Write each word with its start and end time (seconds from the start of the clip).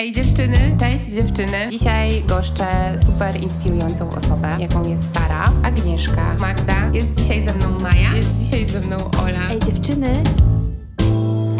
Ej 0.00 0.12
dziewczyny, 0.12 0.56
cześć 0.80 1.04
dziewczyny. 1.04 1.68
Dzisiaj 1.70 2.22
goszczę 2.28 2.66
super 3.06 3.42
inspirującą 3.42 4.10
osobę, 4.10 4.50
jaką 4.58 4.88
jest 4.88 5.02
Sara, 5.14 5.44
Agnieszka, 5.62 6.36
Magda. 6.40 6.90
Jest 6.92 7.14
dzisiaj 7.20 7.48
ze 7.48 7.54
mną 7.54 7.66
Maja, 7.80 8.16
jest 8.16 8.36
dzisiaj 8.36 8.66
ze 8.66 8.80
mną 8.80 8.96
Ola. 9.22 9.50
Ej 9.50 9.58
dziewczyny. 9.58 10.12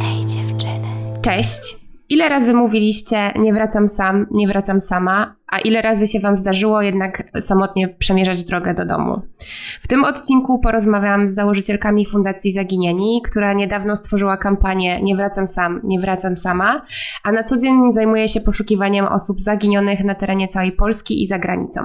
Ej 0.05 0.27
dziewczyny. 0.27 0.89
Cześć. 1.23 1.77
Ile 2.09 2.29
razy 2.29 2.55
mówiliście 2.55 3.33
nie 3.39 3.53
wracam 3.53 3.89
sam, 3.89 4.27
nie 4.33 4.49
wracam 4.49 4.81
sama, 4.81 5.37
a 5.51 5.59
ile 5.59 5.83
razy 5.83 6.07
się 6.07 6.21
Wam 6.21 6.39
zdarzyło 6.39 6.83
jednak 6.83 7.23
samotnie 7.41 7.89
przemierzać 7.89 8.45
drogę 8.45 8.75
do 8.75 8.85
domu. 8.85 9.23
W 9.81 9.89
tym 9.89 10.05
odcinku 10.05 10.61
porozmawiałam 10.61 11.29
z 11.29 11.35
założycielkami 11.35 12.07
Fundacji 12.07 12.53
Zaginieni, 12.53 13.23
która 13.25 13.53
niedawno 13.53 13.97
stworzyła 13.97 14.37
kampanię 14.37 15.03
Nie 15.03 15.17
wracam 15.17 15.47
sam, 15.47 15.81
nie 15.85 16.01
wracam 16.01 16.37
sama, 16.37 16.83
a 17.25 17.33
na 17.33 17.45
co 17.45 17.57
dzień 17.57 17.93
zajmuje 17.93 18.29
się 18.29 18.41
poszukiwaniem 18.41 19.07
osób 19.07 19.41
zaginionych 19.41 20.05
na 20.05 20.15
terenie 20.15 20.49
całej 20.49 20.73
Polski 20.73 21.23
i 21.23 21.27
za 21.27 21.39
granicą. 21.39 21.81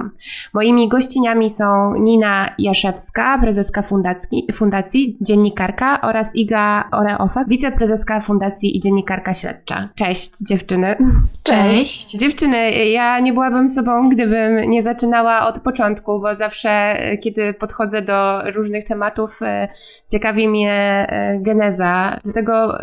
Moimi 0.54 0.88
gościniami 0.88 1.50
są 1.50 1.94
Nina 1.94 2.48
Jaszewska, 2.58 3.38
prezeska 3.38 3.82
fundacji, 3.82 4.46
fundacji 4.54 5.16
dziennikarka 5.20 6.00
oraz 6.00 6.36
Iga 6.36 6.88
Oreofa, 6.92 7.44
wiceprezeska 7.44 8.20
fundacji 8.20 8.76
i 8.76 8.80
dziennikarka 8.80 9.34
śledcza. 9.34 9.88
Cześć 9.94 10.32
dziewczyny. 10.48 10.96
Cześć. 11.42 12.10
Dziewczyny, 12.10 12.70
ja 12.72 13.20
nie 13.20 13.32
byłabym 13.32 13.55
byłabym 13.56 13.68
sobą, 13.74 14.08
gdybym 14.08 14.70
nie 14.70 14.82
zaczynała 14.82 15.46
od 15.46 15.60
początku, 15.60 16.20
bo 16.20 16.36
zawsze, 16.36 16.70
e, 16.70 17.18
kiedy 17.18 17.54
podchodzę 17.54 18.02
do 18.02 18.42
różnych 18.54 18.84
tematów, 18.84 19.42
e, 19.42 19.68
ciekawi 20.10 20.48
mnie 20.48 20.72
e, 21.08 21.38
geneza. 21.40 22.18
Dlatego 22.24 22.78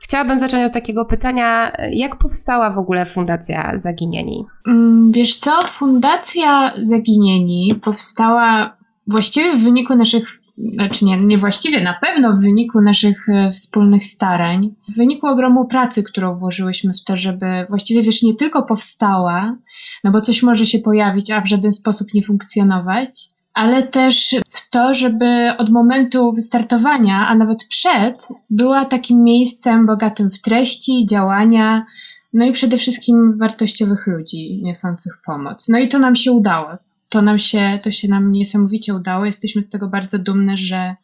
chciałabym 0.00 0.38
zacząć 0.38 0.66
od 0.66 0.72
takiego 0.72 1.04
pytania, 1.04 1.72
jak 1.92 2.16
powstała 2.16 2.70
w 2.70 2.78
ogóle 2.78 3.06
Fundacja 3.06 3.72
Zaginieni? 3.74 4.44
Mm, 4.68 5.10
wiesz 5.12 5.36
co, 5.36 5.50
Fundacja 5.68 6.72
Zaginieni 6.82 7.80
powstała 7.84 8.76
właściwie 9.06 9.56
w 9.56 9.62
wyniku 9.62 9.96
naszych 9.96 10.28
znaczy 10.72 11.04
nie, 11.04 11.18
nie 11.18 11.38
właściwie, 11.38 11.80
na 11.80 11.94
pewno 12.00 12.36
w 12.36 12.42
wyniku 12.42 12.80
naszych 12.80 13.26
wspólnych 13.52 14.06
starań, 14.06 14.74
w 14.88 14.96
wyniku 14.96 15.26
ogromu 15.26 15.66
pracy, 15.66 16.02
którą 16.02 16.36
włożyłyśmy 16.36 16.92
w 16.92 17.04
to, 17.04 17.16
żeby 17.16 17.66
właściwie, 17.68 18.02
wiesz, 18.02 18.22
nie 18.22 18.34
tylko 18.34 18.62
powstała, 18.62 19.56
no 20.04 20.10
bo 20.10 20.20
coś 20.20 20.42
może 20.42 20.66
się 20.66 20.78
pojawić, 20.78 21.30
a 21.30 21.40
w 21.40 21.48
żaden 21.48 21.72
sposób 21.72 22.14
nie 22.14 22.22
funkcjonować, 22.22 23.28
ale 23.54 23.82
też 23.82 24.34
w 24.48 24.70
to, 24.70 24.94
żeby 24.94 25.52
od 25.58 25.70
momentu 25.70 26.32
wystartowania, 26.32 27.28
a 27.28 27.34
nawet 27.34 27.64
przed, 27.64 28.28
była 28.50 28.84
takim 28.84 29.22
miejscem 29.22 29.86
bogatym 29.86 30.30
w 30.30 30.40
treści, 30.40 31.06
działania, 31.06 31.84
no 32.32 32.44
i 32.44 32.52
przede 32.52 32.76
wszystkim 32.76 33.38
wartościowych 33.38 34.06
ludzi 34.06 34.60
niosących 34.62 35.18
pomoc. 35.26 35.68
No 35.68 35.78
i 35.78 35.88
to 35.88 35.98
nam 35.98 36.16
się 36.16 36.32
udało 36.32 36.68
to 37.10 37.22
nam 37.22 37.38
się, 37.38 37.78
to 37.82 37.90
się 37.90 38.08
nam 38.08 38.32
niesamowicie 38.32 38.94
udało. 38.94 39.24
Jesteśmy 39.24 39.62
z 39.62 39.70
tego 39.70 39.88
bardzo 39.88 40.18
dumne, 40.18 40.56
że 40.56 40.94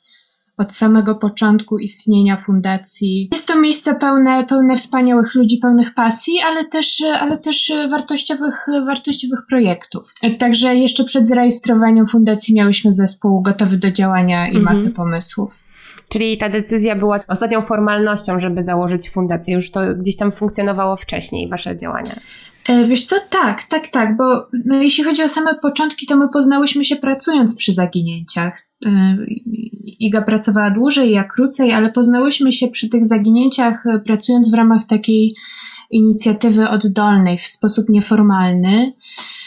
od 0.56 0.74
samego 0.74 1.14
początku 1.14 1.78
istnienia 1.78 2.36
fundacji. 2.36 3.28
Jest 3.32 3.48
to 3.48 3.60
miejsce 3.60 3.94
pełne, 3.94 4.44
pełne 4.44 4.76
wspaniałych 4.76 5.34
ludzi, 5.34 5.58
pełnych 5.58 5.94
pasji, 5.94 6.34
ale 6.46 6.64
też, 6.64 7.02
ale 7.20 7.38
też 7.38 7.72
wartościowych, 7.90 8.66
wartościowych 8.86 9.40
projektów. 9.48 10.12
Także 10.38 10.76
jeszcze 10.76 11.04
przed 11.04 11.28
zarejestrowaniem 11.28 12.06
fundacji 12.06 12.54
miałyśmy 12.54 12.92
zespół 12.92 13.42
gotowy 13.42 13.76
do 13.76 13.90
działania 13.90 14.46
i 14.46 14.56
mhm. 14.56 14.64
masę 14.64 14.90
pomysłów. 14.90 15.52
Czyli 16.08 16.38
ta 16.38 16.48
decyzja 16.48 16.96
była 16.96 17.20
ostatnią 17.28 17.62
formalnością, 17.62 18.38
żeby 18.38 18.62
założyć 18.62 19.10
fundację. 19.10 19.54
Już 19.54 19.70
to 19.70 19.80
gdzieś 19.94 20.16
tam 20.16 20.32
funkcjonowało 20.32 20.96
wcześniej, 20.96 21.48
wasze 21.48 21.76
działania. 21.76 22.20
E, 22.68 22.84
wiesz 22.84 23.04
co, 23.04 23.16
tak, 23.30 23.62
tak, 23.62 23.88
tak, 23.88 24.16
bo 24.16 24.48
no, 24.64 24.82
jeśli 24.82 25.04
chodzi 25.04 25.22
o 25.22 25.28
same 25.28 25.54
początki, 25.54 26.06
to 26.06 26.16
my 26.16 26.28
poznałyśmy 26.28 26.84
się 26.84 26.96
pracując 26.96 27.56
przy 27.56 27.72
zaginięciach. 27.72 28.62
E, 28.86 29.16
Iga 29.98 30.22
pracowała 30.22 30.70
dłużej, 30.70 31.10
ja 31.10 31.24
krócej, 31.24 31.72
ale 31.72 31.92
poznałyśmy 31.92 32.52
się 32.52 32.68
przy 32.68 32.88
tych 32.88 33.06
zaginięciach 33.06 33.86
e, 33.86 34.00
pracując 34.00 34.50
w 34.50 34.54
ramach 34.54 34.84
takiej 34.84 35.34
inicjatywy 35.90 36.68
oddolnej 36.68 37.38
w 37.38 37.46
sposób 37.46 37.88
nieformalny. 37.88 38.92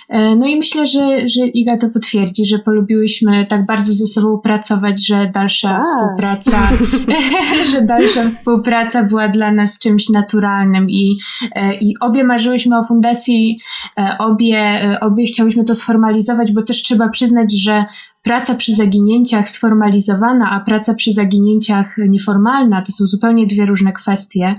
E, 0.10 0.36
no 0.36 0.48
i 0.48 0.58
myślę, 0.58 0.88
że, 0.88 1.28
że 1.28 1.48
Iga 1.48 1.78
to 1.78 1.90
potwierdzi, 1.90 2.46
że 2.46 2.60
polubiłyśmy 2.60 3.46
tak 3.46 3.66
bardzo 3.66 3.94
ze 3.94 4.08
sobą 4.08 4.40
pracować, 4.40 5.08
że 5.08 5.32
dalsza 5.34 5.70
tak. 5.70 5.84
współpraca, 5.84 6.70
że 7.72 7.82
dalsza 7.82 8.30
współpraca 8.30 9.04
była 9.04 9.28
dla 9.28 9.52
nas 9.52 9.80
czymś 9.80 10.10
naturalnym 10.10 10.90
i, 10.90 11.18
e, 11.56 11.76
i 11.76 11.94
obie 12.00 12.24
marzyłyśmy 12.24 12.78
o 12.78 12.84
fundacji, 12.84 13.60
e, 14.00 14.18
obie, 14.20 14.80
obie 15.02 15.26
chciałyśmy 15.26 15.64
to 15.64 15.76
sformalizować, 15.76 16.52
bo 16.52 16.62
też 16.62 16.82
trzeba 16.82 17.10
przyznać, 17.10 17.62
że 17.62 17.86
praca 18.30 18.56
przy 18.56 18.76
zaginięciach 18.76 19.50
sformalizowana, 19.50 20.50
a 20.52 20.60
praca 20.60 20.94
przy 20.94 21.12
zaginięciach 21.12 21.96
nieformalna 22.10 22.82
to 22.82 22.92
są 22.92 23.08
zupełnie 23.08 23.48
dwie 23.48 23.66
różne 23.66 23.92
kwestie, 23.92 24.56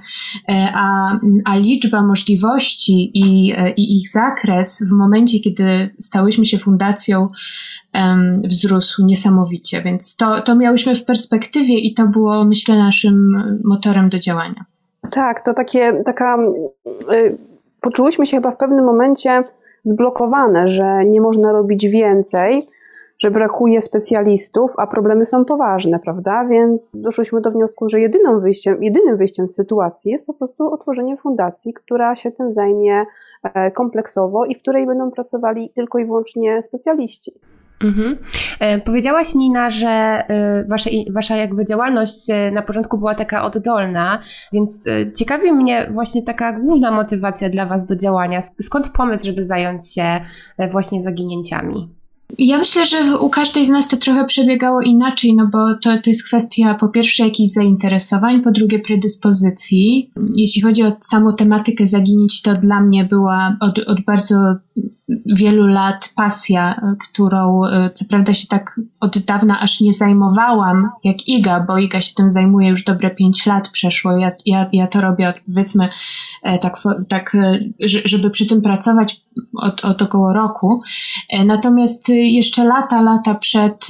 a, 0.75 1.19
a 1.44 1.56
liczba 1.56 2.03
możliwości 2.03 3.10
i, 3.14 3.54
i 3.76 3.98
ich 3.98 4.10
zakres 4.10 4.84
w 4.91 4.92
momencie, 4.92 5.38
kiedy 5.41 5.91
stałyśmy 5.98 6.47
się 6.47 6.58
fundacją, 6.58 7.28
um, 7.94 8.42
wzrósł 8.44 9.04
niesamowicie. 9.04 9.82
Więc 9.82 10.16
to, 10.16 10.42
to 10.42 10.56
miałyśmy 10.56 10.94
w 10.94 11.04
perspektywie 11.04 11.78
i 11.78 11.94
to 11.94 12.06
było, 12.06 12.44
myślę, 12.44 12.78
naszym 12.78 13.42
motorem 13.64 14.08
do 14.08 14.19
działania. 14.19 14.64
Tak, 15.10 15.44
to 15.44 15.54
takie, 15.54 16.02
taka. 16.06 16.38
Y, 17.12 17.37
poczułyśmy 17.81 18.26
się 18.26 18.37
chyba 18.37 18.50
w 18.50 18.56
pewnym 18.56 18.84
momencie 18.84 19.44
zblokowane, 19.82 20.69
że 20.69 21.02
nie 21.06 21.20
można 21.20 21.52
robić 21.52 21.88
więcej, 21.88 22.69
że 23.22 23.31
brakuje 23.31 23.81
specjalistów, 23.81 24.72
a 24.76 24.86
problemy 24.86 25.25
są 25.25 25.44
poważne, 25.44 25.98
prawda? 25.98 26.44
Więc 26.44 26.97
doszliśmy 26.97 27.41
do 27.41 27.50
wniosku, 27.50 27.88
że 27.88 28.00
jedynym 28.00 28.41
wyjściem, 28.41 28.82
jedynym 28.82 29.16
wyjściem 29.16 29.48
z 29.48 29.54
sytuacji 29.54 30.12
jest 30.12 30.26
po 30.26 30.34
prostu 30.34 30.72
otworzenie 30.72 31.16
fundacji, 31.16 31.72
która 31.72 32.16
się 32.16 32.31
tym 32.31 32.54
zajmie 32.54 33.06
E, 33.42 33.70
kompleksowo 33.70 34.44
i 34.44 34.54
w 34.54 34.58
której 34.62 34.86
będą 34.86 35.10
pracowali 35.10 35.70
tylko 35.75 35.98
i 35.98 36.04
wyłącznie 36.04 36.62
specjaliści. 36.62 37.32
Mhm. 37.84 38.19
E, 38.60 38.81
powiedziałaś 38.81 39.34
Nina, 39.34 39.70
że 39.70 39.88
e, 39.88 40.64
wasza, 40.69 40.91
wasza 41.14 41.37
jakby 41.37 41.64
działalność 41.64 42.26
na 42.52 42.62
początku 42.62 42.98
była 42.98 43.14
taka 43.14 43.44
oddolna, 43.44 44.19
więc 44.52 44.84
ciekawi 45.16 45.52
mnie 45.52 45.87
właśnie 45.91 46.22
taka 46.22 46.52
główna 46.52 46.91
motywacja 46.91 47.50
dla 47.50 47.66
Was 47.66 47.87
do 47.87 47.97
działania. 47.97 48.41
Skąd 48.41 48.88
pomysł, 48.88 49.26
żeby 49.26 49.42
zająć 49.42 49.94
się 49.94 50.20
właśnie 50.70 51.02
zaginięciami? 51.02 52.00
Ja 52.39 52.59
myślę, 52.59 52.87
że 52.87 53.19
u 53.19 53.31
każdej 53.31 53.67
z 53.67 53.71
nas 53.71 53.89
to 53.89 53.97
trochę 53.97 54.25
przebiegało 54.25 54.81
inaczej, 54.81 55.35
no 55.35 55.49
bo 55.53 55.75
to, 55.75 55.91
to 55.91 56.11
jest 56.11 56.25
kwestia 56.25 56.75
po 56.75 56.89
pierwsze 56.89 57.25
jakichś 57.25 57.51
zainteresowań, 57.51 58.43
po 58.43 58.51
drugie 58.51 58.79
predyspozycji. 58.79 60.11
Jeśli 60.37 60.63
chodzi 60.63 60.83
o 60.83 60.93
samą 61.01 61.35
tematykę 61.35 61.87
zaginić, 61.87 62.43
to 62.43 62.53
dla 62.53 62.81
mnie 62.81 63.05
była 63.05 63.57
od, 63.61 63.79
od 63.79 64.05
bardzo 64.05 64.35
wielu 65.26 65.66
lat 65.66 66.12
pasja, 66.16 66.81
którą 66.98 67.65
e, 67.65 67.91
co 67.91 68.04
prawda 68.04 68.34
się 68.34 68.47
tak 68.47 68.81
od 69.00 69.19
dawna 69.19 69.60
aż 69.60 69.81
nie 69.81 69.93
zajmowałam, 69.93 70.91
jak 71.04 71.28
Iga, 71.28 71.65
bo 71.69 71.78
Iga 71.78 72.00
się 72.00 72.15
tym 72.15 72.31
zajmuje 72.31 72.69
już 72.69 72.84
dobre 72.84 73.10
pięć 73.10 73.47
lat 73.47 73.69
przeszło. 73.69 74.19
Ja, 74.19 74.32
ja, 74.47 74.66
ja 74.72 74.87
to 74.87 75.00
robię 75.00 75.28
od, 75.28 75.37
powiedzmy 75.47 75.88
e, 76.43 76.59
tak, 76.59 76.76
tak, 77.09 77.34
e, 77.34 77.59
żeby 78.04 78.31
przy 78.31 78.47
tym 78.47 78.62
pracować 78.62 79.20
od, 79.56 79.84
od 79.84 80.03
około 80.03 80.32
roku. 80.32 80.82
Natomiast 81.44 82.09
jeszcze 82.09 82.65
lata, 82.65 83.03
lata 83.03 83.34
przed 83.34 83.87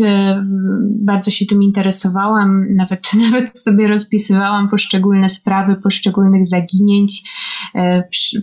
bardzo 0.84 1.30
się 1.30 1.46
tym 1.46 1.62
interesowałam, 1.62 2.74
nawet, 2.74 3.10
nawet 3.30 3.62
sobie 3.62 3.88
rozpisywałam 3.88 4.68
poszczególne 4.68 5.30
sprawy, 5.30 5.76
poszczególnych 5.76 6.46
zaginięć, 6.46 7.22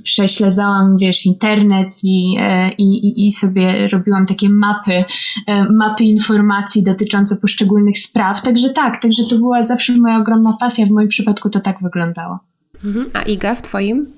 prześledzałam, 0.03 0.97
wiesz, 0.97 1.25
internet 1.25 1.87
i 2.03 2.37
i, 2.77 2.83
i, 2.83 3.27
i 3.27 3.31
sobie 3.31 3.87
robiłam 3.87 4.25
takie 4.25 4.49
mapy, 4.49 5.03
e, 5.47 5.65
mapy 5.71 6.03
informacji 6.03 6.83
dotyczące 6.83 7.35
poszczególnych 7.35 7.99
spraw. 7.99 8.41
Także 8.41 8.69
tak, 8.69 9.01
także 9.01 9.23
to 9.29 9.35
była 9.35 9.63
zawsze 9.63 9.97
moja 9.97 10.17
ogromna 10.17 10.57
pasja. 10.59 10.85
W 10.85 10.91
moim 10.91 11.07
przypadku 11.07 11.49
to 11.49 11.59
tak 11.59 11.77
wyglądało. 11.81 12.39
Mhm. 12.85 13.09
A 13.13 13.21
Iga, 13.21 13.55
w 13.55 13.61
Twoim? 13.61 14.11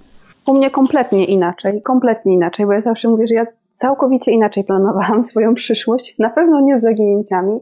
U 0.47 0.53
mnie 0.53 0.69
kompletnie 0.69 1.25
inaczej, 1.25 1.81
kompletnie 1.81 2.33
inaczej, 2.33 2.65
bo 2.65 2.73
ja 2.73 2.81
zawsze 2.81 3.09
mówię, 3.09 3.27
że 3.27 3.33
ja 3.33 3.45
całkowicie 3.73 4.31
inaczej 4.31 4.63
planowałam 4.63 5.23
swoją 5.29 5.53
przyszłość, 5.53 6.15
na 6.19 6.29
pewno 6.29 6.61
nie 6.61 6.79
z 6.79 6.81
zaginięciami. 6.81 7.53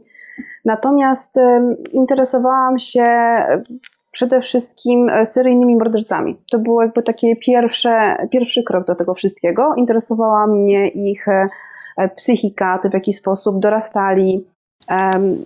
Natomiast 0.66 1.36
interesowałam 1.94 2.80
się 2.80 3.06
przede 4.18 4.42
wszystkim 4.42 5.10
e, 5.10 5.25
seryjnymi 5.25 5.75
mordercami. 5.75 6.38
To 6.52 6.60
był 6.60 6.81
jakby 6.81 7.04
taki 7.04 7.36
pierwszy 8.31 8.64
krok 8.64 8.88
do 8.88 8.96
tego 8.96 9.14
wszystkiego. 9.14 9.74
Interesowała 9.75 10.48
mnie 10.48 10.88
ich 10.88 11.28
e, 11.28 11.48
psychika, 12.16 12.80
to 12.84 12.90
w 12.90 12.94
jaki 12.94 13.14
sposób 13.14 13.60
dorastali, 13.60 14.46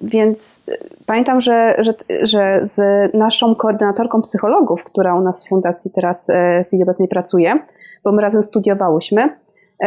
Więc 0.02 0.64
pamiętam, 1.06 1.42
że, 1.42 1.76
że, 1.80 1.94
że 2.24 2.52
z 2.64 2.78
naszą 3.14 3.56
koordynatorką 3.56 4.22
psychologów, 4.22 4.84
która 4.84 5.16
u 5.16 5.22
nas 5.22 5.46
w 5.46 5.50
fundacji 5.50 5.92
teraz 5.92 6.28
w 6.64 6.68
chwili 6.68 6.84
obecnej 6.84 7.08
pracuje, 7.08 7.60
bo 8.04 8.12
my 8.12 8.22
razem 8.22 8.44
studiowałyśmy, 8.44 9.30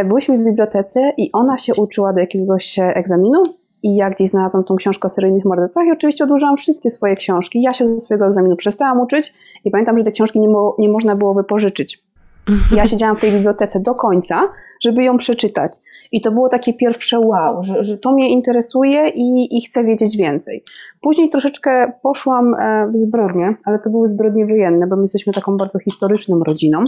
byłyśmy 0.05 0.39
w 0.39 0.45
bibliotece 0.45 1.13
i 1.17 1.33
ona 1.33 1.59
się 1.59 1.75
uczyła 1.75 2.13
do 2.13 2.21
jakiegoś 2.21 2.79
egzaminu 2.79 3.43
i 3.85 3.97
ja 3.97 4.11
gdzieś 4.11 4.31
znalazłam 4.31 4.65
tą 4.65 4.77
książkę 4.77 5.07
o 5.07 5.09
seryjnych 5.09 5.45
mordercach 5.45 5.87
i 5.87 5.93
oczywiście 5.93 6.25
odłożyłam 6.25 6.57
wszystkie 6.57 6.91
swoje 6.91 7.15
książki. 7.15 7.63
Ja 7.63 7.73
się 7.73 7.89
ze 7.89 8.01
swojego 8.01 8.27
egzaminu 8.27 8.57
przestałam 8.57 9.01
uczyć 9.01 9.35
i 9.65 9.71
pamiętam, 9.71 9.99
że 9.99 10.05
te 10.05 10.13
książki 10.13 10.41
nie, 10.41 10.49
mo 10.49 10.77
nie 10.79 10.89
można 10.89 11.17
było 11.17 11.35
wypożyczyć. 11.35 12.05
Ja 12.77 12.87
siedziałam 12.87 13.17
w 13.17 13.21
tej 13.21 13.33
bibliotece 13.33 13.81
do 13.81 13.95
końca, 13.95 14.49
żeby 14.83 15.05
ją 15.05 15.19
przeczytać. 15.19 15.73
I 16.13 16.21
to 16.21 16.33
było 16.33 16.49
takie 16.49 16.75
pierwsze 16.75 17.21
wow, 17.21 17.65
że, 17.65 17.85
że 17.85 17.99
to 17.99 18.13
mnie 18.13 18.31
interesuje 18.31 19.09
i, 19.09 19.59
i 19.59 19.63
chcę 19.63 19.85
wiedzieć 19.85 20.17
więcej. 20.17 20.65
Później 21.01 21.29
troszeczkę 21.29 21.93
poszłam 22.03 22.55
e, 22.55 22.89
w 22.95 22.97
zbrodnie, 22.97 23.55
ale 23.65 23.79
to 23.79 23.91
były 23.91 24.09
zbrodnie 24.09 24.47
wojenne, 24.47 24.87
bo 24.87 24.97
my 24.97 25.03
jesteśmy 25.03 25.33
taką 25.33 25.57
bardzo 25.57 25.79
historyczną 25.79 26.41
rodziną 26.45 26.85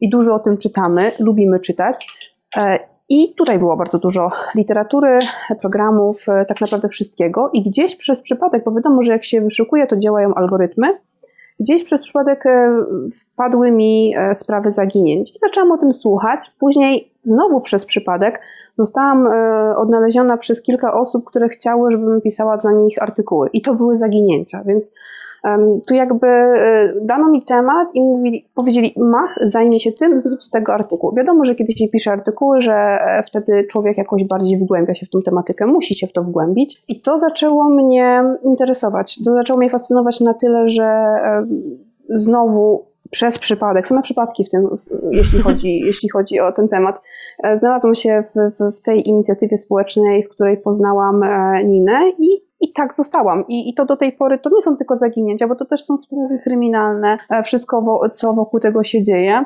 i 0.00 0.10
dużo 0.10 0.34
o 0.34 0.38
tym 0.38 0.58
czytamy, 0.58 1.12
lubimy 1.18 1.60
czytać. 1.60 2.06
E, 3.12 3.14
I 3.14 3.34
tutaj 3.34 3.58
było 3.58 3.76
bardzo 3.76 3.98
dużo 3.98 4.30
literatury, 4.54 5.18
programów, 5.60 6.28
e, 6.28 6.44
tak 6.44 6.60
naprawdę 6.60 6.88
wszystkiego. 6.88 7.50
I 7.52 7.62
gdzieś 7.62 7.96
przez 7.96 8.20
przypadek, 8.20 8.64
bo 8.64 8.72
wiadomo, 8.72 9.02
że 9.02 9.12
jak 9.12 9.24
się 9.24 9.40
wyszukuje, 9.40 9.86
to 9.86 9.96
działają 9.96 10.34
algorytmy. 10.34 10.98
Gdzieś 11.60 11.84
przez 11.84 12.02
przypadek 12.02 12.44
wpadły 13.32 13.70
mi 13.70 14.14
sprawy 14.34 14.70
zaginięć 14.70 15.30
i 15.30 15.38
zaczęłam 15.38 15.72
o 15.72 15.78
tym 15.78 15.94
słuchać. 15.94 16.52
Później 16.58 17.12
znowu 17.24 17.60
przez 17.60 17.86
przypadek 17.86 18.40
zostałam 18.74 19.26
e, 19.26 19.76
odnaleziona 19.76 20.36
przez 20.36 20.62
kilka 20.62 20.94
osób, 20.94 21.24
które 21.24 21.48
chciały, 21.48 21.92
żebym 21.92 22.20
pisała 22.20 22.56
dla 22.56 22.72
nich 22.72 23.02
artykuły. 23.02 23.48
I 23.52 23.62
to 23.62 23.74
były 23.74 23.98
zaginięcia, 23.98 24.62
więc 24.66 24.84
tu 25.88 25.94
jakby 25.94 26.26
e, 26.26 26.94
dano 27.00 27.30
mi 27.30 27.42
temat 27.42 27.88
i 27.94 28.02
mówili, 28.02 28.48
powiedzieli, 28.54 28.94
mach, 28.96 29.38
zajmie 29.42 29.80
się 29.80 29.92
tym, 29.92 30.22
zrób 30.22 30.44
z 30.44 30.50
tego 30.50 30.74
artykuł. 30.74 31.14
Wiadomo, 31.16 31.44
że 31.44 31.54
kiedy 31.54 31.72
się 31.72 31.88
pisze 31.88 32.12
artykuły, 32.12 32.60
że 32.60 32.74
e, 32.74 33.22
wtedy 33.26 33.66
człowiek 33.70 33.98
jakoś 33.98 34.24
bardziej 34.24 34.58
wgłębia 34.58 34.94
się 34.94 35.06
w 35.06 35.10
tą 35.10 35.22
tematykę, 35.22 35.66
musi 35.66 35.94
się 35.94 36.06
w 36.06 36.12
to 36.12 36.22
wgłębić. 36.22 36.82
I 36.88 37.00
to 37.00 37.18
zaczęło 37.18 37.64
mnie 37.64 38.24
interesować. 38.44 39.18
To 39.24 39.32
zaczęło 39.32 39.58
mnie 39.58 39.70
fascynować 39.70 40.20
na 40.20 40.34
tyle, 40.34 40.68
że 40.68 41.14
znowu 42.08 42.84
przez 43.10 43.38
przypadek, 43.38 43.86
same 43.86 44.02
przypadki 44.02 44.44
w 44.44 44.50
tym, 44.50 44.64
jeśli 45.10 45.38
chodzi, 45.38 45.80
jeśli 45.86 46.08
chodzi 46.08 46.40
o 46.40 46.52
ten 46.52 46.68
temat, 46.68 47.00
e, 47.44 47.58
znalazłam 47.58 47.94
się 47.94 48.24
w, 48.34 48.50
w, 48.58 48.80
tej 48.80 49.08
inicjatywie 49.08 49.58
społecznej, 49.58 50.22
w 50.22 50.28
której 50.28 50.56
poznałam 50.56 51.20
Ninę 51.64 52.10
i, 52.18 52.42
i 52.62 52.72
tak 52.72 52.94
zostałam. 52.94 53.44
I, 53.48 53.68
I 53.68 53.74
to 53.74 53.84
do 53.84 53.96
tej 53.96 54.12
pory 54.12 54.38
to 54.38 54.50
nie 54.50 54.62
są 54.62 54.76
tylko 54.76 54.96
zaginięcia, 54.96 55.48
bo 55.48 55.54
to 55.54 55.64
też 55.64 55.84
są 55.84 55.96
sprawy 55.96 56.38
kryminalne, 56.44 57.18
e, 57.30 57.42
wszystko, 57.42 58.00
co 58.12 58.34
wokół 58.34 58.60
tego 58.60 58.84
się 58.84 59.02
dzieje. 59.02 59.44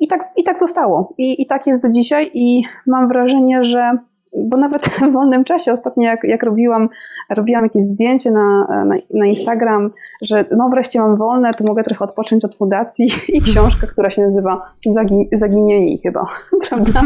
I 0.00 0.08
tak, 0.08 0.20
i 0.36 0.44
tak 0.44 0.58
zostało. 0.58 1.14
I, 1.18 1.42
I 1.42 1.46
tak 1.46 1.66
jest 1.66 1.82
do 1.82 1.88
dzisiaj 1.88 2.30
i 2.34 2.62
mam 2.86 3.08
wrażenie, 3.08 3.64
że 3.64 3.98
bo 4.36 4.56
nawet 4.56 4.82
w 5.10 5.12
wolnym 5.12 5.44
czasie 5.44 5.72
ostatnio 5.72 6.02
jak, 6.04 6.24
jak 6.24 6.42
robiłam, 6.42 6.88
robiłam 7.30 7.64
jakieś 7.64 7.82
zdjęcie 7.82 8.30
na, 8.30 8.66
na, 8.84 8.94
na, 9.14 9.26
Instagram, 9.26 9.90
że 10.22 10.44
no 10.56 10.68
wreszcie 10.68 11.00
mam 11.00 11.16
wolne, 11.16 11.54
to 11.54 11.64
mogę 11.64 11.82
trochę 11.82 12.04
odpocząć 12.04 12.44
od 12.44 12.56
fundacji 12.56 13.08
i 13.28 13.42
książka, 13.42 13.86
która 13.86 14.10
się 14.10 14.22
nazywa 14.22 14.62
Zagi, 14.90 15.28
Zaginieni 15.32 15.98
chyba, 15.98 16.24
prawda? 16.68 17.02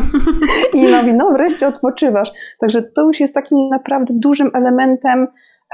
I 0.74 0.76
mówi, 0.76 1.14
no 1.14 1.32
wreszcie 1.32 1.66
odpoczywasz. 1.66 2.32
Także 2.60 2.82
to 2.82 3.02
już 3.02 3.20
jest 3.20 3.34
takim 3.34 3.68
naprawdę 3.68 4.14
dużym 4.16 4.50
elementem 4.54 5.26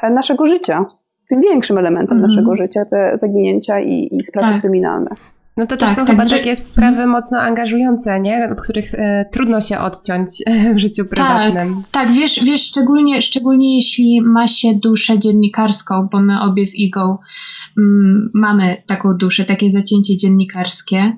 e, 0.02 0.10
naszego 0.10 0.46
życia, 0.46 0.84
tym 1.28 1.40
większym 1.42 1.78
elementem 1.78 2.18
mm 2.18 2.24
-hmm. 2.24 2.30
naszego 2.30 2.56
życia, 2.56 2.84
te 2.84 3.18
zaginięcia 3.18 3.80
i, 3.80 4.08
i 4.12 4.24
sprawy 4.24 4.52
tak. 4.52 4.60
kryminalne. 4.60 5.10
No 5.58 5.66
to 5.66 5.76
też 5.76 5.88
tak, 5.88 5.98
są 5.98 6.06
tak, 6.06 6.20
chyba 6.20 6.30
takie 6.30 6.56
sprawy 6.56 7.06
mocno 7.06 7.40
angażujące, 7.40 8.20
nie? 8.20 8.48
Od 8.52 8.60
których 8.60 8.94
e, 8.94 9.24
trudno 9.32 9.60
się 9.60 9.78
odciąć 9.78 10.28
w 10.74 10.78
życiu 10.78 11.04
tak, 11.04 11.10
prywatnym. 11.10 11.82
Tak, 11.90 12.04
tak 12.06 12.12
wiesz, 12.12 12.44
wiesz 12.44 12.62
szczególnie, 12.62 13.22
szczególnie 13.22 13.74
jeśli 13.74 14.20
ma 14.20 14.48
się 14.48 14.74
duszę 14.74 15.18
dziennikarską, 15.18 16.08
bo 16.12 16.20
my 16.20 16.40
obie 16.40 16.66
z 16.66 16.74
Igą 16.74 17.18
mm, 17.78 18.30
mamy 18.34 18.82
taką 18.86 19.14
duszę, 19.14 19.44
takie 19.44 19.70
zacięcie 19.70 20.16
dziennikarskie. 20.16 21.16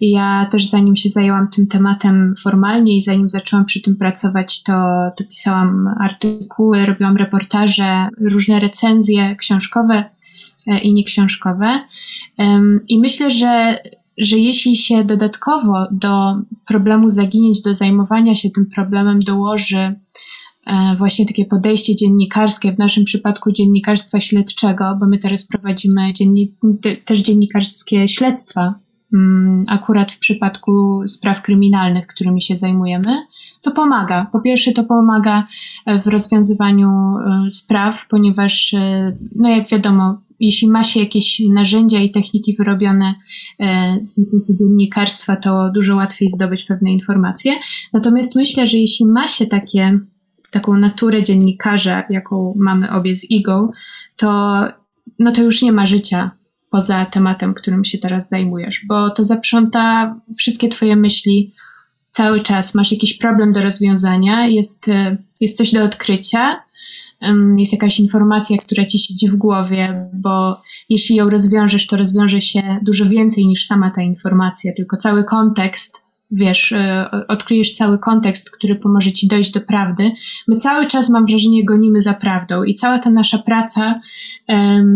Ja 0.00 0.48
też 0.50 0.66
zanim 0.66 0.96
się 0.96 1.08
zajęłam 1.08 1.48
tym 1.48 1.66
tematem 1.66 2.34
formalnie 2.42 2.96
i 2.96 3.02
zanim 3.02 3.30
zaczęłam 3.30 3.64
przy 3.64 3.82
tym 3.82 3.96
pracować, 3.96 4.62
to, 4.62 4.72
to 5.16 5.24
pisałam 5.24 5.94
artykuły, 6.00 6.86
robiłam 6.86 7.16
reportaże, 7.16 8.08
różne 8.20 8.60
recenzje 8.60 9.36
książkowe 9.36 9.94
E, 9.94 10.51
i 10.82 10.92
nieksiążkowe. 10.92 11.80
I 12.88 12.98
myślę, 12.98 13.30
że, 13.30 13.78
że 14.18 14.38
jeśli 14.38 14.76
się 14.76 15.04
dodatkowo 15.04 15.86
do 15.92 16.32
problemu 16.66 17.10
zaginięć, 17.10 17.62
do 17.62 17.74
zajmowania 17.74 18.34
się 18.34 18.50
tym 18.50 18.66
problemem 18.66 19.20
dołoży 19.20 19.94
e, 20.66 20.94
właśnie 20.96 21.26
takie 21.26 21.44
podejście 21.44 21.96
dziennikarskie, 21.96 22.72
w 22.72 22.78
naszym 22.78 23.04
przypadku 23.04 23.52
dziennikarstwa 23.52 24.20
śledczego, 24.20 24.96
bo 25.00 25.06
my 25.06 25.18
teraz 25.18 25.46
prowadzimy 25.46 26.12
dzienni 26.12 26.54
też 27.04 27.18
dziennikarskie 27.18 28.08
śledztwa, 28.08 28.74
mm, 29.14 29.62
akurat 29.68 30.12
w 30.12 30.18
przypadku 30.18 31.02
spraw 31.06 31.42
kryminalnych, 31.42 32.06
którymi 32.06 32.42
się 32.42 32.56
zajmujemy, 32.56 33.12
to 33.62 33.70
pomaga. 33.70 34.26
Po 34.32 34.40
pierwsze, 34.40 34.72
to 34.72 34.84
pomaga 34.84 35.46
w 35.86 36.06
rozwiązywaniu 36.06 36.88
e, 36.88 37.50
spraw, 37.50 38.08
ponieważ, 38.08 38.74
no 39.36 39.48
jak 39.48 39.68
wiadomo, 39.68 40.21
jeśli 40.42 40.68
ma 40.68 40.82
się 40.82 41.00
jakieś 41.00 41.40
narzędzia 41.40 41.98
i 41.98 42.10
techniki 42.10 42.56
wyrobione 42.58 43.14
e, 43.60 43.96
z 44.00 44.58
dziennikarstwa, 44.58 45.36
to 45.36 45.70
dużo 45.74 45.96
łatwiej 45.96 46.30
zdobyć 46.30 46.64
pewne 46.64 46.90
informacje. 46.90 47.52
Natomiast 47.92 48.34
myślę, 48.34 48.66
że 48.66 48.78
jeśli 48.78 49.06
ma 49.06 49.28
się 49.28 49.46
takie, 49.46 49.98
taką 50.50 50.76
naturę 50.76 51.22
dziennikarza, 51.22 52.04
jaką 52.10 52.54
mamy 52.56 52.90
obie 52.90 53.16
z 53.16 53.30
Igą, 53.30 53.66
to, 54.16 54.60
no 55.18 55.32
to 55.32 55.42
już 55.42 55.62
nie 55.62 55.72
ma 55.72 55.86
życia 55.86 56.30
poza 56.70 57.04
tematem, 57.04 57.54
którym 57.54 57.84
się 57.84 57.98
teraz 57.98 58.28
zajmujesz, 58.28 58.84
bo 58.88 59.10
to 59.10 59.24
zaprząta 59.24 60.14
wszystkie 60.38 60.68
Twoje 60.68 60.96
myśli 60.96 61.54
cały 62.10 62.40
czas. 62.40 62.74
Masz 62.74 62.92
jakiś 62.92 63.18
problem 63.18 63.52
do 63.52 63.62
rozwiązania, 63.62 64.46
jest, 64.46 64.88
e, 64.88 65.16
jest 65.40 65.56
coś 65.56 65.72
do 65.72 65.84
odkrycia 65.84 66.56
jest 67.58 67.72
jakaś 67.72 68.00
informacja, 68.00 68.56
która 68.56 68.84
ci 68.84 68.98
siedzi 68.98 69.28
w 69.28 69.36
głowie, 69.36 70.08
bo 70.12 70.56
jeśli 70.88 71.16
ją 71.16 71.30
rozwiążesz, 71.30 71.86
to 71.86 71.96
rozwiąże 71.96 72.40
się 72.40 72.78
dużo 72.82 73.06
więcej 73.06 73.46
niż 73.46 73.66
sama 73.66 73.90
ta 73.90 74.02
informacja, 74.02 74.72
tylko 74.76 74.96
cały 74.96 75.24
kontekst, 75.24 76.02
wiesz, 76.32 76.72
e, 76.72 77.10
odkryjesz 77.28 77.72
cały 77.72 77.98
kontekst, 77.98 78.50
który 78.50 78.76
pomoże 78.76 79.12
ci 79.12 79.28
dojść 79.28 79.50
do 79.50 79.60
prawdy. 79.60 80.12
My 80.48 80.56
cały 80.56 80.86
czas, 80.86 81.10
mam 81.10 81.26
wrażenie, 81.26 81.64
gonimy 81.64 82.00
za 82.00 82.14
prawdą 82.14 82.64
i 82.64 82.74
cała 82.74 82.98
ta 82.98 83.10
nasza 83.10 83.38
praca 83.38 84.00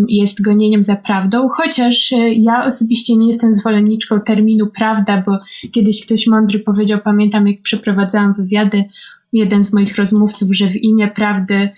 jest 0.08 0.42
gonieniem 0.42 0.82
za 0.82 0.96
prawdą, 0.96 1.48
chociaż 1.48 2.12
e, 2.12 2.34
ja 2.34 2.64
osobiście 2.64 3.16
nie 3.16 3.28
jestem 3.28 3.54
zwolenniczką 3.54 4.20
terminu 4.20 4.66
prawda, 4.66 5.22
bo 5.26 5.38
kiedyś 5.72 6.06
ktoś 6.06 6.26
mądry 6.26 6.58
powiedział, 6.58 6.98
pamiętam 7.04 7.48
jak 7.48 7.62
przeprowadzałam 7.62 8.34
wywiady, 8.34 8.84
jeden 9.32 9.64
z 9.64 9.72
moich 9.72 9.96
rozmówców, 9.96 10.48
że 10.52 10.66
w 10.66 10.76
imię 10.76 11.08
prawdy 11.08 11.70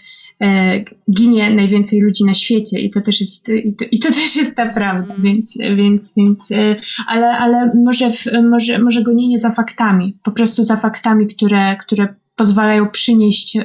ginie 1.11 1.50
najwięcej 1.50 2.00
ludzi 2.00 2.25
na 2.25 2.35
świecie 2.35 2.80
i 2.80 2.90
to 2.90 3.00
też 3.00 3.21
jest, 3.21 3.49
i 3.49 3.75
to, 3.75 3.85
i 3.90 3.99
to 3.99 4.09
też 4.09 4.37
jest 4.37 4.54
ta 4.54 4.75
prawda, 4.75 5.14
więc, 5.18 5.59
więc, 5.76 6.14
więc 6.16 6.52
e, 6.52 6.76
ale, 7.07 7.38
ale 7.38 7.73
może, 7.75 8.11
w, 8.11 8.25
może, 8.50 8.78
może 8.78 9.02
gonienie 9.02 9.38
za 9.38 9.50
faktami, 9.50 10.16
po 10.23 10.33
prostu 10.33 10.62
za 10.62 10.76
faktami, 10.76 11.26
które, 11.26 11.76
które 11.76 12.14
pozwalają 12.37 12.88
przynieść 12.88 13.59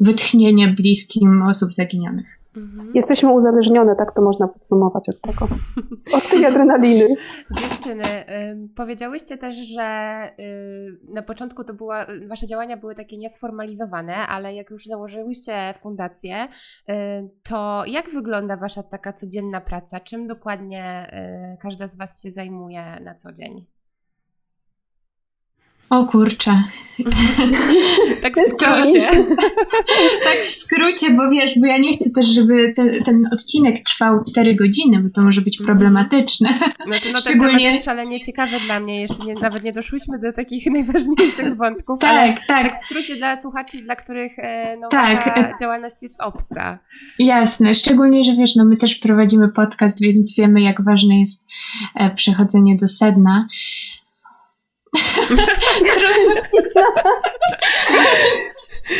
wytchnienie 0.00 0.68
bliskim 0.68 1.42
osób 1.42 1.74
zaginionych. 1.74 2.41
Mhm. 2.56 2.90
Jesteśmy 2.94 3.32
uzależnione, 3.32 3.96
tak 3.96 4.12
to 4.12 4.22
można 4.22 4.48
podsumować 4.48 5.08
od 5.08 5.20
tego. 5.20 5.48
Od 6.12 6.30
tej 6.30 6.46
adrenaliny. 6.46 7.14
Dziewczyny, 7.60 8.04
powiedziałyście 8.76 9.38
też, 9.38 9.56
że 9.56 10.28
y, 10.40 11.12
na 11.14 11.22
początku 11.22 11.64
to 11.64 11.74
była, 11.74 12.06
wasze 12.28 12.46
działania 12.46 12.76
były 12.76 12.94
takie 12.94 13.18
niesformalizowane, 13.18 14.14
ale 14.14 14.54
jak 14.54 14.70
już 14.70 14.86
założyłyście 14.86 15.74
fundację, 15.78 16.48
y, 16.88 16.92
to 17.42 17.84
jak 17.86 18.10
wygląda 18.10 18.56
wasza 18.56 18.82
taka 18.82 19.12
codzienna 19.12 19.60
praca? 19.60 20.00
Czym 20.00 20.26
dokładnie 20.26 21.12
y, 21.54 21.58
każda 21.58 21.88
z 21.88 21.96
was 21.96 22.22
się 22.22 22.30
zajmuje 22.30 23.00
na 23.00 23.14
co 23.14 23.32
dzień? 23.32 23.66
O 25.92 26.06
kurczę, 26.06 26.62
tak 28.22 28.32
w 28.36 28.42
skrócie. 28.42 29.10
tak 30.24 30.38
w 30.42 30.50
skrócie, 30.50 31.10
bo 31.10 31.30
wiesz, 31.30 31.58
bo 31.60 31.66
ja 31.66 31.78
nie 31.78 31.92
chcę 31.92 32.10
też, 32.10 32.26
żeby 32.26 32.72
te, 32.76 33.00
ten 33.00 33.28
odcinek 33.32 33.80
trwał 33.80 34.24
4 34.24 34.54
godziny, 34.54 35.02
bo 35.02 35.10
to 35.10 35.22
może 35.22 35.40
być 35.40 35.60
mhm. 35.60 35.78
problematyczne. 35.78 36.48
No 36.86 36.94
to 37.02 37.12
no, 37.12 37.20
Szczególnie... 37.20 37.52
ten 37.52 37.60
jest 37.60 37.84
szalenie 37.84 38.20
ciekawy 38.20 38.60
dla 38.60 38.80
mnie. 38.80 39.00
Jeszcze 39.00 39.24
nie, 39.24 39.34
nawet 39.42 39.64
nie 39.64 39.72
doszłyśmy 39.72 40.18
do 40.18 40.32
takich 40.32 40.66
najważniejszych 40.72 41.56
wątków. 41.56 42.00
Tak, 42.00 42.10
ale 42.10 42.34
tak. 42.34 42.46
tak 42.46 42.76
w 42.76 42.78
skrócie 42.78 43.16
dla 43.16 43.40
słuchaczy, 43.40 43.78
dla 43.78 43.96
których 43.96 44.38
e, 44.38 44.76
no, 44.76 44.88
tak. 44.88 45.54
działalność 45.60 46.02
jest 46.02 46.22
obca. 46.22 46.78
Jasne, 47.18 47.74
szczególnie, 47.74 48.24
że 48.24 48.34
wiesz, 48.34 48.56
no 48.56 48.64
my 48.64 48.76
też 48.76 48.94
prowadzimy 48.94 49.48
podcast, 49.48 50.00
więc 50.00 50.36
wiemy, 50.38 50.60
jak 50.60 50.84
ważne 50.84 51.20
jest 51.20 51.46
e, 51.94 52.10
przechodzenie 52.14 52.76
do 52.76 52.88
sedna. 52.88 53.46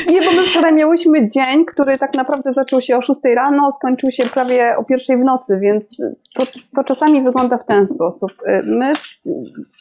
Nie, 0.08 0.22
bo 0.22 0.32
my 0.32 0.42
wczoraj 0.42 0.74
miałyśmy 0.74 1.26
dzień, 1.26 1.64
który 1.64 1.98
tak 1.98 2.14
naprawdę 2.14 2.52
zaczął 2.52 2.80
się 2.80 2.96
o 2.96 3.02
6 3.02 3.20
rano, 3.36 3.72
skończył 3.72 4.10
się 4.10 4.24
prawie 4.24 4.76
o 4.76 4.84
pierwszej 4.84 5.16
w 5.16 5.24
nocy, 5.24 5.58
więc 5.60 5.96
to, 6.34 6.42
to 6.76 6.84
czasami 6.84 7.22
wygląda 7.22 7.58
w 7.58 7.66
ten 7.66 7.86
sposób. 7.86 8.30
My 8.64 8.92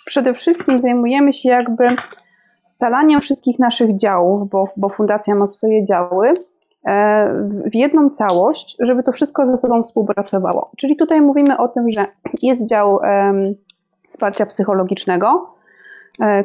przede 0.05 0.33
wszystkim 0.33 0.81
zajmujemy 0.81 1.33
się 1.33 1.49
jakby 1.49 1.95
scalaniem 2.63 3.21
wszystkich 3.21 3.59
naszych 3.59 3.95
działów, 3.95 4.49
bo, 4.49 4.67
bo 4.77 4.89
fundacja 4.89 5.33
ma 5.35 5.45
swoje 5.45 5.85
działy, 5.85 6.33
e, 6.87 7.33
w 7.71 7.75
jedną 7.75 8.09
całość, 8.09 8.77
żeby 8.79 9.03
to 9.03 9.11
wszystko 9.11 9.47
ze 9.47 9.57
sobą 9.57 9.81
współpracowało. 9.81 10.71
Czyli 10.77 10.95
tutaj 10.95 11.21
mówimy 11.21 11.57
o 11.57 11.67
tym, 11.67 11.89
że 11.89 12.05
jest 12.41 12.69
dział 12.69 12.95
um, 12.95 13.55
wsparcia 14.07 14.45
psychologicznego, 14.45 15.41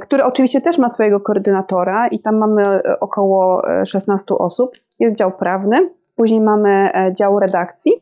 który 0.01 0.25
oczywiście 0.25 0.61
też 0.61 0.79
ma 0.79 0.89
swojego 0.89 1.21
koordynatora 1.21 2.09
i 2.09 2.19
tam 2.19 2.39
mamy 2.39 2.63
e, 2.63 3.01
około 3.01 3.63
16 3.87 4.35
e, 4.35 4.39
osób. 4.39 4.71
Jest 4.99 5.17
dział 5.17 5.33
prawny, 5.33 5.91
później 6.17 6.41
mamy 6.41 6.91
dział 7.17 7.39
redakcji, 7.39 7.93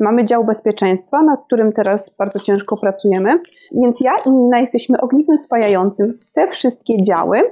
mamy 0.00 0.24
dział 0.24 0.44
bezpieczeństwa, 0.44 1.22
nad 1.22 1.44
którym 1.46 1.72
teraz 1.72 2.14
bardzo 2.18 2.40
ciężko 2.40 2.76
pracujemy, 2.76 3.40
więc 3.72 4.00
ja 4.00 4.12
i 4.26 4.30
Nina 4.30 4.58
jesteśmy 4.58 5.00
ogniwem 5.00 5.38
spajającym 5.38 6.12
te 6.34 6.48
wszystkie 6.48 7.02
działy. 7.02 7.42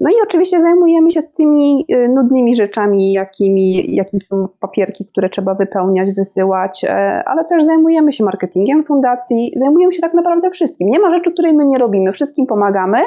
No 0.00 0.10
i 0.10 0.14
oczywiście 0.22 0.60
zajmujemy 0.60 1.10
się 1.10 1.22
tymi 1.22 1.86
y, 1.94 2.08
nudnymi 2.08 2.54
rzeczami, 2.54 3.12
jakimi, 3.12 3.94
jakimi 3.94 4.20
są 4.20 4.48
papierki, 4.60 5.06
które 5.06 5.28
trzeba 5.28 5.54
wypełniać, 5.54 6.12
wysyłać, 6.12 6.84
e, 6.84 7.22
ale 7.26 7.44
też 7.44 7.64
zajmujemy 7.64 8.12
się 8.12 8.24
marketingiem 8.24 8.84
fundacji, 8.84 9.52
zajmujemy 9.56 9.94
się 9.94 10.02
tak 10.02 10.14
naprawdę 10.14 10.50
wszystkim. 10.50 10.90
Nie 10.90 11.00
ma 11.00 11.10
rzeczy, 11.10 11.32
której 11.32 11.52
my 11.52 11.64
nie 11.64 11.78
robimy, 11.78 12.12
wszystkim 12.12 12.46
pomagamy. 12.46 12.98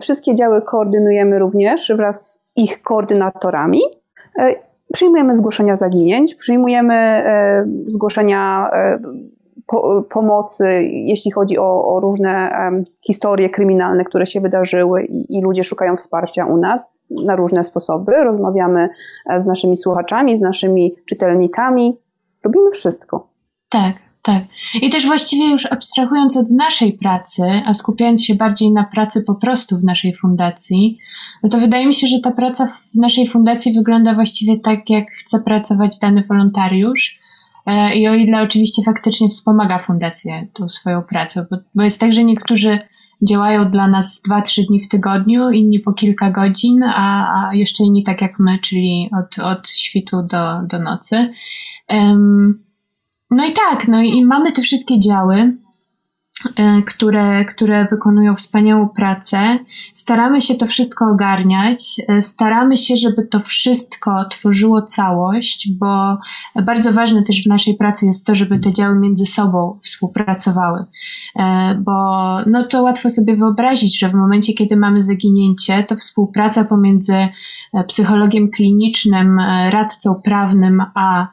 Wszystkie 0.00 0.34
działy 0.34 0.62
koordynujemy 0.62 1.38
również 1.38 1.92
wraz 1.96 2.32
z 2.32 2.44
ich 2.56 2.82
koordynatorami. 2.82 3.80
E, 4.90 4.94
przyjmujemy 4.94 5.36
zgłoszenia 5.36 5.76
zaginięć, 5.76 6.34
przyjmujemy 6.34 6.94
e, 6.94 7.64
zgłoszenia 7.86 8.70
po, 9.66 10.02
pomocy, 10.10 10.82
jeśli 10.84 11.30
chodzi 11.30 11.58
o, 11.58 11.94
o 11.94 12.00
różne 12.00 12.50
historie 13.06 13.50
kryminalne, 13.50 14.04
które 14.04 14.26
się 14.26 14.40
wydarzyły 14.40 15.04
i, 15.04 15.38
i, 15.38 15.42
ludzie 15.42 15.64
szukają 15.64 15.96
wsparcia 15.96 16.46
u 16.46 16.56
nas 16.56 17.02
na 17.10 17.36
różne 17.36 17.64
sposoby. 17.64 18.12
Rozmawiamy 18.12 18.88
e, 19.30 19.40
z 19.40 19.46
naszymi 19.46 19.76
słuchaczami, 19.76 20.36
z 20.36 20.40
naszymi 20.40 20.94
czytelnikami. 21.08 21.98
Robimy 22.44 22.68
wszystko. 22.72 23.28
Tak, 23.70 23.94
tak. 24.22 24.44
I 24.82 24.90
też 24.90 25.06
właściwie 25.06 25.50
już 25.50 25.66
abstrahując 25.66 26.36
od 26.36 26.50
naszej 26.50 26.92
pracy, 26.92 27.42
a 27.66 27.74
skupiając 27.74 28.24
się 28.24 28.34
bardziej 28.34 28.72
na 28.72 28.84
pracy 28.84 29.22
po 29.26 29.34
prostu 29.34 29.78
w 29.78 29.84
naszej 29.84 30.14
fundacji, 30.14 30.98
no 31.42 31.48
to 31.48 31.58
wydaje 31.58 31.86
mi 31.86 31.94
się, 31.94 32.06
że 32.06 32.20
ta 32.20 32.30
praca 32.30 32.66
w 32.66 32.94
naszej 32.94 33.26
fundacji 33.26 33.72
wygląda 33.72 34.14
właściwie 34.14 34.58
tak, 34.58 34.90
jak 34.90 35.10
chce 35.10 35.40
pracować 35.40 35.98
dany 35.98 36.24
wolontariusz 36.28 37.20
E, 37.66 37.94
I 37.94 38.08
o 38.08 38.14
ile 38.14 38.42
oczywiście 38.42 38.82
faktycznie 38.82 39.28
wspomaga 39.28 39.78
fundację 39.78 40.46
tą 40.52 40.68
swoją 40.68 41.02
pracę, 41.02 41.46
bo, 41.50 41.56
bo 41.74 41.82
jest 41.82 42.00
tak, 42.00 42.12
że 42.12 42.24
niektórzy 42.24 42.78
działają 43.28 43.70
dla 43.70 43.88
nas 43.88 44.22
2-3 44.30 44.66
dni 44.68 44.80
w 44.80 44.88
tygodniu, 44.88 45.50
inni 45.50 45.80
po 45.80 45.92
kilka 45.92 46.30
godzin, 46.30 46.82
a, 46.82 47.26
a 47.34 47.54
jeszcze 47.54 47.84
inni 47.84 48.04
tak 48.04 48.22
jak 48.22 48.38
my, 48.38 48.58
czyli 48.58 49.10
od, 49.20 49.38
od 49.38 49.70
świtu 49.70 50.22
do, 50.22 50.62
do 50.62 50.78
nocy. 50.78 51.32
Um, 51.88 52.64
no 53.30 53.46
i 53.46 53.52
tak, 53.52 53.88
no 53.88 54.02
i 54.02 54.24
mamy 54.24 54.52
te 54.52 54.62
wszystkie 54.62 55.00
działy. 55.00 55.56
E, 56.56 56.82
które, 56.82 57.44
które 57.44 57.86
wykonują 57.90 58.36
wspaniałą 58.36 58.88
pracę. 58.88 59.58
Staramy 59.94 60.40
się 60.40 60.54
to 60.54 60.66
wszystko 60.66 61.10
ogarniać, 61.10 62.00
e, 62.08 62.22
staramy 62.22 62.76
się, 62.76 62.96
żeby 62.96 63.26
to 63.26 63.40
wszystko 63.40 64.24
tworzyło 64.30 64.82
całość, 64.82 65.68
bo 65.78 66.14
bardzo 66.64 66.92
ważne 66.92 67.22
też 67.22 67.42
w 67.42 67.46
naszej 67.46 67.76
pracy 67.76 68.06
jest 68.06 68.26
to, 68.26 68.34
żeby 68.34 68.58
te 68.58 68.72
działy 68.72 68.98
między 68.98 69.26
sobą 69.26 69.78
współpracowały. 69.82 70.84
E, 71.36 71.74
bo 71.74 71.92
no 72.46 72.66
to 72.66 72.82
łatwo 72.82 73.10
sobie 73.10 73.36
wyobrazić, 73.36 73.98
że 73.98 74.08
w 74.08 74.14
momencie, 74.14 74.52
kiedy 74.52 74.76
mamy 74.76 75.02
zaginięcie, 75.02 75.84
to 75.88 75.96
współpraca 75.96 76.64
pomiędzy 76.64 77.28
psychologiem 77.88 78.50
klinicznym, 78.50 79.38
radcą 79.70 80.20
prawnym, 80.24 80.82
a 80.94 81.28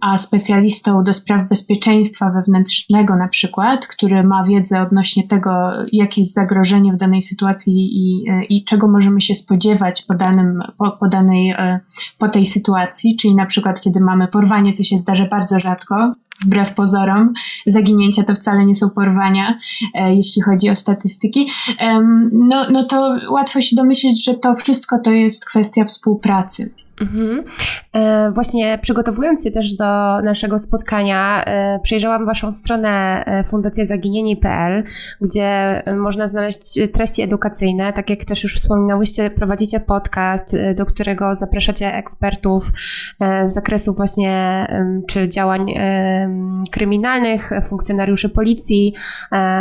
a 0.00 0.18
specjalistą 0.18 1.02
do 1.02 1.12
spraw 1.12 1.48
bezpieczeństwa 1.48 2.30
wewnętrznego, 2.30 3.16
na 3.16 3.28
przykład, 3.28 3.86
który 3.86 4.22
ma 4.22 4.44
wiedzę 4.44 4.80
odnośnie 4.80 5.28
tego, 5.28 5.50
jakie 5.92 6.20
jest 6.20 6.34
zagrożenie 6.34 6.92
w 6.92 6.96
danej 6.96 7.22
sytuacji 7.22 7.74
i, 7.74 8.24
i 8.48 8.64
czego 8.64 8.90
możemy 8.90 9.20
się 9.20 9.34
spodziewać 9.34 10.02
po, 10.02 10.14
danym, 10.14 10.62
po, 10.78 10.90
po, 10.90 11.08
danej, 11.08 11.50
e, 11.50 11.80
po 12.18 12.28
tej 12.28 12.46
sytuacji, 12.46 13.16
czyli 13.16 13.34
na 13.34 13.46
przykład, 13.46 13.80
kiedy 13.80 14.00
mamy 14.00 14.28
porwanie, 14.28 14.72
co 14.72 14.82
się 14.82 14.98
zdarza 14.98 15.26
bardzo 15.26 15.58
rzadko, 15.58 16.10
wbrew 16.44 16.74
pozorom, 16.74 17.32
zaginięcia 17.66 18.24
to 18.24 18.34
wcale 18.34 18.66
nie 18.66 18.74
są 18.74 18.90
porwania, 18.90 19.58
e, 19.94 20.14
jeśli 20.14 20.42
chodzi 20.42 20.70
o 20.70 20.76
statystyki, 20.76 21.50
no, 22.32 22.70
no 22.70 22.84
to 22.84 23.16
łatwo 23.30 23.60
się 23.60 23.76
domyślić, 23.76 24.24
że 24.24 24.34
to 24.34 24.54
wszystko 24.54 24.98
to 25.04 25.10
jest 25.10 25.48
kwestia 25.48 25.84
współpracy. 25.84 26.70
Mhm. 27.00 27.44
E, 27.92 28.30
właśnie 28.34 28.78
przygotowując 28.78 29.44
się 29.44 29.50
też 29.50 29.74
do 29.74 30.20
naszego 30.22 30.58
spotkania, 30.58 31.44
e, 31.44 31.80
przejrzałam 31.82 32.26
Waszą 32.26 32.52
stronę 32.52 33.24
e, 33.26 33.44
fundacjazaginieni.pl, 33.44 34.84
gdzie 35.20 35.82
można 35.96 36.28
znaleźć 36.28 36.78
treści 36.92 37.22
edukacyjne. 37.22 37.92
Tak 37.92 38.10
jak 38.10 38.24
też 38.24 38.42
już 38.42 38.56
wspominałyście, 38.56 39.30
prowadzicie 39.30 39.80
podcast, 39.80 40.56
do 40.76 40.86
którego 40.86 41.34
zapraszacie 41.34 41.94
ekspertów 41.94 42.72
z 43.44 43.54
zakresu 43.54 43.94
właśnie 43.94 44.66
czy 45.08 45.28
działań 45.28 45.74
kryminalnych, 46.70 47.50
funkcjonariuszy 47.68 48.28
policji, 48.28 48.94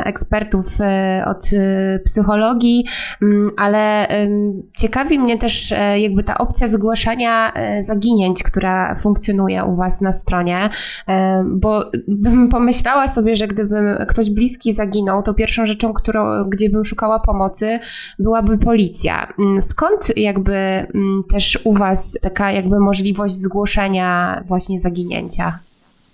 ekspertów 0.04 0.66
od 1.26 1.50
psychologii, 2.06 2.86
ale 3.58 4.08
ciekawi 4.78 5.20
mnie 5.20 5.38
też 5.38 5.74
jakby 5.96 6.24
ta 6.24 6.38
opcja 6.38 6.68
zgłaszania 6.68 7.27
E, 7.56 7.84
zaginięć, 7.84 8.44
która 8.44 8.96
funkcjonuje 8.96 9.64
u 9.64 9.76
Was 9.76 10.02
na 10.02 10.14
stronie, 10.14 10.70
e, 11.08 11.44
bo 11.48 11.84
bym 12.08 12.50
pomyślała 12.50 13.08
sobie, 13.08 13.36
że 13.36 13.48
gdyby 13.48 14.06
ktoś 14.08 14.30
bliski 14.32 14.74
zaginął, 14.74 15.24
to 15.24 15.34
pierwszą 15.34 15.66
rzeczą, 15.66 15.94
którą, 15.94 16.44
gdzie 16.44 16.70
bym 16.70 16.84
szukała 16.84 17.20
pomocy, 17.20 17.80
byłaby 18.20 18.58
policja. 18.58 19.34
Mm, 19.40 19.62
skąd 19.62 20.18
jakby 20.18 20.56
mm, 20.56 21.24
też 21.32 21.60
u 21.64 21.74
Was 21.74 22.18
taka 22.22 22.52
jakby 22.52 22.80
możliwość 22.80 23.34
zgłoszenia 23.34 24.44
właśnie 24.48 24.80
zaginięcia? 24.80 25.60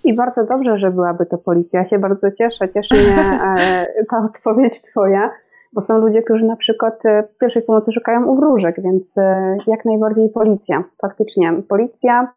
I 0.04 0.14
bardzo 0.14 0.44
dobrze, 0.44 0.78
że 0.78 0.90
byłaby 0.90 1.26
to 1.26 1.38
policja. 1.38 1.80
Ja 1.80 1.86
się 1.86 1.98
bardzo 1.98 2.30
cieszę. 2.30 2.68
Cieszy 2.74 3.04
mnie 3.04 3.40
e, 3.58 3.86
ta 4.10 4.18
odpowiedź 4.18 4.80
Twoja 4.80 5.30
bo 5.74 5.80
są 5.80 5.98
ludzie, 5.98 6.22
którzy 6.22 6.44
na 6.44 6.56
przykład 6.56 7.06
e, 7.06 7.24
pierwszej 7.40 7.62
pomocy 7.62 7.92
szukają 7.92 8.26
u 8.26 8.36
wróżek, 8.36 8.76
więc 8.84 9.18
e, 9.18 9.56
jak 9.66 9.84
najbardziej 9.84 10.28
policja, 10.28 10.84
faktycznie. 11.02 11.52
Policja, 11.68 12.32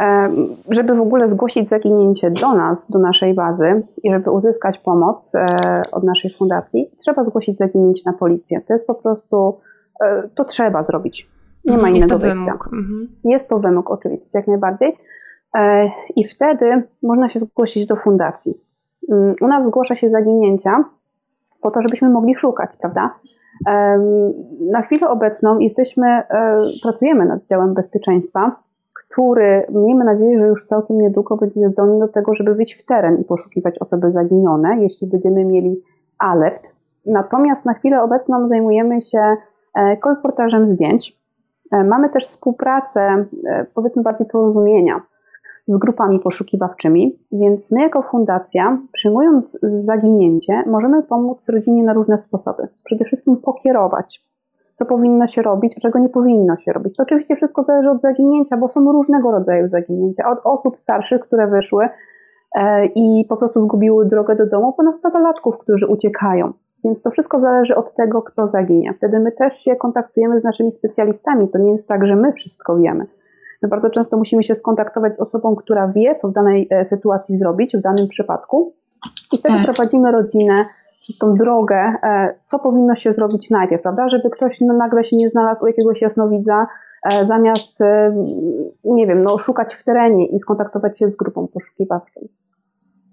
e, 0.00 0.30
żeby 0.68 0.94
w 0.94 1.00
ogóle 1.00 1.28
zgłosić 1.28 1.68
zaginięcie 1.68 2.30
do 2.30 2.54
nas, 2.54 2.90
do 2.90 2.98
naszej 2.98 3.34
bazy 3.34 3.82
i 4.02 4.10
żeby 4.10 4.30
uzyskać 4.30 4.78
pomoc 4.78 5.32
od 5.92 6.04
naszej 6.04 6.34
fundacji, 6.38 6.90
trzeba 7.00 7.24
zgłosić 7.24 7.58
zaginięcie 7.58 8.02
na 8.06 8.12
policję. 8.12 8.60
To 8.68 8.72
jest 8.72 8.86
po 8.86 8.94
prostu, 8.94 9.58
to 10.34 10.44
trzeba 10.44 10.82
zrobić. 10.82 11.30
Nie 11.64 11.72
ma 11.72 11.88
mhm, 11.88 11.94
innego 11.96 12.14
jest 12.14 12.24
to 12.24 12.28
wyjścia. 12.28 12.44
Wymóg. 12.44 12.66
Mhm. 12.72 13.08
Jest 13.24 13.48
to 13.48 13.58
wymóg, 13.58 13.90
oczywiście, 13.90 14.30
jak 14.34 14.46
najbardziej. 14.46 14.96
I 16.16 16.28
wtedy 16.28 16.82
można 17.02 17.28
się 17.28 17.38
zgłosić 17.38 17.86
do 17.86 17.96
fundacji. 17.96 18.54
Mm, 19.12 19.34
u 19.40 19.48
nas 19.48 19.66
zgłasza 19.66 19.94
się 19.94 20.10
zaginięcia 20.10 20.84
po 21.60 21.70
to, 21.70 21.82
żebyśmy 21.82 22.10
mogli 22.10 22.34
szukać, 22.34 22.70
prawda? 22.80 23.14
Na 24.60 24.82
chwilę 24.82 25.08
obecną 25.08 25.58
jesteśmy, 25.58 26.06
e, 26.06 26.24
pracujemy 26.82 27.24
nad 27.24 27.46
działem 27.46 27.74
bezpieczeństwa, 27.74 28.56
który 28.92 29.66
miejmy 29.74 30.04
nadzieję, 30.04 30.38
że 30.38 30.46
już 30.46 30.64
całkiem 30.64 30.98
niedługo 30.98 31.36
będzie 31.36 31.68
zdolny 31.68 31.98
do 31.98 32.08
tego, 32.08 32.34
żeby 32.34 32.54
wyjść 32.54 32.82
w 32.82 32.84
teren 32.84 33.20
i 33.20 33.24
poszukiwać 33.24 33.78
osoby 33.78 34.12
zaginione, 34.12 34.82
jeśli 34.82 35.06
będziemy 35.06 35.44
mieli 35.44 35.82
alert. 36.18 36.68
Natomiast 37.06 37.66
na 37.66 37.74
chwilę 37.74 38.02
obecną 38.02 38.48
zajmujemy 38.48 39.00
się 39.02 39.36
kolportażem 40.00 40.66
zdjęć. 40.66 41.20
Mamy 41.72 42.10
też 42.10 42.26
współpracę, 42.26 43.24
powiedzmy 43.74 44.02
bardziej 44.02 44.26
porozumienia 44.26 45.00
z 45.66 45.76
grupami 45.76 46.20
poszukiwawczymi, 46.20 47.18
więc 47.32 47.72
my 47.72 47.80
jako 47.80 48.02
fundacja, 48.02 48.78
przyjmując 48.92 49.58
zaginięcie, 49.62 50.62
możemy 50.66 51.02
pomóc 51.02 51.48
rodzinie 51.48 51.84
na 51.84 51.92
różne 51.92 52.18
sposoby. 52.18 52.68
Przede 52.84 53.04
wszystkim 53.04 53.36
pokierować, 53.36 54.30
co 54.74 54.86
powinno 54.86 55.26
się 55.26 55.42
robić, 55.42 55.74
a 55.76 55.80
czego 55.80 55.98
nie 55.98 56.08
powinno 56.08 56.56
się 56.56 56.72
robić. 56.72 56.96
To 56.96 57.02
oczywiście 57.02 57.36
wszystko 57.36 57.62
zależy 57.62 57.90
od 57.90 58.00
zaginięcia, 58.00 58.56
bo 58.56 58.68
są 58.68 58.92
różnego 58.92 59.30
rodzaju 59.30 59.68
zaginięcia. 59.68 60.30
Od 60.30 60.38
osób 60.44 60.78
starszych, 60.78 61.20
które 61.20 61.46
wyszły 61.46 61.88
e, 62.60 62.86
i 62.86 63.26
po 63.28 63.36
prostu 63.36 63.60
zgubiły 63.60 64.06
drogę 64.06 64.36
do 64.36 64.46
domu, 64.46 64.72
po 64.72 64.82
nastolatków, 64.82 65.58
którzy 65.58 65.86
uciekają. 65.86 66.52
Więc 66.84 67.02
to 67.02 67.10
wszystko 67.10 67.40
zależy 67.40 67.76
od 67.76 67.94
tego, 67.94 68.22
kto 68.22 68.46
zaginie. 68.46 68.94
Wtedy 68.94 69.20
my 69.20 69.32
też 69.32 69.54
się 69.54 69.76
kontaktujemy 69.76 70.40
z 70.40 70.44
naszymi 70.44 70.72
specjalistami. 70.72 71.48
To 71.48 71.58
nie 71.58 71.70
jest 71.70 71.88
tak, 71.88 72.06
że 72.06 72.16
my 72.16 72.32
wszystko 72.32 72.76
wiemy. 72.76 73.06
My 73.62 73.68
bardzo 73.68 73.90
często 73.90 74.16
musimy 74.16 74.44
się 74.44 74.54
skontaktować 74.54 75.16
z 75.16 75.20
osobą, 75.20 75.56
która 75.56 75.88
wie, 75.88 76.16
co 76.16 76.28
w 76.28 76.32
danej 76.32 76.68
e, 76.70 76.86
sytuacji 76.86 77.36
zrobić, 77.36 77.76
w 77.76 77.80
danym 77.80 78.08
przypadku. 78.08 78.74
I 79.32 79.38
wtedy 79.38 79.54
tak. 79.54 79.64
prowadzimy 79.64 80.12
rodzinę 80.12 80.64
przez 81.00 81.18
tą 81.18 81.34
drogę, 81.34 81.94
e, 82.02 82.34
co 82.46 82.58
powinno 82.58 82.94
się 82.94 83.12
zrobić 83.12 83.50
najpierw, 83.50 83.82
prawda? 83.82 84.08
Żeby 84.08 84.30
ktoś 84.30 84.60
nagle 84.60 85.04
się 85.04 85.16
nie 85.16 85.28
znalazł 85.28 85.64
u 85.64 85.66
jakiegoś 85.66 86.02
jasnowidza, 86.02 86.66
e, 87.12 87.26
zamiast, 87.26 87.78
nie 88.84 89.06
wiem, 89.06 89.22
no, 89.22 89.38
szukać 89.38 89.74
w 89.74 89.84
terenie 89.84 90.26
i 90.26 90.38
skontaktować 90.38 90.98
się 90.98 91.08
z 91.08 91.16
grupą 91.16 91.48
poszukiwawczą. 91.48 92.20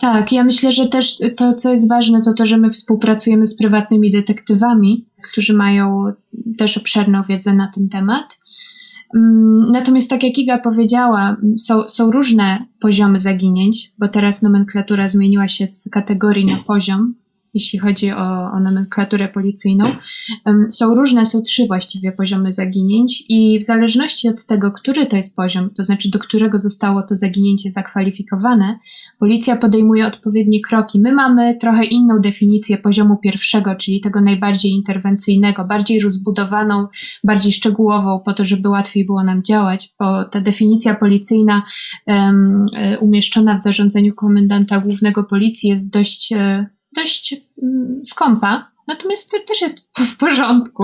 Tak, 0.02 0.32
ja 0.32 0.44
myślę, 0.44 0.72
że 0.72 0.88
też 0.88 1.18
to, 1.38 1.54
co 1.54 1.70
jest 1.70 1.90
ważne, 1.90 2.22
to 2.22 2.34
to, 2.34 2.46
że 2.46 2.58
my 2.58 2.70
współpracujemy 2.70 3.46
z 3.46 3.58
prywatnymi 3.58 4.12
detektywami, 4.12 5.06
którzy 5.32 5.54
mają 5.54 6.06
też 6.58 6.78
obszerną 6.78 7.22
wiedzę 7.24 7.54
na 7.54 7.72
ten 7.76 7.90
temat. 7.90 8.38
Mm, 9.16 9.72
natomiast 9.72 10.10
tak 10.10 10.24
jak 10.24 10.38
Iga 10.38 10.58
powiedziała, 10.58 11.38
są, 11.58 11.90
są 11.90 12.12
różne 12.12 12.66
poziomy 12.80 13.20
zaginięć, 13.20 13.92
bo 14.00 14.08
teraz 14.08 14.42
nomenklatura 14.42 15.10
zmieniła 15.10 15.48
się 15.48 15.68
z 15.68 15.90
kategorii 15.92 16.46
na 16.46 16.58
poziom 16.58 17.14
jeśli 17.58 17.80
chodzi 17.80 18.12
o, 18.12 18.52
o 18.52 18.60
nomenklaturę 18.60 19.28
policyjną. 19.28 19.92
Są 20.70 20.96
różne, 20.96 21.26
są 21.26 21.42
trzy 21.42 21.68
właściwie 21.68 22.12
poziomy 22.12 22.52
zaginięć 22.52 23.24
i 23.30 23.60
w 23.60 23.64
zależności 23.66 24.30
od 24.30 24.46
tego, 24.46 24.72
który 24.72 25.06
to 25.06 25.16
jest 25.18 25.36
poziom, 25.36 25.70
to 25.70 25.84
znaczy 25.84 26.10
do 26.10 26.20
którego 26.20 26.58
zostało 26.58 27.04
to 27.04 27.16
zaginięcie 27.16 27.72
zakwalifikowane, 27.72 28.80
policja 29.20 29.56
podejmuje 29.56 30.08
odpowiednie 30.08 30.62
kroki. 30.62 31.00
My 31.00 31.14
mamy 31.14 31.58
trochę 31.58 31.86
inną 31.86 32.20
definicję 32.20 32.78
poziomu 32.78 33.18
pierwszego, 33.18 33.76
czyli 33.76 34.02
tego 34.02 34.22
najbardziej 34.22 34.72
interwencyjnego, 34.72 35.66
bardziej 35.66 36.00
rozbudowaną, 36.00 36.88
bardziej 37.24 37.52
szczegółową, 37.52 38.20
po 38.26 38.34
to, 38.34 38.46
żeby 38.46 38.70
łatwiej 38.70 39.06
było 39.06 39.24
nam 39.24 39.44
działać, 39.44 39.90
bo 40.00 40.26
ta 40.26 40.42
definicja 40.42 40.96
policyjna 40.96 41.64
um, 42.08 42.66
umieszczona 43.00 43.56
w 43.56 43.60
zarządzeniu 43.60 44.14
komendanta 44.16 44.80
głównego 44.80 45.24
policji 45.24 45.70
jest 45.70 45.90
dość 45.90 46.32
e, 46.32 46.66
dość 46.96 47.36
mm, 47.64 48.02
skąpa, 48.06 48.72
natomiast 48.88 49.32
to 49.32 49.38
też 49.48 49.62
jest 49.62 49.90
w 49.98 50.18
porządku, 50.18 50.84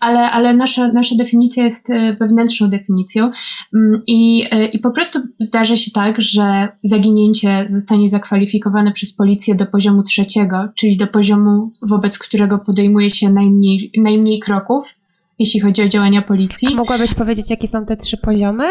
ale, 0.00 0.30
ale 0.30 0.54
nasza, 0.54 0.88
nasza 0.88 1.14
definicja 1.16 1.64
jest 1.64 1.90
e, 1.90 2.16
wewnętrzną 2.20 2.70
definicją 2.70 3.30
um, 3.72 4.02
i, 4.06 4.44
e, 4.50 4.66
i 4.66 4.78
po 4.78 4.90
prostu 4.90 5.20
zdarza 5.40 5.76
się 5.76 5.90
tak, 5.90 6.20
że 6.20 6.68
zaginięcie 6.82 7.64
zostanie 7.68 8.08
zakwalifikowane 8.08 8.92
przez 8.92 9.16
policję 9.16 9.54
do 9.54 9.66
poziomu 9.66 10.02
trzeciego, 10.02 10.68
czyli 10.74 10.96
do 10.96 11.06
poziomu, 11.06 11.72
wobec 11.82 12.18
którego 12.18 12.58
podejmuje 12.58 13.10
się 13.10 13.30
najmniej, 13.30 13.92
najmniej 13.96 14.40
kroków, 14.40 14.94
jeśli 15.38 15.60
chodzi 15.60 15.82
o 15.82 15.88
działania 15.88 16.22
policji. 16.22 16.68
A 16.72 16.76
mogłabyś 16.76 17.14
powiedzieć, 17.14 17.50
jakie 17.50 17.68
są 17.68 17.86
te 17.86 17.96
trzy 17.96 18.16
poziomy? 18.16 18.64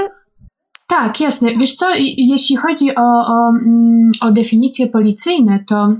Tak, 0.89 1.19
jasne. 1.19 1.55
Wiesz 1.57 1.75
co, 1.75 1.85
jeśli 2.17 2.55
chodzi 2.55 2.95
o, 2.95 3.01
o, 3.01 3.49
mm, 3.49 4.03
o 4.21 4.31
definicje 4.31 4.87
policyjne, 4.87 5.63
to, 5.67 5.95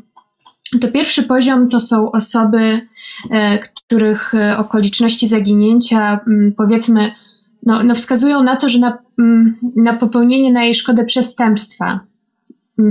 to 0.81 0.91
pierwszy 0.91 1.23
poziom 1.23 1.69
to 1.69 1.79
są 1.79 2.11
osoby, 2.11 2.81
e, 3.31 3.59
których 3.59 4.33
e, 4.33 4.57
okoliczności 4.57 5.27
zaginięcia, 5.27 6.19
mm, 6.27 6.53
powiedzmy, 6.57 7.11
no, 7.65 7.83
no 7.83 7.95
wskazują 7.95 8.43
na 8.43 8.55
to, 8.55 8.69
że 8.69 8.79
na, 8.79 8.97
mm, 9.19 9.57
na 9.75 9.93
popełnienie 9.93 10.51
na 10.51 10.63
jej 10.63 10.75
szkodę 10.75 11.05
przestępstwa 11.05 11.99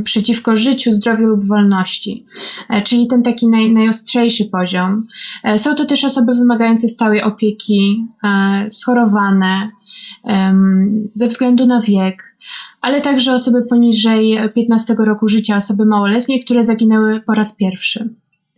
przeciwko 0.05 0.57
życiu, 0.57 0.93
zdrowiu 0.93 1.27
lub 1.27 1.47
wolności, 1.47 2.27
e, 2.71 2.83
czyli 2.83 3.07
ten 3.07 3.23
taki 3.23 3.49
naj, 3.49 3.73
najostrzejszy 3.73 4.45
poziom. 4.45 5.07
Są 5.57 5.75
to 5.75 5.85
też 5.85 6.05
osoby 6.05 6.35
wymagające 6.35 6.89
stałej 6.89 7.23
opieki, 7.23 8.07
schorowane, 8.73 9.71
ze 11.15 11.27
względu 11.27 11.67
na 11.67 11.81
wiek, 11.81 12.37
ale 12.81 13.01
także 13.01 13.35
osoby 13.35 13.63
poniżej 13.63 14.39
15 14.55 14.97
roku 14.99 15.29
życia, 15.29 15.57
osoby 15.57 15.87
małoletnie, 15.87 16.45
które 16.45 16.63
zaginęły 16.63 17.21
po 17.21 17.35
raz 17.35 17.57
pierwszy. 17.57 18.09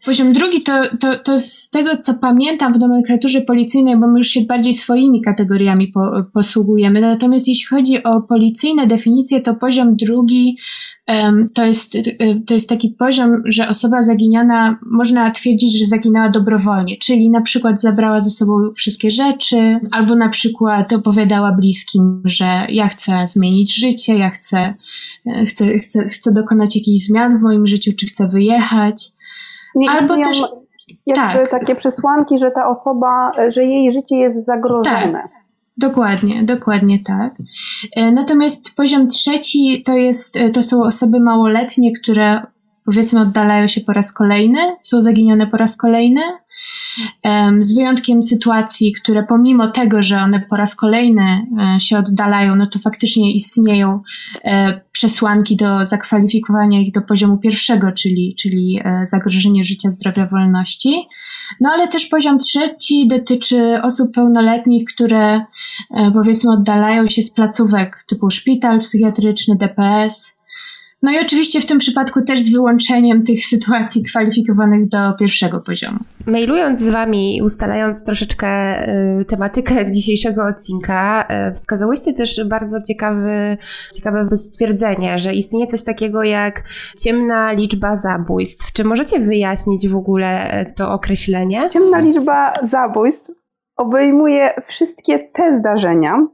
Poziom 0.04 0.32
drugi 0.32 0.62
to, 0.62 0.72
to, 1.00 1.18
to 1.18 1.38
z 1.38 1.70
tego, 1.70 1.96
co 1.96 2.14
pamiętam 2.14 2.72
w 2.72 2.78
nomenklaturze 2.78 3.40
policyjnej, 3.40 3.96
bo 3.96 4.06
my 4.06 4.18
już 4.18 4.26
się 4.26 4.40
bardziej 4.40 4.74
swoimi 4.74 5.20
kategoriami 5.20 5.88
po, 5.88 6.00
posługujemy. 6.34 7.00
Natomiast 7.00 7.48
jeśli 7.48 7.66
chodzi 7.66 8.02
o 8.02 8.20
policyjne 8.20 8.86
definicje, 8.86 9.40
to 9.40 9.54
poziom 9.54 9.96
drugi 9.96 10.56
um, 11.08 11.48
to, 11.54 11.64
jest, 11.64 11.98
to 12.46 12.54
jest 12.54 12.68
taki 12.68 12.88
poziom, 12.98 13.42
że 13.46 13.68
osoba 13.68 14.02
zaginiona 14.02 14.78
można 14.86 15.30
twierdzić, 15.30 15.78
że 15.78 15.84
zaginęła 15.84 16.28
dobrowolnie, 16.28 16.96
czyli 16.96 17.30
na 17.30 17.40
przykład 17.40 17.80
zabrała 17.80 18.20
ze 18.20 18.30
sobą 18.30 18.52
wszystkie 18.76 19.10
rzeczy, 19.10 19.80
albo 19.90 20.16
na 20.16 20.28
przykład 20.28 20.92
opowiadała 20.92 21.52
bliskim, 21.52 22.22
że 22.24 22.66
ja 22.68 22.88
chcę 22.88 23.26
zmienić 23.26 23.76
życie, 23.76 24.18
ja 24.18 24.30
chcę, 24.30 24.74
chcę, 25.46 25.78
chcę, 25.78 26.04
chcę 26.04 26.32
dokonać 26.32 26.76
jakichś 26.76 27.04
zmian 27.04 27.38
w 27.38 27.42
moim 27.42 27.66
życiu, 27.66 27.90
czy 27.98 28.06
chcę 28.06 28.28
wyjechać. 28.28 29.19
Nie 29.74 29.90
Albo 29.90 30.16
też 30.16 30.42
tak. 31.14 31.50
takie 31.50 31.76
przesłanki, 31.76 32.38
że 32.38 32.50
ta 32.50 32.68
osoba, 32.68 33.30
że 33.48 33.64
jej 33.64 33.92
życie 33.92 34.16
jest 34.16 34.44
zagrożone. 34.46 35.12
Tak. 35.12 35.40
Dokładnie, 35.76 36.44
dokładnie 36.44 36.98
tak. 37.04 37.35
E, 37.96 38.12
natomiast 38.12 38.74
poziom 38.76 39.09
trzeci 39.09 39.83
to, 39.87 39.92
jest, 39.92 40.37
e, 40.37 40.50
to 40.50 40.62
są 40.62 40.83
osoby 40.83 41.20
małoletnie, 41.20 41.92
które 41.92 42.42
powiedzmy 42.87 43.20
oddalają 43.20 43.68
się 43.68 43.80
po 43.80 43.92
raz 43.92 44.12
kolejny, 44.12 44.59
są 44.83 45.02
zaginione 45.02 45.46
po 45.46 45.56
raz 45.56 45.76
kolejny, 45.76 46.20
z 47.60 47.74
wyjątkiem 47.74 48.22
sytuacji, 48.22 48.92
które 48.92 49.24
pomimo 49.28 49.68
tego, 49.68 50.02
że 50.02 50.18
one 50.18 50.40
po 50.50 50.56
raz 50.56 50.76
kolejny 50.76 51.22
e, 51.76 51.80
się 51.80 51.98
oddalają, 51.98 52.56
no 52.56 52.66
to 52.66 52.78
faktycznie 52.78 53.34
istnieją 53.34 54.00
e, 54.44 54.76
przesłanki 54.92 55.56
do 55.56 55.84
zakwalifikowania 55.84 56.80
ich 56.80 56.92
do 56.92 57.02
poziomu 57.02 57.38
pierwszego, 57.38 57.92
czyli, 57.92 58.34
czyli 58.38 58.80
e, 58.84 59.06
zagrożenie 59.06 59.64
życia, 59.64 59.90
zdrowia, 59.90 60.26
wolności. 60.26 61.08
No 61.60 61.70
ale 61.70 61.88
też 61.88 62.06
poziom 62.06 62.38
trzeci 62.38 63.08
dotyczy 63.08 63.82
osób 63.82 64.14
pełnoletnich, 64.14 64.84
które 64.94 65.40
powiedzmy 66.12 66.52
oddalają 66.52 67.06
się 67.06 67.22
z 67.22 67.34
placówek 67.34 68.04
typu 68.08 68.30
szpital 68.30 68.80
psychiatryczny, 68.80 69.56
DPS, 69.56 70.39
no 71.02 71.12
i 71.12 71.18
oczywiście 71.20 71.60
w 71.60 71.66
tym 71.66 71.78
przypadku 71.78 72.22
też 72.22 72.40
z 72.40 72.52
wyłączeniem 72.52 73.22
tych 73.22 73.46
sytuacji 73.46 74.02
kwalifikowanych 74.02 74.88
do 74.88 75.12
pierwszego 75.18 75.60
poziomu. 75.60 75.98
Mailując 76.26 76.80
z 76.80 76.88
Wami, 76.88 77.40
ustalając 77.42 78.04
troszeczkę 78.04 78.48
y, 79.20 79.24
tematykę 79.24 79.92
dzisiejszego 79.92 80.46
odcinka, 80.46 81.28
y, 81.50 81.54
wskazałyście 81.54 82.12
też 82.12 82.44
bardzo 82.48 82.82
ciekawy, 82.82 83.56
ciekawe 83.94 84.36
stwierdzenie, 84.36 85.18
że 85.18 85.34
istnieje 85.34 85.66
coś 85.66 85.84
takiego 85.84 86.22
jak 86.22 86.62
ciemna 86.98 87.52
liczba 87.52 87.96
zabójstw. 87.96 88.72
Czy 88.72 88.84
możecie 88.84 89.20
wyjaśnić 89.20 89.88
w 89.88 89.96
ogóle 89.96 90.60
y, 90.62 90.72
to 90.72 90.92
określenie? 90.92 91.68
Ciemna 91.72 91.98
liczba 91.98 92.52
zabójstw 92.62 93.30
obejmuje 93.76 94.54
wszystkie 94.66 95.18
te 95.18 95.58
zdarzenia, 95.58 96.26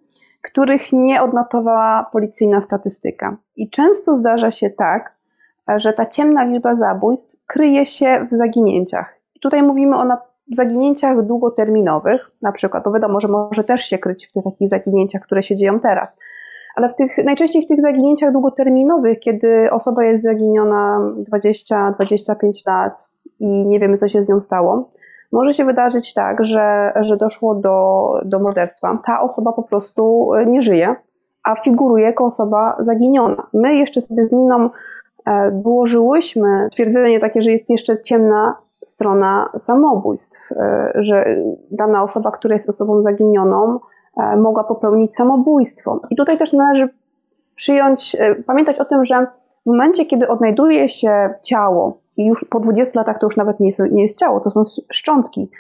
których 0.46 0.92
nie 0.92 1.22
odnotowała 1.22 2.06
policyjna 2.12 2.60
statystyka. 2.60 3.36
I 3.56 3.70
często 3.70 4.16
zdarza 4.16 4.50
się 4.50 4.70
tak, 4.70 5.16
że 5.76 5.92
ta 5.92 6.06
ciemna 6.06 6.44
liczba 6.44 6.74
zabójstw 6.74 7.36
kryje 7.46 7.86
się 7.86 8.26
w 8.30 8.34
zaginięciach. 8.34 9.20
I 9.34 9.40
tutaj 9.40 9.62
mówimy 9.62 9.96
o 9.96 10.04
zaginięciach 10.52 11.22
długoterminowych, 11.22 12.30
na 12.42 12.52
przykład, 12.52 12.84
bo 12.84 12.92
wiadomo, 12.92 13.20
że 13.20 13.28
może 13.28 13.64
też 13.64 13.80
się 13.80 13.98
kryć 13.98 14.26
w 14.26 14.32
tych 14.32 14.44
takich 14.44 14.68
zaginięciach, 14.68 15.22
które 15.22 15.42
się 15.42 15.56
dzieją 15.56 15.80
teraz. 15.80 16.16
Ale 16.76 16.88
w 16.88 16.94
tych, 16.94 17.18
najczęściej 17.24 17.62
w 17.62 17.66
tych 17.66 17.80
zaginięciach 17.80 18.32
długoterminowych, 18.32 19.18
kiedy 19.20 19.70
osoba 19.70 20.04
jest 20.04 20.22
zaginiona 20.22 21.00
20-25 21.32 22.66
lat 22.66 23.08
i 23.40 23.46
nie 23.46 23.80
wiemy, 23.80 23.98
co 23.98 24.08
się 24.08 24.22
z 24.22 24.28
nią 24.28 24.42
stało, 24.42 24.90
może 25.32 25.54
się 25.54 25.64
wydarzyć 25.64 26.14
tak, 26.14 26.44
że, 26.44 26.92
że 27.00 27.16
doszło 27.16 27.54
do, 27.54 28.08
do 28.24 28.38
morderstwa. 28.38 28.98
Ta 29.06 29.20
osoba 29.20 29.52
po 29.52 29.62
prostu 29.62 30.34
e, 30.34 30.46
nie 30.46 30.62
żyje, 30.62 30.96
a 31.44 31.54
figuruje 31.54 32.04
jako 32.04 32.24
osoba 32.24 32.76
zaginiona. 32.80 33.46
My 33.52 33.74
jeszcze 33.74 34.00
sobie 34.00 34.26
z 34.28 34.32
Niną 34.32 34.70
e, 35.26 35.50
wyłożyłyśmy 35.50 36.68
twierdzenie 36.72 37.20
takie, 37.20 37.42
że 37.42 37.50
jest 37.50 37.70
jeszcze 37.70 38.02
ciemna 38.02 38.56
strona 38.84 39.48
samobójstw, 39.58 40.48
że 40.94 41.36
dana 41.70 42.02
osoba, 42.02 42.30
która 42.30 42.54
jest 42.54 42.68
osobą 42.68 43.02
zaginioną, 43.02 43.80
mogła 44.36 44.64
popełnić 44.64 45.16
samobójstwo. 45.16 46.00
I 46.10 46.16
tutaj 46.16 46.38
też 46.38 46.52
należy 46.52 46.88
przyjąć, 47.54 48.16
pamiętać 48.46 48.78
o 48.78 48.84
tym, 48.84 49.04
że 49.04 49.26
w 49.66 49.66
momencie, 49.66 50.06
kiedy 50.06 50.28
odnajduje 50.28 50.88
się 50.88 51.34
ciało, 51.42 51.98
i 52.16 52.26
już 52.26 52.46
po 52.50 52.60
20 52.60 53.00
latach 53.00 53.18
to 53.18 53.26
już 53.26 53.36
nawet 53.36 53.60
nie 53.60 53.66
jest, 53.66 53.80
nie 53.92 54.02
jest 54.02 54.18
ciało, 54.18 54.40
to 54.40 54.50
są 54.50 54.62
szczątki, 54.92 55.50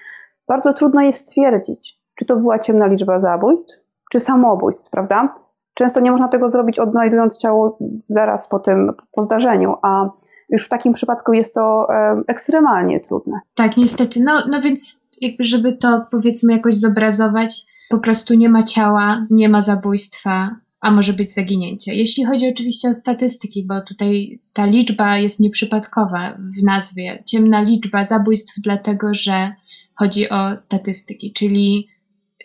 bardzo 0.48 0.74
trudno 0.74 1.00
jest 1.00 1.20
stwierdzić, 1.20 2.00
czy 2.14 2.24
to 2.24 2.36
była 2.36 2.58
ciemna 2.58 2.86
liczba 2.86 3.18
zabójstw, 3.18 3.76
czy 4.12 4.20
samobójstw, 4.20 4.90
prawda? 4.90 5.32
Często 5.74 6.00
nie 6.00 6.10
można 6.10 6.28
tego 6.28 6.48
zrobić 6.48 6.78
odnajdując 6.78 7.38
ciało 7.38 7.78
zaraz 8.08 8.48
po 8.48 8.58
tym, 8.58 8.92
po 9.12 9.22
zdarzeniu, 9.22 9.74
a 9.82 10.10
już 10.48 10.66
w 10.66 10.68
takim 10.68 10.92
przypadku 10.92 11.32
jest 11.32 11.54
to 11.54 11.86
e, 11.90 12.22
ekstremalnie 12.28 13.00
trudne. 13.00 13.40
Tak, 13.54 13.76
niestety. 13.76 14.20
No, 14.24 14.32
no 14.50 14.60
więc 14.60 15.06
jakby, 15.20 15.44
żeby 15.44 15.72
to 15.72 16.06
powiedzmy 16.10 16.52
jakoś 16.52 16.74
zobrazować, 16.74 17.62
po 17.90 17.98
prostu 17.98 18.34
nie 18.34 18.48
ma 18.48 18.62
ciała, 18.62 19.26
nie 19.30 19.48
ma 19.48 19.62
zabójstwa, 19.62 20.50
a 20.80 20.90
może 20.90 21.12
być 21.12 21.34
zaginięcie. 21.34 21.94
Jeśli 21.94 22.24
chodzi 22.24 22.48
oczywiście 22.48 22.88
o 22.88 22.94
statystyki, 22.94 23.66
bo 23.66 23.80
tutaj 23.80 24.40
ta 24.52 24.66
liczba 24.66 25.18
jest 25.18 25.40
nieprzypadkowa 25.40 26.38
w 26.58 26.62
nazwie. 26.62 27.22
Ciemna 27.26 27.62
liczba 27.62 28.04
zabójstw, 28.04 28.54
dlatego 28.62 29.14
że 29.14 29.52
chodzi 29.94 30.28
o 30.28 30.56
statystyki, 30.56 31.32
czyli 31.32 31.88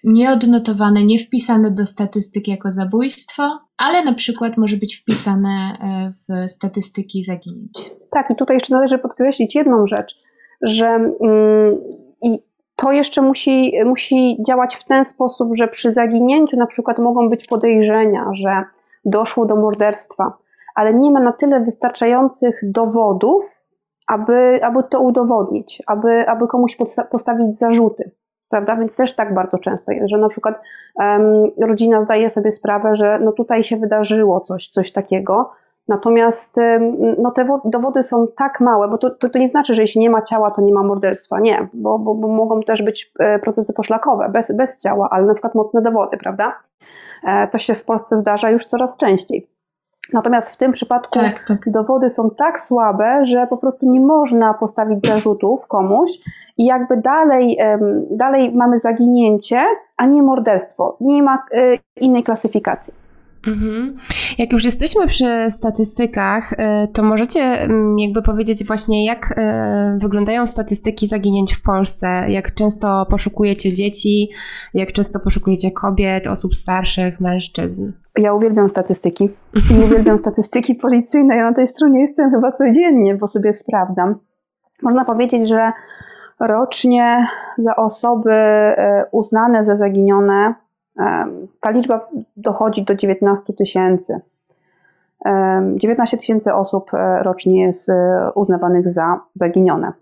nieodnotowane, 0.04 1.04
nie 1.04 1.20
wpisane 1.20 1.72
do 1.72 1.86
statystyk 1.86 2.48
jako 2.48 2.72
zabójstwo, 2.72 3.60
ale 3.78 4.04
na 4.04 4.13
przykład 4.13 4.58
może 4.58 4.78
być 4.78 4.96
wpisane 4.96 5.50
e, 5.50 6.12
w 6.12 6.52
statystyki 6.52 7.24
zaginięć. 7.24 7.91
Tak, 8.12 8.30
i 8.30 8.36
tutaj 8.36 8.56
jeszcze 8.56 8.74
należy 8.74 8.98
podkreślić 8.98 9.56
jedną 9.56 9.88
rzecz, 9.88 10.15
że 10.62 10.88
mm, 10.88 11.78
i 12.24 12.39
to 12.82 12.91
jeszcze 12.91 13.22
musi, 13.22 13.74
musi 13.86 14.38
działać 14.48 14.76
w 14.76 14.84
ten 14.84 15.06
sposób, 15.06 15.56
że 15.56 15.67
przy 15.67 15.91
zaginięciu 15.91 16.58
na 16.58 16.67
przykład 16.67 17.00
mogą 17.00 17.30
być 17.30 17.48
podejrzenia, 17.48 18.26
że 18.34 18.63
doszło 19.06 19.46
do 19.46 19.56
morderstwa, 19.56 20.34
ale 20.76 20.94
nie 20.94 21.12
ma 21.12 21.20
na 21.20 21.32
tyle 21.32 21.60
wystarczających 21.60 22.60
dowodów, 22.63 23.62
aby, 24.08 24.60
aby 24.63 24.84
to 24.89 25.00
udowodnić, 25.00 25.84
aby, 25.88 26.28
aby 26.28 26.48
komuś 26.48 26.78
postawić 27.12 27.58
zarzuty. 27.58 28.12
Prawda? 28.50 28.76
Więc 28.76 28.96
też 28.96 29.15
tak 29.15 29.34
bardzo 29.34 29.58
często 29.58 29.91
jest, 29.91 30.10
że 30.10 30.17
na 30.17 30.30
przykład 30.30 30.62
um, 30.96 31.44
rodzina 31.62 32.02
zdaje 32.02 32.30
sobie 32.30 32.52
sprawę, 32.52 32.96
że 32.96 33.20
no 33.20 33.32
tutaj 33.32 33.63
się 33.63 33.78
wydarzyło 33.78 34.39
coś, 34.39 34.67
coś 34.67 34.91
takiego, 34.91 35.52
Natomiast 35.91 36.56
no, 37.17 37.32
te 37.32 37.45
dowody 37.65 38.04
są 38.04 38.27
tak 38.38 38.60
małe, 38.60 38.88
bo 38.88 38.97
to, 38.97 39.10
to, 39.10 39.30
to, 39.30 39.39
nie 39.39 39.49
znaczy, 39.49 39.75
że 39.75 39.82
jeśli 39.82 40.01
nie 40.01 40.10
ma 40.10 40.21
ciała, 40.21 40.49
to 40.49 40.62
nie 40.62 40.73
ma 40.73 40.84
morderstwa. 40.84 41.39
Nie, 41.39 41.67
bo, 41.73 41.99
bo, 41.99 42.15
bo 42.15 42.27
mogą 42.27 42.62
też 42.62 42.82
być 42.82 43.12
e, 43.19 43.39
procesy 43.39 43.73
poszlakowe 43.73 44.30
bez, 44.30 44.51
bez 44.56 44.82
ciała, 44.82 45.08
ale 45.12 45.25
na 45.25 45.34
przykład 45.34 45.56
mocne 45.56 45.82
dowody, 45.82 46.17
prawda? 46.17 46.54
E, 47.23 47.47
to 47.47 47.58
się 47.58 47.75
w 47.75 47.86
Polsce 47.86 48.17
zdarza 48.17 48.49
już 48.49 48.65
coraz 48.65 48.97
częściej. 48.97 49.47
Natomiast 50.13 50.49
w 50.49 50.58
tym 50.58 50.71
przypadku 50.71 51.19
tak, 51.19 51.43
tak. 51.47 51.69
dowody 51.69 52.10
są 52.10 52.30
tak 52.30 52.60
słabe, 52.60 53.25
że 53.25 53.47
po 53.47 53.58
prostu 53.58 53.91
nie 53.91 53.99
można 53.99 54.54
postawić 54.54 55.08
zarzutów 55.08 55.67
komuś 55.67 56.10
i 56.58 56.65
jakby 56.65 56.97
dalej, 56.97 57.58
dalej 58.12 58.51
mamy 58.56 58.80
zaginięcie, 58.80 59.62
a 59.97 60.06
nie 60.06 60.23
morderstwo. 60.23 60.97
Nie 61.01 61.23
ma 61.23 61.43
e, 61.51 61.77
innej 62.01 62.23
klasyfikacji. 62.23 62.93
Mhm. 63.47 63.97
Jak 64.38 64.54
już 64.54 64.65
jesteśmy 64.65 65.08
przy 65.08 65.51
statystykach, 65.51 66.54
e, 66.58 66.88
to 66.88 67.04
możecie 67.04 67.39
mm, 67.39 67.99
jakby 67.99 68.21
powiedzieć 68.21 68.65
właśnie, 68.65 69.06
jak 69.06 69.34
e, 69.38 69.97
wyglądają 70.01 70.47
statystyki 70.47 71.08
zaginięć 71.08 71.54
w 71.54 71.62
Polsce? 71.62 72.08
Jak 72.27 72.54
często 72.54 73.06
poszukujecie 73.10 73.73
dzieci? 73.73 74.30
Jak 74.73 74.91
często 74.91 75.19
poszukujecie 75.19 75.71
kobiet, 75.71 76.27
osób 76.27 76.56
starszych, 76.56 77.19
mężczyzn? 77.19 77.91
Ja 78.17 78.34
uwielbiam 78.34 78.69
statystyki. 78.69 79.30
I 79.71 79.84
uwielbiam 79.86 80.19
statystyki 80.25 80.75
policyjne. 80.75 81.36
Ja 81.36 81.49
na 81.49 81.56
tej 81.56 81.67
stronie 81.67 82.01
jestem 82.01 82.32
chyba 82.32 82.51
codziennie, 82.51 83.15
bo 83.15 83.27
sobie 83.27 83.54
sprawdzam. 83.54 84.15
Można 84.82 85.06
powiedzieć, 85.06 85.49
że 85.49 85.71
rocznie 86.39 87.25
za 87.58 87.75
osoby 87.75 88.34
e, 88.34 89.06
uznane 89.12 89.63
za 89.63 89.75
zaginione 89.75 90.54
ta 91.62 91.71
liczba 91.71 92.10
dochodzi 92.38 92.84
do 92.84 92.95
19 92.95 93.54
tysięcy. 93.54 94.21
19 95.75 96.17
tysięcy 96.17 96.54
osób 96.54 96.93
e, 96.93 97.23
rocznie 97.23 97.62
jest 97.62 97.89
e, 97.89 98.32
uznawanych 98.36 98.89
za 98.89 99.19
zaginione. 99.34 99.93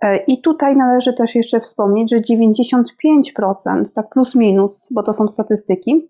E, 0.00 0.16
I 0.16 0.40
tutaj 0.40 0.76
należy 0.76 1.12
też 1.12 1.34
jeszcze 1.34 1.60
wspomnieć, 1.60 2.10
że 2.10 2.16
95%, 2.16 3.92
tak 3.94 4.08
plus 4.08 4.34
minus, 4.34 4.88
bo 4.90 5.02
to 5.02 5.12
są 5.12 5.28
statystyki, 5.28 6.08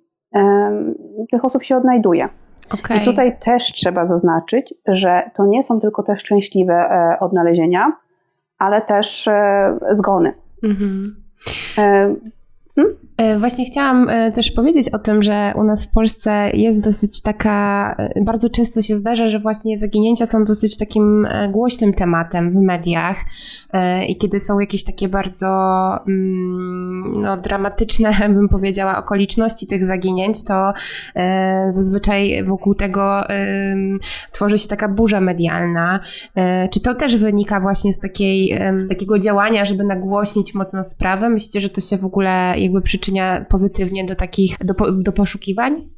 tych 1.31 1.45
osób 1.45 1.63
się 1.63 1.77
odnajduje. 1.77 2.29
Okay. 2.75 2.97
I 2.97 3.05
tutaj 3.05 3.39
też 3.39 3.73
trzeba 3.73 4.07
zaznaczyć, 4.07 4.75
że 4.87 5.31
to 5.35 5.47
nie 5.47 5.63
są 5.63 5.81
tylko 5.81 6.03
te 6.03 6.17
szczęśliwe 6.17 6.89
odnalezienia, 7.21 7.93
ale 8.59 8.83
też 8.83 9.29
zgony. 9.91 10.33
Mhm. 10.63 11.17
Hmm? 11.77 12.21
E, 13.17 13.39
właśnie 13.39 13.65
chciałam 13.65 14.09
e, 14.09 14.33
też 14.33 14.51
powiedzieć 14.51 14.89
o 14.89 14.99
tym, 14.99 15.23
że 15.23 15.53
u 15.57 15.65
nas 15.65 15.85
w 15.85 15.91
Polsce 15.91 16.51
jest 16.55 16.85
dosyć 16.85 17.23
taka, 17.23 17.95
e, 17.99 18.25
bardzo 18.25 18.49
często 18.49 18.83
się 18.83 18.95
zdarza, 18.95 19.29
że 19.29 19.39
właśnie 19.39 19.79
zaginięcia 19.79 20.27
są 20.27 20.45
dosyć 20.45 20.77
takim 20.77 21.29
głośnym 21.51 21.95
tematem 21.95 22.51
w 22.51 22.57
mediach 22.57 23.17
i 24.09 24.17
kiedy 24.17 24.41
są 24.41 24.59
jakieś 24.59 24.85
takie 24.85 25.09
bardzo 25.09 25.47
mm, 26.09 27.13
no, 27.17 27.37
dramatyczne, 27.37 28.11
bym 28.35 28.49
powiedziała, 28.49 28.99
okoliczności 28.99 29.67
tych 29.67 29.85
zaginięć, 29.85 30.45
to 30.45 30.71
zazwyczaj 31.69 32.45
wokół 32.45 32.75
tego 32.75 33.23
tworzy 34.33 34.59
się 34.59 34.69
taka 34.69 34.89
burza 34.89 35.21
medialna. 35.21 36.01
Czy 36.71 36.81
to 36.81 36.95
też 36.95 37.17
wynika 37.17 37.61
właśnie 37.61 37.93
z 37.93 37.99
takiej, 37.99 38.61
takiego 38.89 39.19
działania, 39.19 39.65
żeby 39.65 39.85
nagłośnić 39.85 40.55
mocno 40.55 40.85
sprawę? 40.85 41.29
Myślicie, 41.29 41.61
że 41.61 41.69
to 41.69 41.81
się 41.81 41.97
w 41.97 42.05
ogóle 42.05 42.55
jakby 42.67 42.83
przyczynia 42.83 43.45
pozytywnie 43.51 44.05
do 44.05 44.15
takich, 44.15 44.57
do, 44.65 44.75
do 44.93 45.13
poszukiwań? 45.13 45.89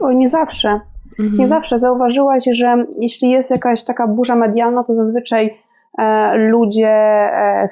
O, 0.00 0.12
nie 0.12 0.28
zawsze. 0.28 0.80
Mhm. 1.18 1.38
Nie 1.38 1.46
zawsze. 1.46 1.78
Zauważyłaś, 1.78 2.44
że 2.52 2.86
jeśli 3.00 3.30
jest 3.30 3.50
jakaś 3.50 3.84
taka 3.84 4.06
burza 4.06 4.36
medialna, 4.36 4.84
to 4.84 4.94
zazwyczaj 4.94 5.58
e, 5.98 6.34
ludzie 6.36 6.88
e, 6.88 7.68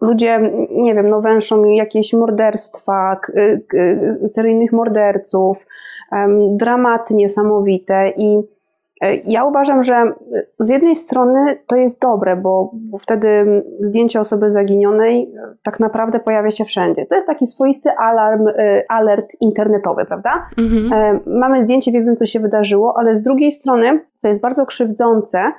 ludzie, 0.00 0.40
nie 0.70 0.94
wiem, 0.94 1.08
no 1.08 1.20
węszą 1.20 1.64
jakieś 1.64 2.12
morderstwa, 2.12 3.16
k, 3.16 3.76
seryjnych 4.28 4.72
morderców, 4.72 5.66
dramaty 6.56 7.14
niesamowite 7.14 8.12
i 8.16 8.38
E, 8.38 8.63
ja 9.26 9.44
uważam, 9.44 9.82
że 9.82 10.12
z 10.58 10.68
jednej 10.68 10.96
strony 10.96 11.58
to 11.66 11.76
jest 11.76 12.00
dobre, 12.00 12.36
bo, 12.36 12.72
wtedy 13.00 13.62
zdjęcie 13.78 14.20
osoby 14.20 14.50
zaginionej 14.50 15.22
e, 15.22 15.54
tak 15.62 15.80
naprawdę 15.80 16.20
pojawia 16.20 16.50
się 16.50 16.64
wszędzie. 16.64 17.06
To 17.06 17.14
jest 17.14 17.26
taki 17.26 17.46
swoisty 17.46 17.90
alarm, 17.90 18.48
e, 18.48 18.82
alert 18.88 19.32
internetowy, 19.40 20.04
prawda? 20.04 20.48
Mhm. 20.58 21.20
Mamy 21.26 21.62
zdjęcie, 21.62 21.92
wiemy, 21.92 22.14
co 22.14 22.26
się 22.26 22.40
wydarzyło, 22.40 22.94
ale 22.98 23.16
z 23.16 23.22
drugiej 23.22 23.52
strony, 23.52 24.00
co 24.16 24.28
jest 24.28 24.40
bardzo 24.40 24.66
krzywdzące 24.66 25.52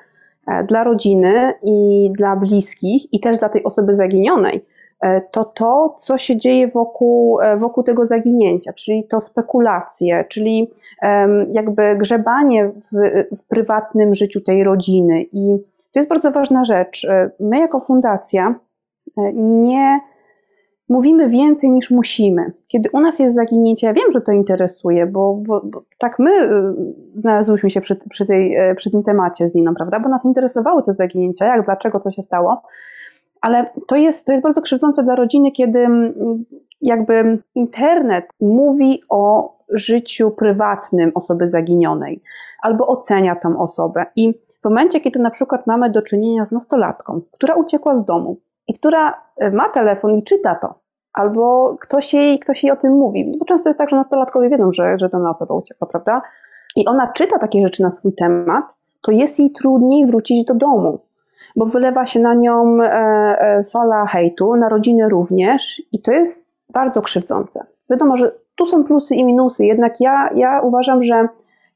dla 0.68 0.84
rodziny 0.84 1.54
i 1.64 2.10
dla 2.18 2.36
bliskich, 2.36 3.14
i 3.14 3.20
też 3.20 3.38
dla 3.38 3.50
tej 3.50 3.64
osoby 3.64 3.94
zaginionej, 3.94 4.66
E, 4.66 4.75
to 5.32 5.46
to, 5.46 5.96
co 6.00 6.18
się 6.18 6.38
dzieje 6.38 6.68
wokół, 6.68 7.42
e, 7.42 7.58
wokół 7.58 7.84
tego 7.84 8.06
zaginięcia, 8.06 8.74
czyli 8.74 9.08
to 9.08 9.20
spekulacje, 9.20 10.26
czyli 10.30 10.72
jakby 11.52 11.96
grzebanie 11.96 12.68
w, 12.68 13.26
w 13.38 13.48
prywatnym 13.48 14.16
życiu 14.16 14.42
tej 14.42 14.64
rodziny. 14.64 15.26
I 15.34 15.58
to 15.92 16.00
jest 16.00 16.10
bardzo 16.10 16.32
ważna 16.32 16.64
rzecz. 16.64 17.06
E, 17.06 17.32
my, 17.40 17.60
jako 17.60 17.80
fundacja, 17.80 18.56
nie 19.34 20.00
mówimy 20.90 21.30
więcej 21.30 21.72
niż 21.72 21.92
musimy. 21.92 22.52
Kiedy 22.68 22.90
u 22.94 23.00
nas 23.00 23.20
jest 23.20 23.36
zaginięcie, 23.36 23.88
ja 23.88 23.94
wiem, 23.94 24.12
że 24.12 24.22
to 24.22 24.32
interesuje, 24.32 25.06
bo, 25.06 25.34
bo, 25.34 25.62
bo 25.64 25.84
tak 25.98 26.20
my 26.20 26.50
znalazłyśmy 27.16 27.70
się 27.70 27.82
przy, 27.82 27.96
przy, 28.10 28.26
tej, 28.26 28.58
przy 28.76 28.92
tym 28.92 29.04
temacie 29.04 29.48
z 29.48 29.56
Niną, 29.56 29.76
prawda? 29.76 30.00
Bo 30.00 30.10
nas 30.10 30.26
interesowały 30.26 30.84
te 30.84 30.94
zaginięcia, 30.94 31.46
jak, 31.46 31.66
dlaczego 31.66 32.00
to 32.00 32.12
się 32.12 32.24
stało 32.24 32.62
ale 33.46 33.66
to 33.88 33.96
jest, 33.96 34.26
to 34.28 34.32
jest 34.32 34.44
bardzo 34.44 34.62
krzywdzące 34.62 35.04
dla 35.04 35.16
rodziny, 35.16 35.52
kiedy 35.52 35.80
mm, 35.80 36.46
jakby 36.82 37.44
internet 37.56 38.26
mówi 38.42 39.02
o 39.10 39.54
życiu 39.70 40.32
prywatnym 40.32 41.12
osoby 41.16 41.48
zaginionej 41.48 42.22
albo 42.64 42.88
ocenia 42.88 43.36
tą 43.36 43.60
osobę. 43.60 44.06
I 44.16 44.34
w 44.62 44.66
momencie, 44.66 45.00
kiedy 45.00 45.20
na 45.20 45.30
przykład 45.30 45.68
mamy 45.68 45.90
do 45.90 46.02
czynienia 46.02 46.46
z 46.46 46.52
nastolatką, 46.52 47.22
która 47.32 47.56
uciekła 47.56 47.96
z 47.96 48.06
domu 48.06 48.38
i 48.68 48.74
która 48.74 49.22
e, 49.38 49.52
ma 49.52 49.70
telefon 49.70 50.16
i 50.16 50.24
czyta 50.24 50.56
to, 50.56 50.80
albo 51.14 51.76
ktoś 51.82 52.14
jej, 52.14 52.40
ktoś 52.40 52.64
jej 52.64 52.72
o 52.72 52.76
tym 52.76 52.94
mówi, 52.94 53.36
bo 53.40 53.46
często 53.46 53.70
jest 53.70 53.80
tak, 53.80 53.90
że 53.90 53.96
nastolatkowie 53.96 54.50
wiedzą, 54.50 54.72
że, 54.72 54.98
że 54.98 55.10
dana 55.10 55.30
osoba 55.30 55.56
uciekła, 55.56 55.88
prawda? 55.88 56.22
I 56.76 56.86
ona 56.86 57.08
czyta 57.08 57.38
takie 57.38 57.62
rzeczy 57.62 57.84
na 57.84 57.92
swój 57.92 58.14
temat, 58.16 58.78
to 59.02 59.12
jest 59.12 59.40
jej 59.40 59.52
trudniej 59.52 60.06
wrócić 60.06 60.48
do 60.48 60.54
domu. 60.54 61.00
Bo 61.56 61.66
wylewa 61.66 62.06
się 62.06 62.20
na 62.20 62.34
nią 62.34 62.82
e, 62.82 62.88
e, 62.90 63.64
fala 63.64 64.06
hejtu, 64.06 64.56
na 64.56 64.70
rodzinę 64.70 65.10
również 65.10 65.82
i 65.92 66.02
to 66.02 66.12
jest 66.12 66.46
bardzo 66.70 67.02
krzywdzące. 67.02 67.66
Wiadomo, 67.90 68.18
że 68.18 68.32
tu 68.56 68.66
są 68.66 68.84
plusy 68.84 69.16
i 69.16 69.24
minusy, 69.24 69.66
jednak 69.66 70.02
ja, 70.02 70.30
ja 70.36 70.62
uważam, 70.62 71.04
że 71.04 71.28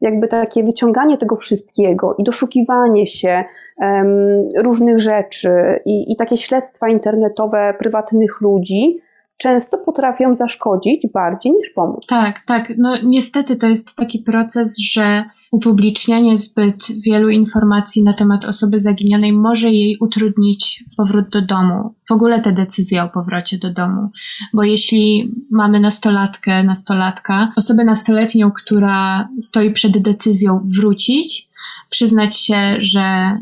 jakby 0.02 0.28
takie 0.28 0.64
wyciąganie 0.64 1.18
tego 1.18 1.36
wszystkiego 1.36 2.16
i 2.18 2.24
doszukiwanie 2.24 3.06
się 3.06 3.44
um, 3.78 4.08
różnych 4.58 5.00
rzeczy 5.00 5.80
i, 5.86 6.12
i 6.12 6.16
takie 6.16 6.38
śledztwa 6.38 6.90
internetowe 6.90 7.74
prywatnych 7.80 8.42
ludzi 8.42 9.02
często 9.40 9.78
potrafią 9.78 10.36
zaszkodzić 10.36 11.08
bardziej 11.14 11.52
niż 11.52 11.70
pomóc. 11.76 12.06
Tak, 12.08 12.40
tak. 12.46 12.74
No 12.78 12.96
niestety 13.04 13.56
to 13.56 13.68
jest 13.68 13.96
taki 13.96 14.20
proces, 14.20 14.78
że 14.78 15.24
upublicznianie 15.52 16.38
zbyt 16.38 17.02
wielu 17.06 17.30
informacji 17.30 18.04
na 18.04 18.14
temat 18.14 18.46
osoby 18.46 18.80
zaginionej 18.80 19.34
może 19.34 19.70
jej 19.70 19.98
utrudnić 20.00 20.84
powrót 20.98 21.30
do 21.30 21.42
domu. 21.42 21.94
W 22.10 22.12
ogóle 22.12 22.42
te 22.42 22.52
decyzje 22.52 23.04
o 23.04 23.10
powrocie 23.10 23.58
do 23.58 23.74
domu. 23.74 24.08
Bo 24.54 24.64
jeśli 24.64 25.32
mamy 25.52 25.80
nastolatkę, 25.80 26.64
nastolatka, 26.64 27.54
osobę 27.56 27.84
nastoletnią, 27.84 28.52
która 28.52 29.30
stoi 29.40 29.72
przed 29.72 29.98
decyzją 29.98 30.68
wrócić, 30.78 31.49
przyznać 31.90 32.38
się, 32.38 32.76
że 32.80 33.38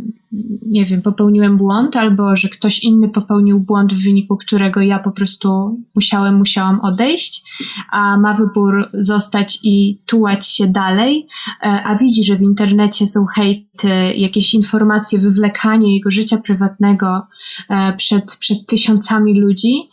nie 0.65 0.85
wiem, 0.85 1.01
popełniłem 1.01 1.57
błąd, 1.57 1.95
albo 1.95 2.35
że 2.35 2.49
ktoś 2.49 2.79
inny 2.79 3.09
popełnił 3.09 3.59
błąd, 3.59 3.93
w 3.93 4.03
wyniku 4.03 4.37
którego 4.37 4.81
ja 4.81 4.99
po 4.99 5.11
prostu 5.11 5.79
musiałem, 5.95 6.35
musiałam 6.35 6.79
odejść, 6.81 7.43
a 7.91 8.17
ma 8.17 8.33
wybór 8.33 8.89
zostać 8.93 9.59
i 9.63 10.01
tułać 10.05 10.47
się 10.47 10.67
dalej, 10.67 11.27
e, 11.61 11.83
a 11.83 11.95
widzi, 11.95 12.23
że 12.23 12.35
w 12.35 12.41
internecie 12.41 13.07
są 13.07 13.25
hejty, 13.25 14.13
jakieś 14.15 14.53
informacje, 14.53 15.19
wywlekanie 15.19 15.95
jego 15.95 16.11
życia 16.11 16.37
prywatnego 16.37 17.25
e, 17.69 17.93
przed, 17.93 18.35
przed 18.39 18.65
tysiącami 18.65 19.39
ludzi. 19.39 19.89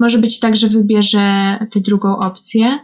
Może 0.00 0.18
być 0.18 0.40
tak, 0.40 0.56
że 0.56 0.68
wybierze 0.68 1.58
tę 1.70 1.80
drugą 1.80 2.18
opcję. 2.18 2.78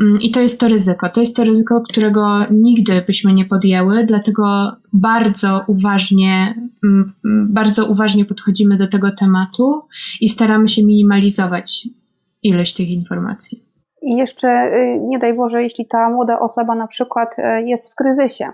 Mm, 0.00 0.18
I 0.22 0.30
to 0.30 0.40
jest 0.40 0.60
to 0.60 0.68
ryzyko. 0.68 1.08
To 1.08 1.20
jest 1.20 1.36
to 1.36 1.44
ryzyko, 1.44 1.80
którego 1.88 2.38
nigdy 2.50 3.02
byśmy 3.06 3.32
nie 3.34 3.44
podjęły, 3.44 4.04
dlatego 4.04 4.72
bardzo 4.92 5.64
uważnie, 5.66 6.54
mm, 6.84 7.12
bardzo 7.52 7.86
uważnie 7.86 8.24
podchodzimy 8.24 8.76
do 8.76 8.88
tego 8.88 9.12
tematu 9.12 9.80
i 10.20 10.28
staramy 10.28 10.68
się 10.68 10.84
minimalizować 10.84 11.88
ilość 12.42 12.74
tych 12.74 12.90
informacji. 12.90 13.64
I 14.02 14.16
jeszcze 14.16 14.48
y, 14.48 15.00
nie 15.00 15.18
daj 15.18 15.34
Boże, 15.34 15.62
jeśli 15.62 15.86
ta 15.86 16.10
młoda 16.10 16.40
osoba 16.40 16.74
na 16.74 16.86
przykład 16.86 17.38
y, 17.38 17.42
jest 17.66 17.92
w 17.92 17.94
kryzysie. 17.94 18.52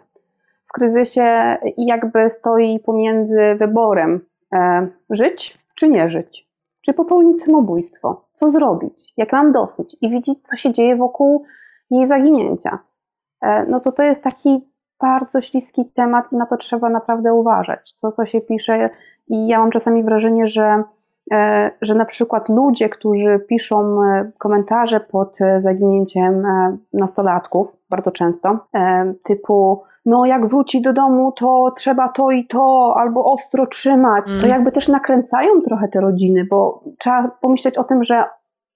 W 0.67 0.73
kryzysie 0.73 1.57
jakby 1.79 2.31
stoi 2.31 2.81
pomiędzy 2.81 3.41
wyborem 3.59 4.21
żyć 5.11 5.55
czy 5.75 5.89
nie 5.89 6.11
żyć 6.11 6.47
czy 6.87 6.95
popełnić 6.95 7.43
samobójstwo? 7.43 8.25
Co 8.35 8.51
zrobić? 8.51 9.13
Jak 9.17 9.33
mam 9.33 9.53
dosyć? 9.53 9.97
I 10.01 10.11
widzieć, 10.11 10.39
co 10.45 10.57
się 10.57 10.73
dzieje 10.73 10.97
wokół 10.97 11.45
jej 11.91 12.07
zaginięcia. 12.07 12.79
E, 13.41 13.67
no 13.67 13.81
to 13.81 13.93
to 13.93 14.03
jest 14.03 14.25
taki 14.25 14.69
bardzo 15.01 15.41
śliski 15.41 15.85
temat 15.85 16.33
i 16.33 16.37
na 16.37 16.47
to 16.47 16.57
trzeba 16.57 16.89
naprawdę 16.89 17.35
uważać. 17.35 17.95
To, 17.95 18.13
co 18.13 18.27
się 18.27 18.41
pisze 18.41 18.91
i 19.29 19.47
ja 19.47 19.59
mam 19.59 19.71
czasami 19.71 20.05
wrażenie, 20.05 20.47
że, 20.47 20.83
e, 21.33 21.71
że 21.83 21.95
na 21.95 22.05
przykład 22.05 22.49
ludzie, 22.49 22.89
którzy 22.89 23.39
piszą 23.49 24.03
e, 24.03 24.31
komentarze 24.39 25.01
pod 25.01 25.39
zaginięciem 25.59 26.47
nastolatków, 26.93 27.77
bardzo 27.91 28.11
często, 28.11 28.59
typu 29.23 29.83
no 30.07 30.27
jak 30.27 30.47
wróci 30.47 30.83
do 30.83 30.93
domu, 30.93 31.33
to 31.33 31.73
trzeba 31.77 32.09
to 32.09 32.31
i 32.31 32.47
to, 32.47 32.95
albo 32.97 33.25
ostro 33.33 33.67
trzymać. 33.67 34.31
Mm. 34.31 34.41
To 34.41 34.47
jakby 34.47 34.73
też 34.73 34.89
nakręcają 34.89 35.63
trochę 35.63 35.89
te 35.89 36.01
rodziny, 36.01 36.47
bo 36.51 36.85
trzeba 36.99 37.31
pomyśleć 37.41 37.79
o 37.79 37.85
tym, 37.85 38.05
że 38.05 38.25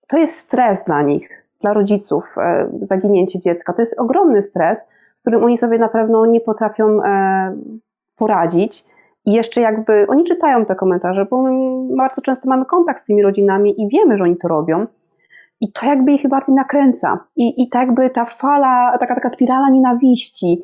to 0.08 0.18
jest 0.18 0.38
stres 0.38 0.84
dla 0.84 1.02
nich, 1.02 1.46
dla 1.60 1.72
rodziców, 1.72 2.34
e, 2.38 2.68
zaginięcie 2.82 3.40
dziecka. 3.40 3.72
To 3.72 3.82
jest 3.82 3.98
ogromny 3.98 4.42
stres, 4.42 4.78
z 5.18 5.20
którym 5.20 5.44
oni 5.44 5.58
sobie 5.58 5.78
na 5.78 5.88
pewno 5.88 6.26
nie 6.26 6.40
potrafią 6.40 7.02
e, 7.04 7.56
poradzić. 8.16 8.84
I 9.24 9.32
jeszcze 9.32 9.60
jakby 9.60 10.06
oni 10.08 10.24
czytają 10.24 10.64
te 10.64 10.74
komentarze, 10.74 11.26
bo 11.30 11.44
bardzo 11.96 12.22
często 12.22 12.48
mamy 12.48 12.64
kontakt 12.64 13.00
z 13.00 13.04
tymi 13.04 13.22
rodzinami 13.22 13.82
i 13.82 13.88
wiemy, 13.88 14.16
że 14.16 14.24
oni 14.24 14.36
to 14.36 14.48
robią. 14.48 14.86
I 15.60 15.72
to 15.72 15.86
jakby 15.86 16.12
ich 16.12 16.28
bardziej 16.28 16.54
nakręca. 16.54 17.18
I, 17.36 17.62
i 17.62 17.68
tak 17.68 17.86
jakby 17.86 18.10
ta 18.10 18.24
fala, 18.24 18.98
taka, 18.98 19.14
taka 19.14 19.28
spirala 19.28 19.70
nienawiści, 19.70 20.62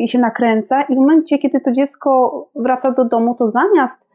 i 0.00 0.08
się 0.08 0.18
nakręca, 0.18 0.82
i 0.82 0.94
w 0.94 0.98
momencie, 0.98 1.38
kiedy 1.38 1.60
to 1.60 1.72
dziecko 1.72 2.48
wraca 2.54 2.90
do 2.90 3.04
domu, 3.04 3.34
to 3.34 3.50
zamiast 3.50 4.08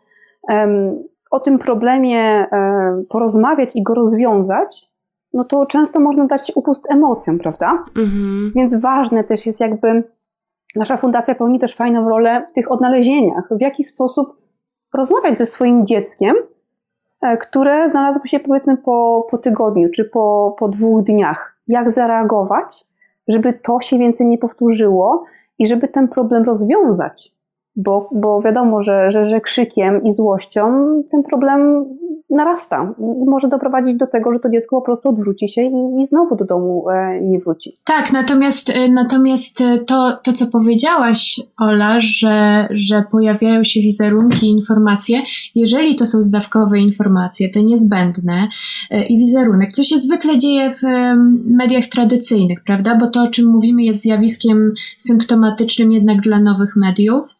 o 1.32 1.39
tym 1.39 1.60
problemie 1.60 2.47
um, 2.51 3.06
porozmawiać 3.10 3.75
i 3.75 3.84
go 3.84 3.93
rozwiązać, 3.93 4.91
no 5.34 5.43
to 5.43 5.65
często 5.65 5.99
można 5.99 6.25
dać 6.25 6.51
upust 6.56 6.91
emocjom, 6.91 7.39
prawda? 7.39 7.86
Mhm. 7.97 8.51
Więc 8.56 8.75
ważne 8.75 9.23
też 9.23 9.45
jest 9.45 9.60
jakby, 9.60 10.03
nasza 10.75 10.97
fundacja 10.97 11.36
pełni 11.36 11.60
też 11.60 11.75
fajną 11.75 12.10
rolę 12.10 12.45
w 12.51 12.53
tych 12.53 12.71
odnalezieniach, 12.71 13.49
w 13.51 13.62
jaki 13.62 13.84
sposób 13.84 14.38
rozmawiać 14.93 15.38
ze 15.38 15.45
swoim 15.45 15.86
dzieckiem, 15.86 16.36
e, 17.21 17.38
które 17.38 17.89
znalazło 17.89 18.25
się 18.25 18.39
powiedzmy 18.39 18.77
po, 18.77 19.27
po 19.32 19.38
tygodniu 19.38 19.89
czy 19.89 20.06
po, 20.06 20.56
po 20.60 20.67
dwóch 20.67 21.03
dniach. 21.03 21.58
Jak 21.67 21.91
zareagować, 21.91 22.86
żeby 23.28 23.54
to 23.54 23.82
się 23.82 23.98
więcej 23.98 24.28
nie 24.28 24.38
powtórzyło 24.38 25.26
i 25.60 25.68
żeby 25.68 25.88
ten 25.88 26.08
problem 26.08 26.44
rozwiązać. 26.44 27.37
Bo, 27.78 28.10
bo 28.12 28.42
wiadomo, 28.42 28.84
że, 28.84 29.12
że, 29.12 29.30
że 29.30 29.42
krzykiem 29.42 30.04
i 30.04 30.13
złością 30.13 30.62
ten 31.12 31.24
problem 31.24 31.86
narasta 32.30 32.94
i 33.00 33.30
może 33.30 33.48
doprowadzić 33.48 33.98
do 33.98 34.08
tego, 34.08 34.34
że 34.34 34.40
to 34.40 34.50
dziecko 34.50 34.76
po 34.76 34.86
prostu 34.86 35.10
odwróci 35.10 35.50
się 35.50 35.62
i, 35.62 36.02
i 36.04 36.08
znowu 36.08 36.36
do 36.36 36.46
domu 36.46 36.90
e, 36.90 37.22
nie 37.22 37.40
wróci. 37.40 37.78
Tak, 37.86 38.13
natomiast, 38.13 38.70
e, 38.70 38.90
natomiast 38.90 39.62
e, 39.62 39.78
to, 39.78 40.18
to, 40.24 40.34
co 40.34 40.48
powiedziałaś, 40.48 41.40
Ola, 41.60 41.96
że, 42.00 42.68
że 42.72 43.04
pojawiają 43.12 43.63
się 43.63 43.80
wizerunki, 43.80 44.50
informacje, 44.50 45.22
jeżeli 45.56 45.96
to 45.96 46.06
są 46.06 46.22
zdawkowe 46.22 46.80
informacje, 46.80 47.50
te 47.50 47.63
niezbędne 47.63 48.48
i 49.10 49.18
wizerunek, 49.18 49.74
co 49.74 49.84
się 49.84 49.98
zwykle 49.98 50.38
dzieje 50.38 50.70
w 50.72 50.82
mediach 51.46 51.86
tradycyjnych, 51.86 52.63
prawda? 52.63 52.96
Bo 52.96 53.08
to, 53.08 53.24
o 53.24 53.28
czym 53.28 53.50
mówimy, 53.50 53.84
jest 53.84 54.02
zjawiskiem 54.02 54.74
symptomatycznym 54.98 55.92
jednak 55.92 56.22
dla 56.22 56.40
nowych 56.40 56.76
mediów, 56.76 57.36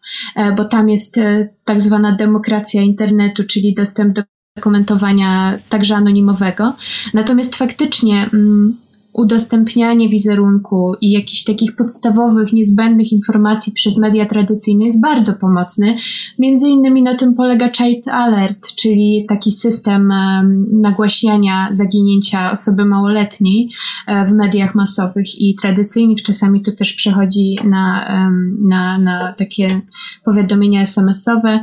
bo 0.57 0.65
tam 0.65 0.89
jest 0.89 1.19
tak 1.63 1.81
zwana 1.81 2.11
demokracja 2.11 2.81
internetu, 2.81 3.43
czyli 3.43 3.73
dostęp 3.73 4.13
do 4.13 4.23
komentowania 4.59 5.57
także 5.69 5.95
anonimowego. 5.95 6.69
Natomiast 7.13 7.55
faktycznie 7.55 8.29
mm, 8.33 8.77
udostępnianie 9.17 10.10
wizerunku 10.10 10.93
i 11.01 11.12
jakichś 11.12 11.43
takich 11.43 11.75
podstawowych, 11.75 12.53
niezbędnych 12.53 13.12
informacji 13.12 13.73
przez 13.73 13.97
media 13.97 14.25
tradycyjne 14.25 14.86
jest 14.86 15.01
bardzo 15.01 15.34
pomocny. 15.34 15.95
Między 16.39 16.67
innymi 16.67 17.03
na 17.03 17.15
tym 17.15 17.34
polega 17.34 17.71
Child 17.71 18.08
Alert, 18.08 18.75
czyli 18.75 19.25
taki 19.30 19.51
system 19.51 20.13
nagłaśniania 20.71 21.67
zaginięcia 21.71 22.51
osoby 22.51 22.86
małoletniej 22.86 23.69
e, 24.08 24.25
w 24.25 24.32
mediach 24.32 24.75
masowych 24.75 25.41
i 25.41 25.56
tradycyjnych. 25.56 26.21
Czasami 26.21 26.62
to 26.62 26.71
też 26.71 26.93
przechodzi 26.93 27.56
na, 27.63 28.08
na, 28.60 28.97
na 28.97 29.34
takie 29.38 29.82
powiadomienia 30.25 30.82
SMS-owe. 30.82 31.60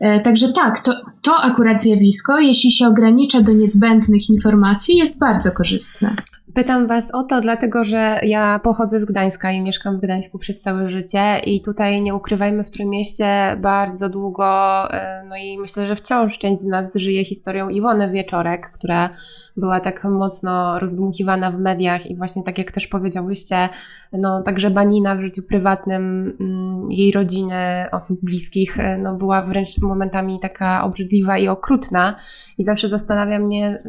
E, 0.00 0.20
także 0.20 0.52
tak, 0.52 0.78
to, 0.78 0.94
to 1.22 1.36
akurat 1.36 1.82
zjawisko, 1.82 2.40
jeśli 2.40 2.72
się 2.72 2.86
ogranicza 2.86 3.40
do 3.40 3.52
niezbędnych 3.52 4.30
informacji, 4.30 4.96
jest 4.96 5.18
bardzo 5.18 5.50
korzystne. 5.50 6.16
Pytam 6.54 6.86
Was 6.86 7.10
o 7.10 7.22
to, 7.22 7.40
dlatego 7.40 7.84
że 7.84 8.20
ja 8.22 8.58
pochodzę 8.58 9.00
z 9.00 9.04
Gdańska 9.04 9.52
i 9.52 9.60
mieszkam 9.60 9.98
w 9.98 10.00
Gdańsku 10.00 10.38
przez 10.38 10.60
całe 10.60 10.88
życie 10.88 11.38
i 11.46 11.62
tutaj 11.62 12.02
nie 12.02 12.14
ukrywajmy 12.14 12.64
w 12.64 12.70
mieście 12.80 13.56
bardzo 13.60 14.08
długo, 14.08 14.44
e, 14.90 15.24
no 15.28 15.36
i 15.36 15.58
myślę, 15.58 15.86
że 15.86 15.96
wciąż 15.96 16.38
część 16.38 16.62
z 16.62 16.66
nas 16.66 16.96
żyje 16.96 17.24
historią 17.24 17.68
Iwony 17.68 18.10
Wieczorek, 18.10 18.70
która 18.70 19.10
była 19.56 19.80
tak 19.80 20.04
mocno 20.04 20.78
rozdmuchiwana 20.78 21.50
w 21.50 21.58
mediach 21.58 22.06
i 22.06 22.16
właśnie 22.16 22.42
tak 22.42 22.58
jak 22.58 22.72
też 22.72 22.86
powiedziałyście, 22.86 23.68
no 24.12 24.42
także 24.42 24.70
banina 24.70 25.16
w 25.16 25.20
życiu 25.20 25.42
prywatnym 25.42 26.36
mm, 26.40 26.90
jej 26.90 27.12
rodziny, 27.12 27.86
osób 27.92 28.18
bliskich, 28.22 28.80
e, 28.80 28.98
no 28.98 29.14
była 29.14 29.42
wręcz 29.42 29.78
momentami 29.78 30.40
taka 30.40 30.84
obrzydliwa 30.84 31.38
i 31.38 31.48
okrutna 31.48 32.16
i 32.58 32.64
zawsze 32.64 32.88
zastanawia 32.88 33.38
mnie, 33.38 33.82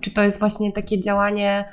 czy 0.00 0.10
to 0.10 0.22
jest 0.22 0.38
właśnie 0.38 0.72
takie 0.72 1.00
działanie 1.00 1.64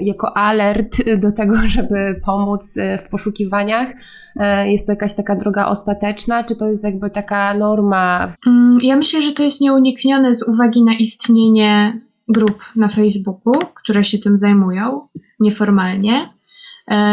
jako 0.00 0.36
alert 0.36 0.96
do 1.22 1.32
tego, 1.32 1.56
żeby 1.66 2.20
pomóc 2.24 2.76
e, 2.76 2.98
w 2.98 3.08
poszukiwaniach? 3.08 3.94
E, 4.36 4.72
jest 4.72 4.86
to 4.86 4.92
jakaś 4.92 5.14
taka 5.14 5.36
droga 5.36 5.66
ostateczna, 5.66 6.44
czy 6.44 6.56
to 6.56 6.66
jest 6.66 6.84
jakby 6.84 7.10
taka 7.10 7.54
norma? 7.54 8.28
Mm, 8.46 8.78
ja 8.82 8.96
myślę, 8.96 9.22
że 9.22 9.32
to 9.32 9.42
jest 9.42 9.60
nieuniknione 9.60 10.32
z 10.32 10.48
uwagi 10.48 10.84
na 10.84 10.94
istnienie 10.94 12.00
grup 12.28 12.64
na 12.76 12.88
Facebooku, 12.88 13.54
które 13.74 14.04
się 14.04 14.18
tym 14.18 14.36
zajmują 14.36 15.08
nieformalnie, 15.40 16.28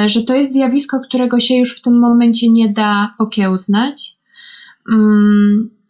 że 0.06 0.24
to 0.24 0.36
jest 0.36 0.54
zjawisko, 0.54 1.00
którego 1.00 1.39
się 1.39 1.56
już 1.56 1.78
w 1.78 1.82
tym 1.82 2.00
momencie 2.00 2.50
nie 2.50 2.70
da 2.70 3.13
okiełznać. 3.20 4.18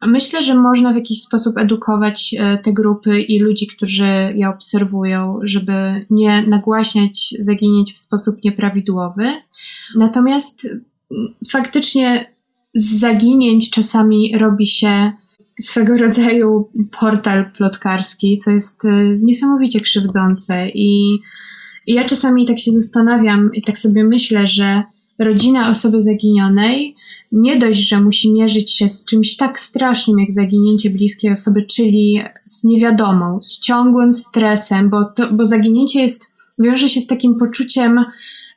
Myślę, 0.08 0.44
że 0.44 0.56
można 0.56 0.94
w 0.94 0.96
jakiś 0.96 1.22
sposób 1.22 1.58
edukować 1.58 2.36
e, 2.40 2.58
te 2.58 2.74
grupy 2.74 3.22
i 3.22 3.40
ludzi, 3.40 3.68
którzy 3.68 4.30
je 4.36 4.50
obserwują, 4.50 5.40
żeby 5.44 6.06
nie 6.10 6.42
nagłaśniać 6.48 7.34
zaginięć 7.40 7.94
w 7.94 7.98
sposób 7.98 8.44
nieprawidłowy. 8.44 9.26
Natomiast 9.96 10.66
mm, 10.66 11.34
faktycznie 11.52 12.34
z 12.74 13.00
zaginięć 13.00 13.70
czasami 13.70 14.38
robi 14.38 14.68
się 14.68 15.12
swego 15.62 15.98
rodzaju 15.98 16.70
portal 17.00 17.52
plotkarski, 17.52 18.38
co 18.38 18.52
jest 18.52 18.86
e, 18.86 18.90
niesamowicie 19.22 19.80
krzywdzące. 19.80 20.70
I 20.70 21.20
ja 21.88 22.04
czasami 22.04 22.46
tak 22.46 22.60
się 22.60 22.72
zastanawiam 22.72 23.50
i 23.54 23.62
tak 23.62 23.78
sobie 23.78 24.04
myślę, 24.04 24.48
że 24.48 24.84
rodzina 25.24 25.70
osoby 25.70 26.02
zaginionej 26.02 26.96
nie 27.34 27.58
dość, 27.58 27.90
że 27.90 28.02
musi 28.02 28.32
mierzyć 28.32 28.72
się 28.72 28.90
z 28.90 29.06
czymś 29.06 29.38
tak 29.38 29.60
strasznym 29.60 30.20
jak 30.20 30.32
zaginięcie 30.32 30.90
bliskiej 30.90 31.32
osoby, 31.32 31.66
czyli 31.66 32.22
z 32.46 32.64
niewiadomą, 32.64 33.42
z 33.42 33.60
ciągłym 33.60 34.14
stresem, 34.14 34.90
bo, 34.90 35.04
to, 35.04 35.34
bo 35.34 35.46
zaginięcie 35.46 36.02
jest, 36.02 36.34
wiąże 36.60 36.90
się 36.90 37.02
z 37.02 37.08
takim 37.08 37.36
poczuciem 37.36 38.06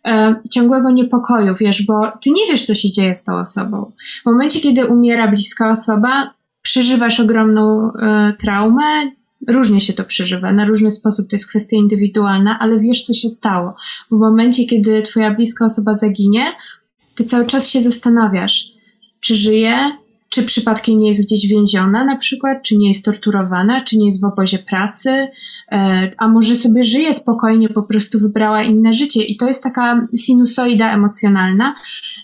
e, 0.07 0.35
ciągłego 0.51 0.91
niepokoju, 0.91 1.55
wiesz, 1.61 1.87
bo 1.87 2.13
ty 2.23 2.31
nie 2.31 2.47
wiesz, 2.47 2.65
co 2.65 2.75
się 2.75 2.91
dzieje 2.91 3.15
z 3.15 3.25
tą 3.25 3.39
osobą. 3.39 3.93
W 4.23 4.27
momencie, 4.27 4.61
kiedy 4.61 4.87
umiera 4.87 5.29
bliska 5.29 5.71
osoba, 5.71 6.35
przeżywasz 6.63 7.21
ogromną 7.21 7.93
e, 7.93 8.33
traumę, 8.39 9.11
różnie 9.49 9.81
się 9.81 9.93
to 9.93 10.05
przeżywa, 10.05 10.53
na 10.53 10.65
różny 10.65 10.91
sposób, 10.91 11.31
to 11.31 11.37
jest 11.37 11.49
kwestia 11.49 11.77
indywidualna, 11.77 12.59
ale 12.61 12.79
wiesz, 12.79 13.03
co 13.03 13.15
się 13.15 13.29
stało. 13.29 13.77
W 14.11 14.17
momencie, 14.19 14.65
kiedy 14.65 15.03
twoja 15.03 15.35
bliska 15.35 15.65
osoba 15.65 15.95
zaginie, 15.95 16.45
ty 17.15 17.25
cały 17.25 17.47
czas 17.47 17.69
się 17.69 17.81
zastanawiasz, 17.81 18.73
czy 19.21 19.35
żyje, 19.35 19.91
czy 20.29 20.43
przypadkiem 20.43 20.99
nie 20.99 21.09
jest 21.09 21.23
gdzieś 21.23 21.47
więziona 21.47 22.05
na 22.05 22.17
przykład, 22.17 22.63
czy 22.63 22.77
nie 22.77 22.89
jest 22.89 23.05
torturowana, 23.05 23.85
czy 23.85 23.97
nie 23.97 24.07
jest 24.07 24.21
w 24.21 24.25
obozie 24.25 24.59
pracy, 24.59 25.29
e, 25.73 26.13
a 26.19 26.29
może 26.29 26.55
sobie 26.55 26.85
żyje 26.85 27.15
spokojnie, 27.15 27.69
po 27.69 27.83
prostu 27.83 28.19
wybrała 28.19 28.63
inne 28.63 28.93
życie. 28.93 29.25
I 29.25 29.37
to 29.37 29.47
jest 29.47 29.63
taka 29.63 30.09
sinusoida 30.17 30.93
emocjonalna. 30.93 31.75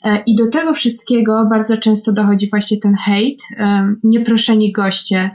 E, 0.05 0.23
I 0.27 0.35
do 0.35 0.49
tego 0.49 0.75
wszystkiego 0.75 1.47
bardzo 1.51 1.77
często 1.77 2.13
dochodzi 2.13 2.51
właśnie 2.51 2.79
ten 2.79 2.95
hejt, 2.95 3.43
e, 3.59 3.95
nieproszeni 4.05 4.73
goście 4.73 5.31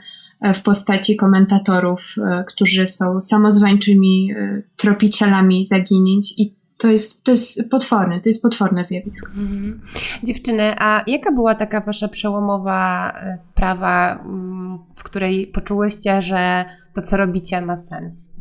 w 0.53 0.61
postaci 0.61 1.15
komentatorów, 1.15 2.15
którzy 2.47 2.87
są 2.87 3.21
samozwańczymi 3.21 4.33
tropicielami 4.77 5.65
zaginięć 5.65 6.33
i 6.37 6.57
to 6.77 6.87
jest, 6.87 7.23
to 7.23 7.31
jest 7.31 7.69
potworne, 7.69 8.21
to 8.21 8.29
jest 8.29 8.41
potworne 8.41 8.83
zjawisko. 8.83 9.29
Mhm. 9.29 9.81
Dziewczyny, 10.23 10.75
a 10.79 11.03
jaka 11.07 11.31
była 11.31 11.55
taka 11.55 11.81
wasza 11.81 12.07
przełomowa 12.07 13.11
e, 13.11 13.37
sprawa, 13.37 14.19
mm, 14.25 14.73
w 14.95 15.03
której 15.03 15.47
poczułyście, 15.47 16.21
że 16.21 16.65
to, 16.93 17.01
co 17.01 17.17
robicie, 17.17 17.61
ma 17.61 17.77
sens? 17.77 18.31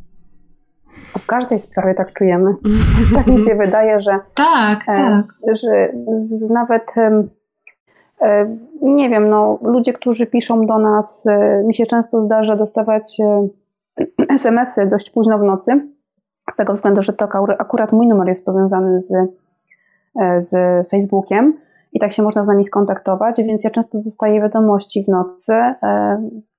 W 1.19 1.27
każdej 1.27 1.61
sprawie 1.61 1.95
tak 1.95 2.13
czujemy. 2.13 2.55
tak 3.15 3.27
mi 3.27 3.45
się 3.45 3.55
wydaje, 3.65 4.01
że. 4.01 4.19
Tak, 4.35 4.81
e, 4.89 4.95
tak. 4.95 5.27
Że 5.63 5.93
nawet. 6.51 6.95
E, 8.21 8.57
nie 8.83 9.11
wiem, 9.11 9.29
no, 9.29 9.59
ludzie, 9.63 9.93
którzy 9.93 10.27
piszą 10.27 10.67
do 10.67 10.79
nas, 10.79 11.27
e, 11.27 11.63
mi 11.67 11.75
się 11.75 11.87
często 11.87 12.25
zdarza 12.25 12.57
dostawać 12.57 13.17
e, 13.21 13.49
SMS-y 14.35 14.87
dość 14.87 15.11
późno 15.11 15.39
w 15.39 15.43
nocy 15.43 15.89
z 16.53 16.57
tego 16.57 16.73
względu, 16.73 17.03
że 17.03 17.13
to 17.13 17.29
akurat 17.59 17.93
mój 17.93 18.07
numer 18.07 18.29
jest 18.29 18.45
powiązany 18.45 19.03
z, 19.03 19.13
z 20.39 20.53
Facebookiem 20.89 21.59
i 21.93 21.99
tak 21.99 22.13
się 22.13 22.23
można 22.23 22.43
z 22.43 22.49
nami 22.49 22.65
skontaktować, 22.65 23.37
więc 23.37 23.65
ja 23.65 23.71
często 23.71 23.99
dostaję 23.99 24.41
wiadomości 24.41 25.05
w 25.05 25.09
nocy, 25.09 25.55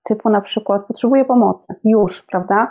typu 0.03 0.29
na 0.29 0.41
przykład 0.41 0.85
potrzebuję 0.85 1.25
pomocy, 1.25 1.75
już, 1.83 2.25
prawda? 2.25 2.67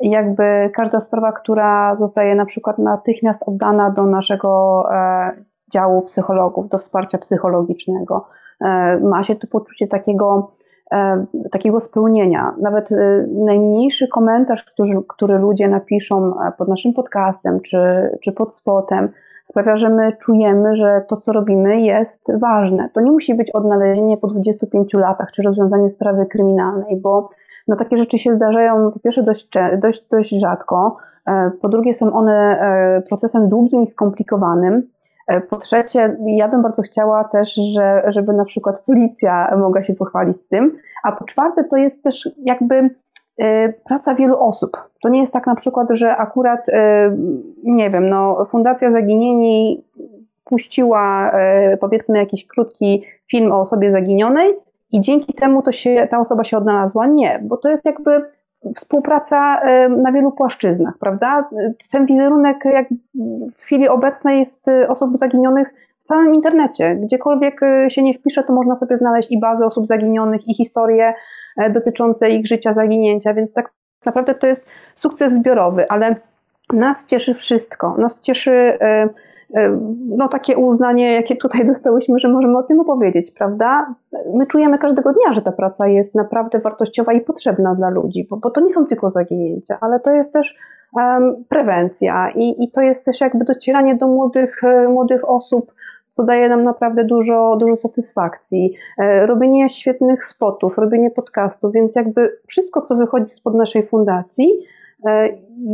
Jakby 0.00 0.70
każda 0.74 1.00
sprawa, 1.00 1.32
która 1.32 1.94
zostaje 1.94 2.34
na 2.34 2.46
przykład 2.46 2.78
natychmiast 2.78 3.42
oddana 3.46 3.90
do 3.90 4.06
naszego 4.06 4.84
działu 5.72 6.02
psychologów, 6.02 6.68
do 6.68 6.78
wsparcia 6.78 7.18
psychologicznego, 7.18 8.26
ma 9.02 9.22
się 9.22 9.36
tu 9.36 9.46
poczucie 9.46 9.86
takiego 9.86 10.50
E, 10.92 11.26
takiego 11.50 11.80
spełnienia. 11.80 12.54
Nawet 12.60 12.92
e, 12.92 13.26
najmniejszy 13.30 14.08
komentarz, 14.08 14.64
który, 14.64 15.02
który 15.08 15.38
ludzie 15.38 15.68
napiszą 15.68 16.40
e, 16.40 16.52
pod 16.58 16.68
naszym 16.68 16.92
podcastem 16.92 17.60
czy, 17.60 17.78
czy 18.20 18.32
pod 18.32 18.54
spotem, 18.54 19.08
sprawia, 19.44 19.76
że 19.76 19.88
my 19.88 20.12
czujemy, 20.20 20.76
że 20.76 21.04
to, 21.08 21.16
co 21.16 21.32
robimy, 21.32 21.80
jest 21.80 22.32
ważne. 22.40 22.90
To 22.94 23.00
nie 23.00 23.12
musi 23.12 23.34
być 23.34 23.50
odnalezienie 23.50 24.16
po 24.16 24.26
25 24.26 24.94
latach 24.94 25.32
czy 25.32 25.42
rozwiązanie 25.42 25.90
sprawy 25.90 26.26
kryminalnej, 26.26 26.96
bo 26.96 27.30
no, 27.68 27.76
takie 27.76 27.96
rzeczy 27.96 28.18
się 28.18 28.34
zdarzają 28.36 28.92
po 28.92 29.00
pierwsze 29.00 29.22
dość, 29.22 29.48
dość, 29.82 30.06
dość 30.10 30.40
rzadko, 30.40 30.96
po 31.62 31.68
drugie 31.68 31.94
są 31.94 32.12
one 32.12 32.60
procesem 33.08 33.48
długim 33.48 33.82
i 33.82 33.86
skomplikowanym. 33.86 34.82
E, 35.28 35.40
po 35.40 35.56
trzecie, 35.56 36.16
ja 36.26 36.48
bym 36.48 36.62
bardzo 36.62 36.82
chciała 36.82 37.24
też, 37.24 37.54
że, 37.74 38.02
żeby 38.08 38.32
na 38.32 38.44
przykład 38.44 38.80
policja 38.80 39.56
mogła 39.56 39.84
się 39.84 39.94
pochwalić 39.94 40.44
z 40.44 40.48
tym. 40.48 40.78
A 41.02 41.12
po 41.12 41.24
czwarte, 41.24 41.64
to 41.64 41.76
jest 41.76 42.04
też 42.04 42.28
jakby 42.38 42.90
e, 43.38 43.72
praca 43.72 44.14
wielu 44.14 44.40
osób. 44.40 44.76
To 45.02 45.08
nie 45.08 45.20
jest 45.20 45.32
tak 45.32 45.46
na 45.46 45.54
przykład, 45.54 45.88
że 45.90 46.16
akurat, 46.16 46.68
e, 46.68 47.16
nie 47.64 47.90
wiem, 47.90 48.08
no, 48.08 48.46
Fundacja 48.50 48.92
Zaginieni 48.92 49.84
puściła 50.44 51.32
powiedzmy 51.80 52.18
jakiś 52.18 52.46
krótki 52.46 53.04
film 53.30 53.52
o 53.52 53.60
osobie 53.60 53.92
zaginionej 53.92 54.54
i 54.92 55.00
dzięki 55.00 55.34
temu 55.34 55.62
to 55.62 55.72
się, 55.72 56.08
ta 56.10 56.18
osoba 56.18 56.44
się 56.44 56.56
odnalazła. 56.56 57.06
Nie, 57.06 57.40
bo 57.42 57.56
to 57.56 57.68
jest 57.68 57.84
jakby 57.84 58.22
współpraca 58.76 59.60
na 59.88 60.12
wielu 60.12 60.32
płaszczyznach, 60.32 60.94
prawda? 61.00 61.48
Ten 61.90 62.06
wizerunek 62.06 62.56
jak 62.64 62.88
w 63.58 63.62
chwili 63.62 63.88
obecnej 63.88 64.40
jest 64.40 64.68
y, 64.68 64.88
osób 64.88 65.16
zaginionych 65.16 65.74
w 65.98 66.04
całym 66.04 66.34
internecie. 66.34 66.96
Gdziekolwiek 66.96 67.62
y, 67.62 67.90
się 67.90 68.02
nie 68.02 68.14
wpisze, 68.14 68.44
to 68.44 68.52
można 68.52 68.76
sobie 68.76 68.98
znaleźć 68.98 69.30
i 69.30 69.40
bazę 69.40 69.66
osób 69.66 69.86
zaginionych, 69.86 70.48
i 70.48 70.54
historie 70.54 71.14
dotyczące 71.70 72.30
ich 72.30 72.46
życia, 72.46 72.72
zaginięcia, 72.72 73.34
więc 73.34 73.52
tak 73.52 73.72
naprawdę 74.06 74.34
to 74.34 74.46
jest 74.46 74.66
sukces 74.94 75.32
zbiorowy, 75.32 75.88
ale 75.88 76.16
nas 76.72 77.06
cieszy 77.06 77.34
wszystko. 77.34 77.94
Nas 77.98 78.20
cieszy 78.20 78.50
y, 78.50 79.08
no, 80.16 80.28
takie 80.28 80.56
uznanie, 80.56 81.12
jakie 81.12 81.36
tutaj 81.36 81.66
dostałyśmy, 81.72 82.18
że 82.18 82.28
możemy 82.28 82.58
o 82.58 82.62
tym 82.62 82.80
opowiedzieć, 82.80 83.30
prawda? 83.30 83.94
My 84.34 84.46
czujemy 84.46 84.78
każdego 84.78 85.12
dnia, 85.12 85.34
że 85.34 85.42
ta 85.42 85.52
praca 85.52 85.86
jest 85.86 86.14
naprawdę 86.14 86.58
wartościowa 86.58 87.12
i 87.12 87.20
potrzebna 87.20 87.74
dla 87.74 87.90
ludzi, 87.90 88.26
bo, 88.30 88.36
bo 88.36 88.50
to 88.50 88.60
nie 88.60 88.72
są 88.72 88.86
tylko 88.86 89.10
zaginięcia, 89.10 89.78
ale 89.80 90.00
to 90.00 90.10
jest 90.10 90.32
też 90.32 90.56
um, 90.92 91.44
prewencja 91.48 92.30
i, 92.30 92.64
i 92.64 92.70
to 92.70 92.80
jest 92.80 93.04
też 93.04 93.20
jakby 93.20 93.44
docieranie 93.44 93.96
do 93.96 94.06
młodych, 94.06 94.64
e, 94.64 94.88
młodych 94.88 95.30
osób, 95.30 95.72
co 96.10 96.24
daje 96.24 96.48
nam 96.48 96.64
naprawdę 96.64 97.04
dużo, 97.04 97.56
dużo 97.60 97.76
satysfakcji. 97.76 98.74
E, 98.98 99.26
robienie 99.26 99.68
świetnych 99.68 100.24
spotów, 100.24 100.78
robienie 100.78 101.10
podcastów, 101.10 101.72
więc 101.72 101.96
jakby 101.96 102.38
wszystko, 102.46 102.82
co 102.82 102.96
wychodzi 102.96 103.34
spod 103.34 103.54
naszej 103.54 103.86
fundacji, 103.86 104.48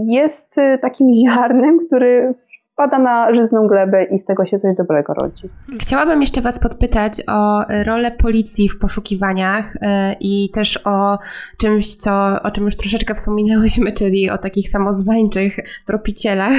jest 0.07 0.57
takim 0.81 1.15
ziarnem, 1.15 1.79
który 1.87 2.35
pada 2.77 2.99
na 2.99 3.35
żyzną 3.35 3.67
glebę 3.67 4.05
i 4.05 4.19
z 4.19 4.25
tego 4.25 4.47
się 4.47 4.59
coś 4.59 4.77
dobrego 4.77 5.15
rodzi. 5.15 5.49
Chciałabym 5.81 6.21
jeszcze 6.21 6.41
Was 6.41 6.61
podpytać 6.61 7.13
o 7.29 7.65
rolę 7.85 8.11
policji 8.11 8.69
w 8.69 8.79
poszukiwaniach 8.79 9.77
e, 9.81 10.17
i 10.21 10.51
też 10.55 10.81
o 10.87 11.19
czymś, 11.61 11.95
co, 11.95 12.43
o 12.43 12.51
czym 12.51 12.65
już 12.65 12.77
troszeczkę 12.77 13.15
wspominałyśmy, 13.15 13.93
czyli 13.93 14.31
o 14.31 14.39
takich 14.39 14.69
samozwańczych 14.69 15.57
tropicielach 15.87 16.55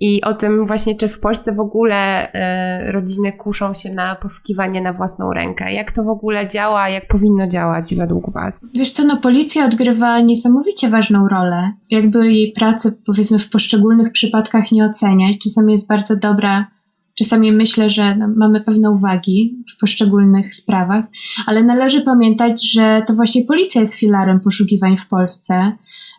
i 0.00 0.22
o 0.22 0.34
tym 0.34 0.66
właśnie, 0.66 0.94
czy 0.96 1.08
w 1.08 1.20
Polsce 1.20 1.52
w 1.52 1.60
ogóle 1.60 2.32
e, 2.32 2.92
rodziny 2.92 3.32
kuszą 3.32 3.74
się 3.74 3.90
na 3.94 4.14
poszukiwanie 4.14 4.80
na 4.80 4.92
własną 4.92 5.32
rękę. 5.32 5.72
Jak 5.72 5.92
to 5.92 6.02
w 6.02 6.08
ogóle 6.08 6.48
działa, 6.48 6.88
jak 6.88 7.08
powinno 7.08 7.48
działać 7.48 7.94
według 7.94 8.32
Was? 8.32 8.70
Wiesz 8.74 8.90
co, 8.90 9.04
no 9.04 9.16
policja 9.16 9.64
odgrywa 9.64 10.20
niesamowicie 10.20 10.90
ważną 10.90 11.28
rolę. 11.28 11.72
Jakby 11.90 12.32
jej 12.32 12.52
pracy 12.52 12.98
powiedzmy 13.06 13.38
w 13.38 13.50
poszczególnych 13.50 14.12
przypadkach 14.12 14.72
nie 14.72 14.84
oceniać. 14.84 15.38
Czasami 15.38 15.72
jest 15.72 15.88
bardzo 15.88 16.16
dobra, 16.16 16.66
czasami 17.14 17.52
myślę, 17.52 17.90
że 17.90 18.16
no, 18.16 18.28
mamy 18.36 18.60
pewne 18.60 18.90
uwagi 18.90 19.64
w 19.74 19.80
poszczególnych 19.80 20.54
sprawach, 20.54 21.04
ale 21.46 21.62
należy 21.62 22.00
pamiętać, 22.00 22.72
że 22.72 23.02
to 23.06 23.14
właśnie 23.14 23.44
policja 23.44 23.80
jest 23.80 23.98
filarem 23.98 24.40
poszukiwań 24.40 24.96
w 24.96 25.08
Polsce, 25.08 25.72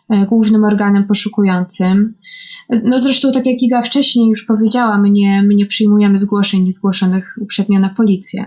e, 0.08 0.26
głównym 0.26 0.64
organem 0.64 1.06
poszukującym. 1.06 2.14
No 2.84 2.98
zresztą, 2.98 3.32
tak 3.32 3.46
jak 3.46 3.62
Iga 3.62 3.82
wcześniej 3.82 4.28
już 4.28 4.44
powiedziała, 4.44 4.98
my 4.98 5.10
nie, 5.10 5.42
my 5.42 5.54
nie 5.54 5.66
przyjmujemy 5.66 6.18
zgłoszeń 6.18 6.62
niezgłoszonych 6.62 7.38
uprzednio 7.40 7.80
na 7.80 7.88
policję. 7.88 8.44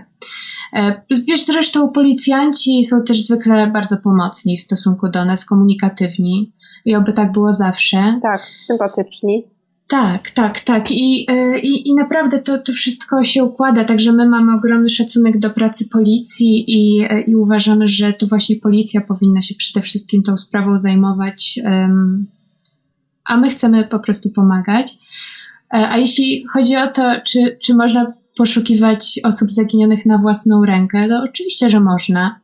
E, 0.72 1.02
wiesz, 1.28 1.44
zresztą 1.44 1.88
policjanci 1.88 2.84
są 2.84 3.02
też 3.02 3.22
zwykle 3.22 3.66
bardzo 3.66 3.96
pomocni 4.04 4.58
w 4.58 4.62
stosunku 4.62 5.08
do 5.08 5.24
nas, 5.24 5.44
komunikatywni 5.44 6.52
i 6.84 6.94
oby 6.94 7.12
tak 7.12 7.32
było 7.32 7.52
zawsze. 7.52 8.18
Tak, 8.22 8.40
sympatyczni. 8.66 9.44
Tak, 9.90 10.30
tak, 10.30 10.60
tak. 10.60 10.90
I, 10.90 11.26
e, 11.28 11.58
i, 11.58 11.88
i 11.88 11.94
naprawdę 11.94 12.38
to, 12.38 12.58
to 12.58 12.72
wszystko 12.72 13.24
się 13.24 13.44
układa. 13.44 13.84
Także 13.84 14.12
my 14.12 14.28
mamy 14.28 14.56
ogromny 14.56 14.88
szacunek 14.88 15.38
do 15.38 15.50
pracy 15.50 15.88
policji 15.88 16.64
i, 16.68 17.06
e, 17.10 17.20
i 17.20 17.36
uważamy, 17.36 17.88
że 17.88 18.12
to 18.12 18.26
właśnie 18.26 18.56
policja 18.56 19.00
powinna 19.00 19.42
się 19.42 19.54
przede 19.54 19.82
wszystkim 19.82 20.22
tą 20.22 20.38
sprawą 20.38 20.78
zajmować, 20.78 21.58
um, 21.64 22.26
a 23.30 23.36
my 23.36 23.50
chcemy 23.50 23.84
po 23.84 23.98
prostu 23.98 24.30
pomagać. 24.30 24.98
E, 25.74 25.88
a 25.88 25.96
jeśli 25.96 26.44
chodzi 26.52 26.76
o 26.76 26.86
to, 26.86 27.14
czy, 27.24 27.58
czy 27.62 27.74
można 27.74 28.12
poszukiwać 28.36 29.20
osób 29.24 29.52
zaginionych 29.52 30.06
na 30.06 30.18
własną 30.18 30.64
rękę, 30.64 31.08
to 31.08 31.22
oczywiście, 31.28 31.68
że 31.68 31.80
można. 31.80 32.40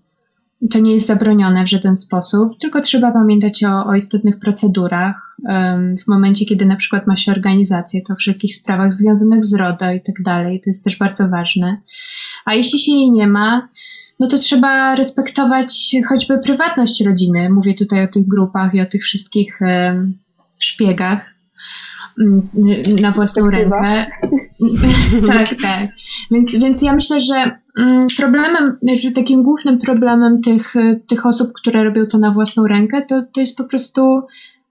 To 0.70 0.78
nie 0.78 0.93
jest 0.93 1.07
zabronione 1.07 1.64
w 1.64 1.68
żaden 1.68 1.97
sposób, 1.97 2.59
tylko 2.61 2.80
trzeba 2.80 3.12
pamiętać 3.12 3.64
o, 3.64 3.87
o 3.87 3.95
istotnych 3.95 4.39
procedurach. 4.39 5.37
W 6.05 6.09
momencie, 6.09 6.45
kiedy 6.45 6.66
na 6.66 6.76
przykład 6.76 7.07
ma 7.07 7.16
się 7.16 7.32
organizację, 7.32 8.03
to 8.03 8.12
o 8.12 8.16
wszelkich 8.16 8.55
sprawach 8.55 8.95
związanych 8.95 9.45
z 9.45 9.55
RODO 9.55 9.93
i 9.93 10.01
tak 10.01 10.22
dalej. 10.22 10.61
To 10.61 10.70
jest 10.70 10.84
też 10.84 10.99
bardzo 10.99 11.28
ważne. 11.28 11.80
A 12.45 12.55
jeśli 12.55 12.78
się 12.78 12.93
jej 12.93 13.11
nie 13.11 13.26
ma, 13.26 13.68
no 14.20 14.26
to 14.26 14.39
trzeba 14.39 14.95
respektować 14.95 15.97
choćby 16.09 16.39
prywatność 16.39 17.05
rodziny. 17.05 17.51
Mówię 17.51 17.74
tutaj 17.74 18.05
o 18.05 18.09
tych 18.09 18.28
grupach 18.28 18.74
i 18.74 18.80
o 18.80 18.87
tych 18.87 19.03
wszystkich 19.03 19.61
szpiegach 20.61 21.34
mm, 22.20 22.48
na 23.00 23.12
własną 23.12 23.50
rękę. 23.50 24.07
tak, 25.26 25.48
tak. 25.62 25.90
Więc, 26.30 26.57
więc 26.57 26.82
ja 26.82 26.92
myślę, 26.92 27.20
że 27.20 27.50
Mm, 27.76 28.07
problemem, 28.16 28.76
znaczy 28.82 29.12
takim 29.12 29.42
głównym 29.42 29.78
problemem 29.78 30.40
tych, 30.40 30.74
tych 31.09 31.26
osób, 31.26 31.52
które 31.52 31.84
robią 31.84 32.07
to 32.07 32.18
na 32.18 32.30
własną 32.30 32.66
rękę, 32.66 33.02
to, 33.09 33.22
to 33.34 33.40
jest 33.40 33.59
po 33.59 33.64
prostu 33.64 34.20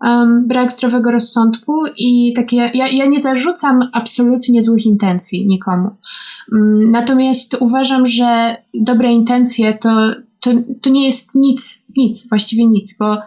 um, 0.01 0.47
brak 0.47 0.73
zdrowego 0.73 1.11
rozsądku 1.11 1.73
i 1.97 2.33
takie. 2.35 2.57
Ja, 2.73 2.87
ja 2.87 3.05
nie 3.05 3.19
zarzucam 3.19 3.79
absolutnie 3.93 4.61
złych 4.61 4.85
intencji 4.85 5.47
nikomu. 5.47 5.89
Um, 6.51 6.91
natomiast 6.91 7.57
uważam, 7.59 8.05
że 8.05 8.57
dobre 8.73 9.11
intencje 9.11 9.73
to, 9.73 10.13
to, 10.39 10.51
to 10.81 10.89
nie 10.89 11.05
jest 11.05 11.35
nic, 11.35 11.85
nic, 11.97 12.29
właściwie 12.29 12.67
nic, 12.67 12.97
bo 12.97 13.17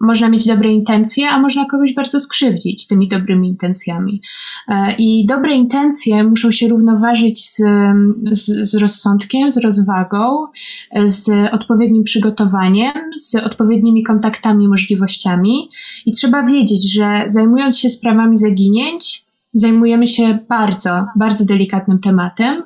można 0.00 0.28
mieć 0.28 0.46
dobre 0.46 0.72
intencje, 0.72 1.28
a 1.28 1.40
można 1.40 1.64
kogoś 1.64 1.94
bardzo 1.94 2.20
skrzywdzić 2.20 2.86
tymi 2.86 3.08
dobrymi 3.08 3.48
intencjami. 3.48 4.22
E, 4.68 4.94
I 4.98 5.26
dobre 5.26 5.54
intencje 5.54 6.24
muszą 6.24 6.50
się 6.50 6.68
równoważyć 6.68 7.50
z, 7.50 7.62
z, 8.30 8.70
z 8.70 8.74
rozsądkiem, 8.74 9.50
z 9.50 9.56
rozwagą, 9.56 10.46
e, 10.90 11.08
z 11.08 11.30
odpowiednim 11.52 12.02
przygotowaniem, 12.02 12.92
z 13.16 13.34
odpowiednimi 13.34 14.02
kontaktami, 14.02 14.68
możliwościami. 14.68 15.70
I 16.06 16.12
trzeba 16.12 16.42
wiedzieć, 16.42 16.92
że 16.92 17.24
zajmując 17.26 17.78
się 17.78 17.88
sprawami 17.88 18.36
zaginięć, 18.36 19.24
zajmujemy 19.54 20.06
się 20.06 20.38
bardzo, 20.48 21.04
bardzo 21.16 21.44
delikatnym 21.44 21.98
tematem, 21.98 22.62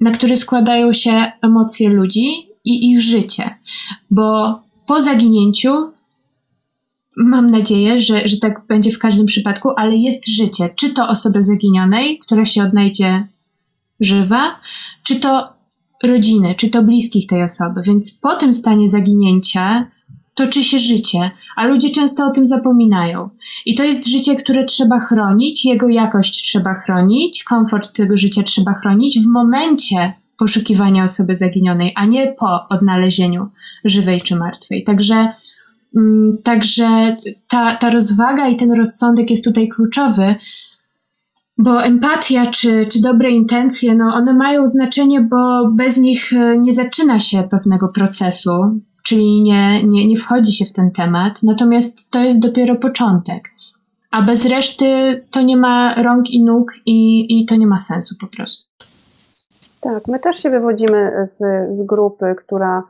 na 0.00 0.10
który 0.10 0.36
składają 0.36 0.92
się 0.92 1.32
emocje 1.42 1.88
ludzi 1.88 2.48
i 2.64 2.90
ich 2.90 3.00
życie, 3.00 3.54
bo 4.10 4.60
po 4.92 5.02
zaginięciu 5.02 5.92
mam 7.16 7.46
nadzieję, 7.50 8.00
że, 8.00 8.28
że 8.28 8.36
tak 8.36 8.66
będzie 8.68 8.90
w 8.90 8.98
każdym 8.98 9.26
przypadku, 9.26 9.68
ale 9.76 9.96
jest 9.96 10.28
życie. 10.28 10.70
Czy 10.76 10.92
to 10.92 11.08
osoby 11.08 11.42
zaginionej, 11.42 12.18
która 12.18 12.44
się 12.44 12.62
odnajdzie 12.62 13.28
żywa, 14.00 14.60
czy 15.04 15.20
to 15.20 15.44
rodziny, 16.04 16.54
czy 16.54 16.70
to 16.70 16.82
bliskich 16.82 17.26
tej 17.26 17.42
osoby. 17.42 17.80
Więc 17.84 18.10
po 18.10 18.36
tym 18.36 18.52
stanie 18.52 18.88
zaginięcia 18.88 19.86
toczy 20.34 20.64
się 20.64 20.78
życie, 20.78 21.30
a 21.56 21.64
ludzie 21.64 21.90
często 21.90 22.26
o 22.26 22.30
tym 22.30 22.46
zapominają. 22.46 23.30
I 23.66 23.74
to 23.74 23.84
jest 23.84 24.06
życie, 24.06 24.36
które 24.36 24.64
trzeba 24.64 25.00
chronić, 25.00 25.64
jego 25.64 25.88
jakość 25.88 26.42
trzeba 26.42 26.74
chronić, 26.74 27.44
komfort 27.44 27.92
tego 27.92 28.16
życia 28.16 28.42
trzeba 28.42 28.72
chronić 28.72 29.20
w 29.20 29.28
momencie, 29.28 30.12
poszukiwania 30.42 31.04
osoby 31.04 31.36
zaginionej, 31.36 31.92
a 31.96 32.04
nie 32.04 32.32
po 32.32 32.68
odnalezieniu 32.68 33.48
żywej 33.84 34.20
czy 34.20 34.36
martwej. 34.36 34.84
Także, 34.84 35.32
mm, 35.96 36.38
także 36.42 37.16
ta, 37.48 37.76
ta 37.76 37.90
rozwaga 37.90 38.48
i 38.48 38.56
ten 38.56 38.72
rozsądek 38.72 39.30
jest 39.30 39.44
tutaj 39.44 39.68
kluczowy, 39.68 40.34
bo 41.58 41.84
empatia 41.84 42.46
czy, 42.46 42.86
czy 42.86 43.00
dobre 43.00 43.30
intencje, 43.30 43.94
no 43.94 44.14
one 44.14 44.34
mają 44.34 44.68
znaczenie, 44.68 45.20
bo 45.20 45.70
bez 45.70 45.98
nich 45.98 46.32
e, 46.32 46.58
nie 46.58 46.72
zaczyna 46.72 47.18
się 47.18 47.42
pewnego 47.50 47.88
procesu, 47.88 48.80
czyli 49.04 49.42
nie, 49.42 49.84
nie, 49.84 50.06
nie 50.06 50.16
wchodzi 50.16 50.52
się 50.52 50.64
w 50.64 50.72
ten 50.72 50.90
temat, 50.90 51.42
natomiast 51.42 52.10
to 52.10 52.24
jest 52.24 52.40
dopiero 52.40 52.76
początek. 52.76 53.48
A 54.10 54.22
bez 54.22 54.46
reszty 54.46 54.86
to 55.30 55.42
nie 55.42 55.56
ma 55.56 56.02
rąk 56.02 56.30
i 56.30 56.44
nóg 56.44 56.72
i, 56.86 57.26
i 57.40 57.46
to 57.46 57.56
nie 57.56 57.66
ma 57.66 57.78
sensu 57.78 58.14
po 58.20 58.26
prostu. 58.26 58.72
Tak, 59.82 60.08
my 60.08 60.18
też 60.18 60.36
się 60.36 60.50
wywodzimy 60.50 61.26
z, 61.26 61.38
z 61.76 61.82
grupy, 61.82 62.34
która 62.38 62.82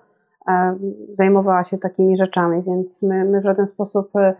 e, 0.48 0.76
zajmowała 1.12 1.64
się 1.64 1.78
takimi 1.78 2.16
rzeczami, 2.16 2.62
więc 2.62 3.02
my, 3.02 3.24
my 3.24 3.40
w 3.40 3.44
żaden 3.44 3.66
sposób 3.66 4.16
e, 4.16 4.34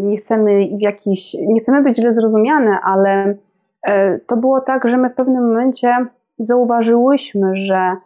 nie 0.00 0.16
chcemy 0.16 0.68
w 0.78 0.80
jakiś, 0.80 1.34
nie 1.34 1.60
chcemy 1.60 1.82
być 1.82 1.96
źle 1.96 2.14
zrozumiane, 2.14 2.78
ale 2.82 3.34
e, 3.82 4.18
to 4.18 4.36
było 4.36 4.60
tak, 4.60 4.88
że 4.88 4.96
my 4.96 5.10
w 5.10 5.14
pewnym 5.14 5.48
momencie 5.48 5.96
zauważyłyśmy, 6.38 7.56
że 7.56 7.96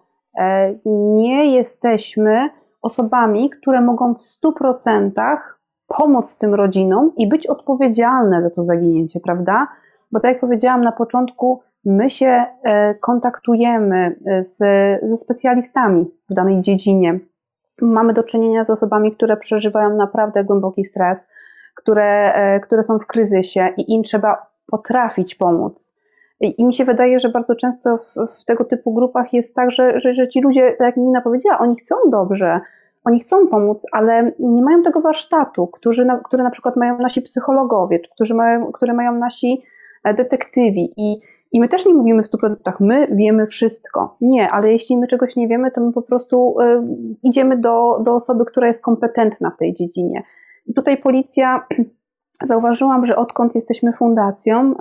nie 0.94 1.56
jesteśmy 1.56 2.48
osobami, 2.82 3.50
które 3.50 3.80
mogą 3.80 4.14
w 4.14 4.20
100% 4.20 5.36
pomóc 5.86 6.36
tym 6.36 6.54
rodzinom 6.54 7.12
i 7.16 7.28
być 7.28 7.46
odpowiedzialne 7.46 8.42
za 8.42 8.50
to 8.50 8.62
zaginięcie, 8.62 9.20
prawda? 9.20 9.68
Bo 10.12 10.20
tak 10.20 10.32
jak 10.32 10.40
powiedziałam 10.40 10.82
na 10.82 10.92
początku, 10.92 11.62
my 11.84 12.10
się 12.10 12.44
e, 12.62 12.94
kontaktujemy 12.94 14.16
e, 14.26 14.44
z, 14.44 14.56
ze 15.02 15.16
specjalistami 15.16 16.10
w 16.30 16.34
danej 16.34 16.60
dziedzinie. 16.60 17.18
Mamy 17.80 18.12
do 18.12 18.22
czynienia 18.22 18.64
z 18.64 18.70
osobami, 18.70 19.16
które 19.16 19.36
przeżywają 19.36 19.96
naprawdę 19.96 20.44
głęboki 20.44 20.84
stres, 20.84 21.18
które, 21.74 22.34
e, 22.34 22.60
które 22.60 22.84
są 22.84 22.98
w 22.98 23.06
kryzysie 23.06 23.68
i 23.76 23.94
im 23.94 24.02
trzeba 24.02 24.46
potrafić 24.66 25.34
pomóc. 25.34 25.94
I 26.40 26.64
mi 26.64 26.74
się 26.74 26.84
wydaje, 26.84 27.18
że 27.18 27.28
bardzo 27.28 27.54
często 27.54 27.98
w, 27.98 28.14
w 28.40 28.44
tego 28.44 28.64
typu 28.64 28.94
grupach 28.94 29.32
jest 29.32 29.54
tak, 29.54 29.70
że, 29.70 30.00
że, 30.00 30.14
że 30.14 30.28
ci 30.28 30.40
ludzie, 30.40 30.70
tak 30.78 30.86
jak 30.86 30.96
Nina 30.96 31.20
powiedziała, 31.20 31.58
oni 31.58 31.76
chcą 31.76 31.94
dobrze, 32.10 32.60
oni 33.04 33.20
chcą 33.20 33.46
pomóc, 33.46 33.86
ale 33.92 34.32
nie 34.38 34.62
mają 34.62 34.82
tego 34.82 35.00
warsztatu, 35.00 35.66
który 35.66 36.04
na, 36.04 36.18
który 36.18 36.42
na 36.42 36.50
przykład 36.50 36.76
mają 36.76 36.98
nasi 36.98 37.22
psychologowie, 37.22 38.00
którzy 38.14 38.34
mają, 38.34 38.72
które 38.72 38.94
mają 38.94 39.14
nasi 39.14 39.62
detektywi. 40.04 40.94
I 40.96 41.20
i 41.52 41.60
my 41.60 41.68
też 41.68 41.86
nie 41.86 41.94
mówimy 41.94 42.22
w 42.22 42.26
100%, 42.26 42.56
my 42.80 43.08
wiemy 43.10 43.46
wszystko. 43.46 44.16
Nie, 44.20 44.50
ale 44.50 44.72
jeśli 44.72 44.96
my 44.96 45.06
czegoś 45.06 45.36
nie 45.36 45.48
wiemy, 45.48 45.70
to 45.70 45.80
my 45.80 45.92
po 45.92 46.02
prostu 46.02 46.60
y, 46.60 46.82
idziemy 47.22 47.56
do, 47.56 48.00
do 48.04 48.14
osoby, 48.14 48.44
która 48.44 48.66
jest 48.66 48.82
kompetentna 48.82 49.50
w 49.50 49.56
tej 49.56 49.74
dziedzinie. 49.74 50.22
I 50.66 50.74
tutaj 50.74 50.96
policja, 50.96 51.66
zauważyłam, 52.44 53.06
że 53.06 53.16
odkąd 53.16 53.54
jesteśmy 53.54 53.92
fundacją, 53.92 54.72
y, 54.72 54.76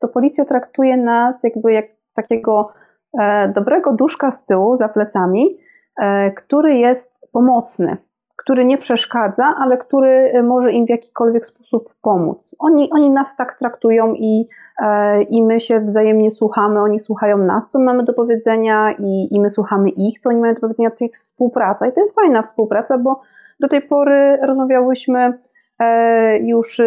to 0.00 0.08
policja 0.08 0.44
traktuje 0.44 0.96
nas 0.96 1.42
jakby 1.42 1.72
jak 1.72 1.86
takiego 2.14 2.72
y, 3.14 3.52
dobrego 3.54 3.92
duszka 3.92 4.30
z 4.30 4.44
tyłu, 4.44 4.76
za 4.76 4.88
plecami, 4.88 5.58
e, 6.00 6.30
który 6.30 6.74
jest 6.74 7.28
pomocny, 7.32 7.96
który 8.42 8.64
nie 8.64 8.78
przeszkadza, 8.78 9.54
ale 9.58 9.78
który 9.78 10.42
może 10.42 10.72
im 10.72 10.86
w 10.86 10.90
jakikolwiek 10.90 11.46
sposób 11.46 11.94
pomóc. 12.02 12.54
Oni, 12.58 12.90
oni 12.92 13.10
nas 13.10 13.36
tak 13.36 13.58
traktują 13.58 14.14
i 14.14 14.48
E, 14.82 15.22
i 15.22 15.42
my 15.42 15.60
się 15.60 15.80
wzajemnie 15.80 16.30
słuchamy, 16.30 16.80
oni 16.80 17.00
słuchają 17.00 17.38
nas, 17.38 17.68
co 17.68 17.78
mamy 17.78 18.04
do 18.04 18.12
powiedzenia 18.12 18.92
i, 18.98 19.28
i 19.30 19.40
my 19.40 19.50
słuchamy 19.50 19.90
ich, 19.90 20.20
co 20.20 20.28
oni 20.28 20.40
mają 20.40 20.54
do 20.54 20.60
powiedzenia, 20.60 20.90
to 20.90 21.04
jest 21.04 21.16
współpraca 21.16 21.86
i 21.86 21.92
to 21.92 22.00
jest 22.00 22.14
fajna 22.14 22.42
współpraca, 22.42 22.98
bo 22.98 23.20
do 23.60 23.68
tej 23.68 23.82
pory 23.82 24.38
rozmawiałyśmy 24.42 25.38
e, 25.78 26.38
już 26.38 26.80
e, 26.80 26.84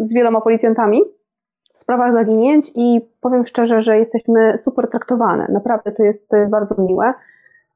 z 0.00 0.14
wieloma 0.14 0.40
policjantami 0.40 1.02
w 1.74 1.78
sprawach 1.78 2.12
zaginięć 2.12 2.72
i 2.74 3.00
powiem 3.20 3.46
szczerze, 3.46 3.82
że 3.82 3.98
jesteśmy 3.98 4.58
super 4.58 4.90
traktowane, 4.90 5.46
naprawdę 5.48 5.92
to 5.92 6.02
jest, 6.02 6.28
to 6.28 6.36
jest 6.36 6.50
bardzo 6.50 6.82
miłe. 6.82 7.14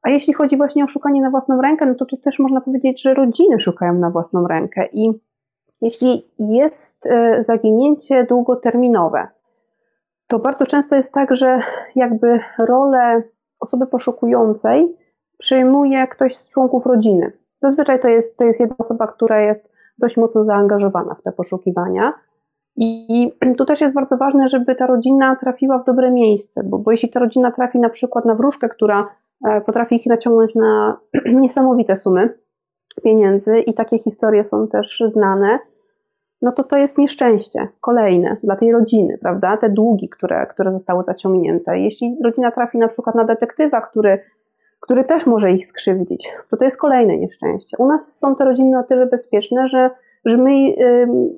A 0.03 0.09
jeśli 0.09 0.33
chodzi 0.33 0.57
właśnie 0.57 0.83
o 0.83 0.87
szukanie 0.87 1.21
na 1.21 1.29
własną 1.29 1.61
rękę, 1.61 1.85
no 1.85 1.95
to 1.95 2.05
tu 2.05 2.17
też 2.17 2.39
można 2.39 2.61
powiedzieć, 2.61 3.01
że 3.01 3.13
rodziny 3.13 3.59
szukają 3.59 3.93
na 3.93 4.09
własną 4.09 4.47
rękę 4.47 4.87
i 4.93 5.11
jeśli 5.81 6.25
jest 6.39 7.05
e, 7.05 7.43
zaginięcie 7.43 8.25
długoterminowe, 8.29 9.27
to 10.27 10.39
bardzo 10.39 10.65
często 10.65 10.95
jest 10.95 11.13
tak, 11.13 11.35
że 11.35 11.59
jakby 11.95 12.39
rolę 12.57 13.23
osoby 13.59 13.87
poszukującej 13.87 14.97
przejmuje 15.37 16.07
ktoś 16.07 16.35
z 16.35 16.49
członków 16.49 16.85
rodziny. 16.85 17.31
Zazwyczaj 17.59 17.99
to 17.99 18.07
jest, 18.07 18.37
to 18.37 18.43
jest 18.43 18.59
jedna 18.59 18.75
osoba, 18.79 19.07
która 19.07 19.41
jest 19.41 19.71
dość 19.97 20.17
mocno 20.17 20.45
zaangażowana 20.45 21.15
w 21.15 21.23
te 21.23 21.31
poszukiwania. 21.31 22.13
I 22.75 23.31
tu 23.57 23.65
też 23.65 23.81
jest 23.81 23.93
bardzo 23.93 24.17
ważne, 24.17 24.47
żeby 24.47 24.75
ta 24.75 24.87
rodzina 24.87 25.35
trafiła 25.35 25.79
w 25.79 25.85
dobre 25.85 26.11
miejsce, 26.11 26.63
bo, 26.63 26.77
bo 26.79 26.91
jeśli 26.91 27.09
ta 27.09 27.19
rodzina 27.19 27.51
trafi 27.51 27.79
na 27.79 27.89
przykład 27.89 28.25
na 28.25 28.35
wróżkę, 28.35 28.69
która 28.69 29.07
potrafi 29.65 29.95
ich 29.95 30.05
naciągnąć 30.05 30.55
na 30.55 30.97
niesamowite 31.41 31.97
sumy 31.97 32.37
pieniędzy, 33.03 33.59
i 33.59 33.73
takie 33.73 33.99
historie 33.99 34.45
są 34.45 34.67
też 34.67 35.03
znane, 35.07 35.59
no 36.41 36.51
to 36.51 36.63
to 36.63 36.77
jest 36.77 36.97
nieszczęście 36.97 37.67
kolejne 37.81 38.37
dla 38.43 38.55
tej 38.55 38.71
rodziny, 38.71 39.17
prawda? 39.17 39.57
Te 39.57 39.69
długi, 39.69 40.09
które, 40.09 40.47
które 40.47 40.73
zostały 40.73 41.03
zaciągnięte. 41.03 41.79
Jeśli 41.79 42.17
rodzina 42.23 42.51
trafi 42.51 42.77
na 42.77 42.87
przykład 42.87 43.15
na 43.15 43.23
detektywa, 43.23 43.81
który, 43.81 44.19
który 44.79 45.03
też 45.03 45.25
może 45.25 45.51
ich 45.51 45.65
skrzywdzić, 45.65 46.31
to 46.49 46.57
to 46.57 46.65
jest 46.65 46.77
kolejne 46.77 47.17
nieszczęście. 47.17 47.77
U 47.77 47.87
nas 47.87 48.19
są 48.19 48.35
te 48.35 48.45
rodziny 48.45 48.71
na 48.71 48.83
tyle 48.83 49.05
bezpieczne, 49.05 49.67
że, 49.67 49.89
że 50.25 50.37
my, 50.37 50.51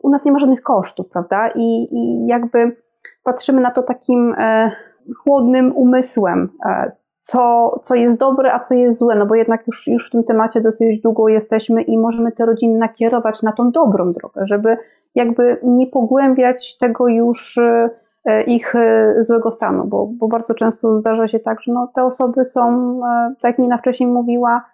u 0.03 0.09
nas 0.09 0.25
nie 0.25 0.31
ma 0.31 0.39
żadnych 0.39 0.61
kosztów, 0.61 1.09
prawda? 1.09 1.49
I, 1.55 1.87
i 1.91 2.27
jakby 2.27 2.75
patrzymy 3.23 3.61
na 3.61 3.71
to 3.71 3.83
takim 3.83 4.35
e, 4.37 4.71
chłodnym 5.17 5.77
umysłem, 5.77 6.49
e, 6.65 6.91
co, 7.23 7.71
co 7.83 7.95
jest 7.95 8.17
dobre, 8.17 8.53
a 8.53 8.59
co 8.59 8.75
jest 8.75 8.97
złe, 8.97 9.15
no 9.15 9.25
bo 9.25 9.35
jednak 9.35 9.67
już, 9.67 9.87
już 9.87 10.07
w 10.07 10.11
tym 10.11 10.23
temacie 10.23 10.61
dosyć 10.61 11.01
długo 11.01 11.27
jesteśmy 11.27 11.81
i 11.81 11.97
możemy 11.97 12.31
te 12.31 12.45
rodziny 12.45 12.79
nakierować 12.79 13.41
na 13.41 13.51
tą 13.51 13.71
dobrą 13.71 14.13
drogę, 14.13 14.47
żeby 14.47 14.77
jakby 15.15 15.57
nie 15.63 15.87
pogłębiać 15.87 16.77
tego 16.77 17.07
już 17.07 17.57
e, 17.57 18.43
ich 18.43 18.73
złego 19.19 19.51
stanu, 19.51 19.85
bo, 19.85 20.09
bo 20.13 20.27
bardzo 20.27 20.53
często 20.53 20.99
zdarza 20.99 21.27
się 21.27 21.39
tak, 21.39 21.61
że 21.61 21.73
no, 21.73 21.91
te 21.95 22.03
osoby 22.03 22.45
są, 22.45 22.99
tak 23.41 23.51
jak 23.51 23.59
Nina 23.59 23.77
wcześniej 23.77 24.09
mówiła, 24.09 24.65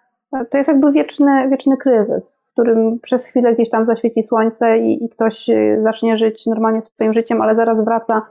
to 0.50 0.58
jest 0.58 0.68
jakby 0.68 0.92
wieczny, 0.92 1.48
wieczny 1.48 1.76
kryzys, 1.76 2.30
w 2.30 2.52
którym 2.52 3.00
przez 3.00 3.24
chwilę 3.24 3.54
gdzieś 3.54 3.70
tam 3.70 3.84
zaświeci 3.84 4.22
słońce 4.22 4.78
i, 4.78 5.04
i 5.04 5.08
ktoś 5.08 5.46
zacznie 5.82 6.16
żyć 6.16 6.46
normalnie 6.46 6.82
swoim 6.82 7.12
życiem, 7.12 7.42
ale 7.42 7.54
zaraz 7.54 7.84
wraca 7.84 8.22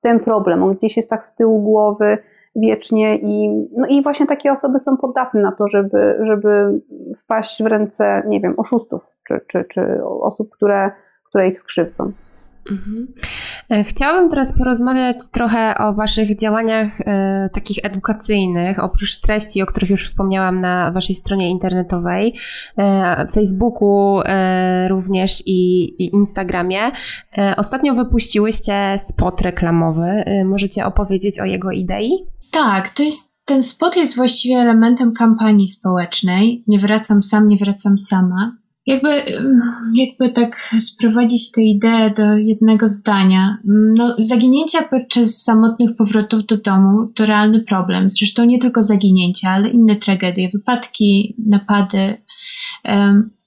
ten 0.00 0.20
problem, 0.20 0.62
on 0.62 0.74
gdzieś 0.74 0.96
jest 0.96 1.10
tak 1.10 1.24
z 1.24 1.34
tyłu 1.34 1.62
głowy 1.62 2.18
wiecznie 2.56 3.16
i, 3.16 3.48
no 3.76 3.86
i 3.86 4.02
właśnie 4.02 4.26
takie 4.26 4.52
osoby 4.52 4.80
są 4.80 4.96
podatne 4.96 5.40
na 5.40 5.52
to, 5.52 5.68
żeby, 5.68 6.18
żeby 6.26 6.80
wpaść 7.16 7.62
w 7.62 7.66
ręce, 7.66 8.22
nie 8.28 8.40
wiem, 8.40 8.54
oszustów 8.56 9.02
czy, 9.26 9.40
czy, 9.46 9.64
czy 9.64 10.04
osób, 10.04 10.50
które, 10.50 10.90
które 11.24 11.48
ich 11.48 11.60
skrzywdzą. 11.60 12.12
Mhm. 12.70 13.06
E, 13.70 13.84
chciałabym 13.84 14.30
teraz 14.30 14.58
porozmawiać 14.58 15.30
trochę 15.32 15.74
o 15.78 15.92
Waszych 15.92 16.36
działaniach 16.36 17.00
e, 17.00 17.50
takich 17.52 17.78
edukacyjnych, 17.82 18.84
oprócz 18.84 19.20
treści, 19.20 19.62
o 19.62 19.66
których 19.66 19.90
już 19.90 20.06
wspomniałam 20.06 20.58
na 20.58 20.90
Waszej 20.90 21.14
stronie 21.14 21.50
internetowej, 21.50 22.34
e, 22.78 23.26
Facebooku 23.34 24.20
również 24.88 25.42
i, 25.46 25.84
i 26.04 26.14
Instagramie. 26.14 26.78
Ostatnio 27.56 27.94
wypuściłyście 27.94 28.96
spot 28.98 29.40
reklamowy. 29.40 30.24
Możecie 30.44 30.86
opowiedzieć 30.86 31.40
o 31.40 31.44
jego 31.44 31.70
idei? 31.70 32.26
Tak, 32.50 32.88
to 32.88 33.02
jest 33.02 33.36
ten 33.44 33.62
spot 33.62 33.96
jest 33.96 34.16
właściwie 34.16 34.56
elementem 34.56 35.12
kampanii 35.12 35.68
społecznej. 35.68 36.64
Nie 36.66 36.78
wracam 36.78 37.22
sam, 37.22 37.48
nie 37.48 37.56
wracam 37.56 37.98
sama. 37.98 38.56
Jakby, 38.86 39.22
jakby 39.94 40.30
tak 40.30 40.56
sprowadzić 40.78 41.52
tę 41.52 41.62
ideę 41.62 42.10
do 42.10 42.36
jednego 42.36 42.88
zdania. 42.88 43.58
No, 43.96 44.14
zaginięcia 44.18 44.82
podczas 44.82 45.42
samotnych 45.42 45.96
powrotów 45.96 46.46
do 46.46 46.56
domu 46.56 47.06
to 47.14 47.26
realny 47.26 47.60
problem. 47.60 48.10
Zresztą 48.10 48.44
nie 48.44 48.58
tylko 48.58 48.82
zaginięcia, 48.82 49.50
ale 49.50 49.68
inne 49.68 49.96
tragedie, 49.96 50.48
wypadki, 50.48 51.36
napady. 51.46 52.22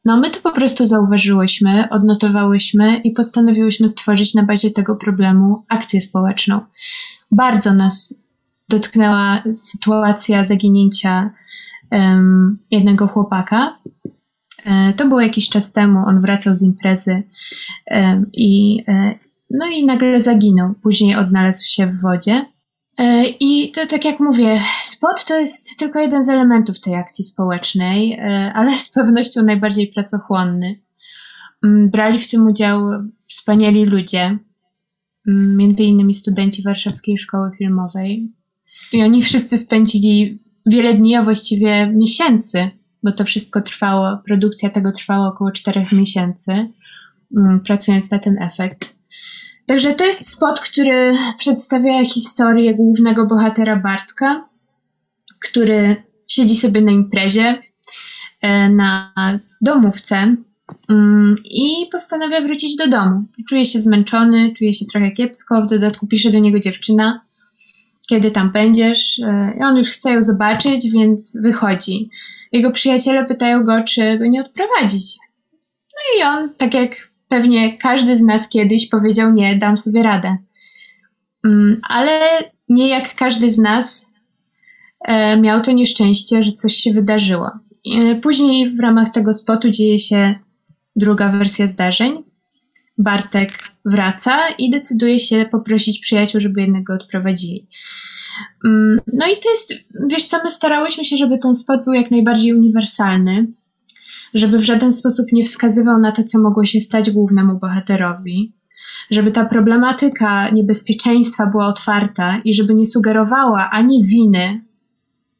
No, 0.05 0.17
my 0.17 0.29
to 0.29 0.39
po 0.41 0.51
prostu 0.51 0.85
zauważyłyśmy, 0.85 1.89
odnotowałyśmy 1.89 2.97
i 2.97 3.11
postanowiłyśmy 3.11 3.89
stworzyć 3.89 4.33
na 4.33 4.43
bazie 4.43 4.71
tego 4.71 4.95
problemu 4.95 5.65
akcję 5.69 6.01
społeczną. 6.01 6.59
Bardzo 7.31 7.73
nas 7.73 8.15
dotknęła 8.69 9.43
sytuacja 9.51 10.45
zaginięcia 10.45 11.29
um, 11.91 12.59
jednego 12.71 13.07
chłopaka. 13.07 13.79
E, 14.65 14.93
to 14.93 15.07
było 15.07 15.21
jakiś 15.21 15.49
czas 15.49 15.71
temu, 15.71 15.99
on 16.07 16.21
wracał 16.21 16.55
z 16.55 16.63
imprezy 16.63 17.23
e, 17.87 18.23
i, 18.33 18.83
e, 18.87 19.19
no 19.49 19.67
i 19.67 19.85
nagle 19.85 20.21
zaginął. 20.21 20.73
Później 20.83 21.15
odnalazł 21.15 21.65
się 21.65 21.87
w 21.87 22.01
wodzie. 22.01 22.45
I 23.39 23.71
to, 23.71 23.87
tak 23.87 24.05
jak 24.05 24.19
mówię, 24.19 24.61
spot 24.83 25.25
to 25.25 25.39
jest 25.39 25.79
tylko 25.79 25.99
jeden 25.99 26.23
z 26.23 26.29
elementów 26.29 26.79
tej 26.79 26.95
akcji 26.95 27.23
społecznej, 27.23 28.19
ale 28.53 28.71
z 28.71 28.91
pewnością 28.91 29.43
najbardziej 29.43 29.87
pracochłonny. 29.87 30.79
Mm, 31.63 31.89
brali 31.89 32.19
w 32.19 32.31
tym 32.31 32.47
udział 32.47 32.81
wspaniali 33.27 33.85
ludzie, 33.85 34.31
mm, 35.27 35.57
między 35.57 35.83
innymi 35.83 36.13
studenci 36.13 36.63
Warszawskiej 36.63 37.17
Szkoły 37.17 37.51
Filmowej. 37.57 38.33
I 38.93 39.03
oni 39.03 39.21
wszyscy 39.21 39.57
spędzili 39.57 40.39
wiele 40.65 40.93
dni, 40.93 41.15
a 41.15 41.23
właściwie 41.23 41.87
miesięcy 41.87 42.71
bo 43.03 43.11
to 43.11 43.25
wszystko 43.25 43.61
trwało, 43.61 44.17
produkcja 44.25 44.69
tego 44.69 44.91
trwała 44.91 45.27
około 45.27 45.51
czterech 45.51 45.91
miesięcy, 45.91 46.51
mm, 47.37 47.59
pracując 47.59 48.11
na 48.11 48.19
ten 48.19 48.41
efekt. 48.41 48.95
Także 49.65 49.93
to 49.93 50.05
jest 50.05 50.29
spot, 50.29 50.59
który 50.59 51.13
przedstawia 51.37 52.05
historię 52.05 52.75
głównego 52.75 53.25
bohatera 53.25 53.75
Bartka, 53.75 54.49
który 55.49 55.95
siedzi 56.27 56.55
sobie 56.55 56.81
na 56.81 56.91
imprezie 56.91 57.61
e, 58.41 58.69
na 58.69 59.13
domówce 59.61 60.35
mm, 60.89 61.35
i 61.45 61.87
postanawia 61.91 62.41
wrócić 62.41 62.75
do 62.75 62.87
domu. 62.87 63.23
Czuje 63.49 63.65
się 63.65 63.81
zmęczony, 63.81 64.53
czuje 64.57 64.73
się 64.73 64.85
trochę 64.85 65.11
kiepsko, 65.11 65.61
w 65.61 65.67
dodatku 65.67 66.07
pisze 66.07 66.29
do 66.29 66.39
niego 66.39 66.59
dziewczyna, 66.59 67.21
kiedy 68.09 68.31
tam 68.31 68.51
będziesz. 68.51 69.19
E, 69.19 69.53
I 69.59 69.63
on 69.63 69.77
już 69.77 69.87
chce 69.87 70.11
ją 70.11 70.23
zobaczyć, 70.23 70.91
więc 70.91 71.37
wychodzi. 71.41 72.09
Jego 72.51 72.71
przyjaciele 72.71 73.25
pytają 73.25 73.63
go, 73.63 73.83
czy 73.83 74.17
go 74.17 74.27
nie 74.27 74.41
odprowadzić. 74.41 75.17
No 75.93 76.19
i 76.19 76.23
on, 76.23 76.53
tak 76.55 76.73
jak 76.73 77.09
pewnie 77.27 77.77
każdy 77.77 78.15
z 78.15 78.23
nas 78.23 78.49
kiedyś, 78.49 78.89
powiedział: 78.89 79.33
Nie, 79.33 79.55
dam 79.55 79.77
sobie 79.77 80.03
radę. 80.03 80.37
Mm, 81.45 81.81
ale 81.89 82.19
nie 82.69 82.87
jak 82.87 83.15
każdy 83.15 83.49
z 83.49 83.57
nas 83.57 84.09
e, 85.07 85.37
miał 85.37 85.61
to 85.61 85.71
nieszczęście, 85.71 86.43
że 86.43 86.51
coś 86.51 86.75
się 86.75 86.93
wydarzyło. 86.93 87.49
Później 88.21 88.75
w 88.75 88.79
ramach 88.79 89.09
tego 89.09 89.33
spotu 89.33 89.69
dzieje 89.69 89.99
się 89.99 90.35
druga 90.95 91.29
wersja 91.29 91.67
zdarzeń. 91.67 92.23
Bartek 92.97 93.49
wraca 93.85 94.49
i 94.57 94.69
decyduje 94.69 95.19
się 95.19 95.45
poprosić 95.51 95.99
przyjaciół, 95.99 96.41
żeby 96.41 96.61
jednak 96.61 96.83
go 96.83 96.93
odprowadzili. 96.93 97.67
Mm, 98.65 98.99
no 99.13 99.27
i 99.27 99.39
to 99.43 99.49
jest, 99.49 99.73
wiesz 100.09 100.25
co, 100.25 100.37
my 100.43 100.49
starałyśmy 100.49 101.05
się, 101.05 101.17
żeby 101.17 101.37
ten 101.37 101.55
spot 101.55 101.83
był 101.83 101.93
jak 101.93 102.11
najbardziej 102.11 102.53
uniwersalny, 102.53 103.47
żeby 104.33 104.57
w 104.57 104.63
żaden 104.63 104.91
sposób 104.91 105.25
nie 105.31 105.43
wskazywał 105.43 105.99
na 105.99 106.11
to, 106.11 106.23
co 106.23 106.41
mogło 106.41 106.65
się 106.65 106.79
stać 106.79 107.11
głównemu 107.11 107.59
bohaterowi, 107.59 108.53
żeby 109.11 109.31
ta 109.31 109.45
problematyka 109.45 110.49
niebezpieczeństwa 110.49 111.45
była 111.45 111.67
otwarta 111.67 112.41
i 112.45 112.53
żeby 112.53 112.75
nie 112.75 112.85
sugerowała 112.85 113.69
ani 113.69 114.05
winy 114.05 114.61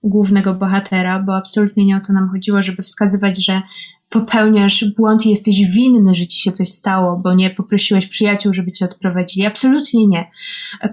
głównego 0.04 0.54
bohatera, 0.54 1.20
bo 1.20 1.36
absolutnie 1.36 1.86
nie 1.86 1.98
o 1.98 2.00
to 2.00 2.14
nam 2.14 2.30
chodziło, 2.30 2.64
żeby 2.64 2.84
wskazywać, 2.84 3.46
że 3.46 3.62
popełniasz 4.10 4.86
błąd 4.98 5.26
i 5.26 5.30
jesteś 5.30 5.56
winny, 5.76 6.16
że 6.16 6.28
ci 6.28 6.42
się 6.42 6.52
coś 6.52 6.70
stało, 6.70 7.18
bo 7.18 7.34
nie 7.34 7.50
poprosiłeś 7.50 8.08
przyjaciół, 8.08 8.54
żeby 8.54 8.72
cię 8.72 8.86
odprowadzili. 8.86 9.46
Absolutnie 9.46 10.08
nie. 10.08 10.28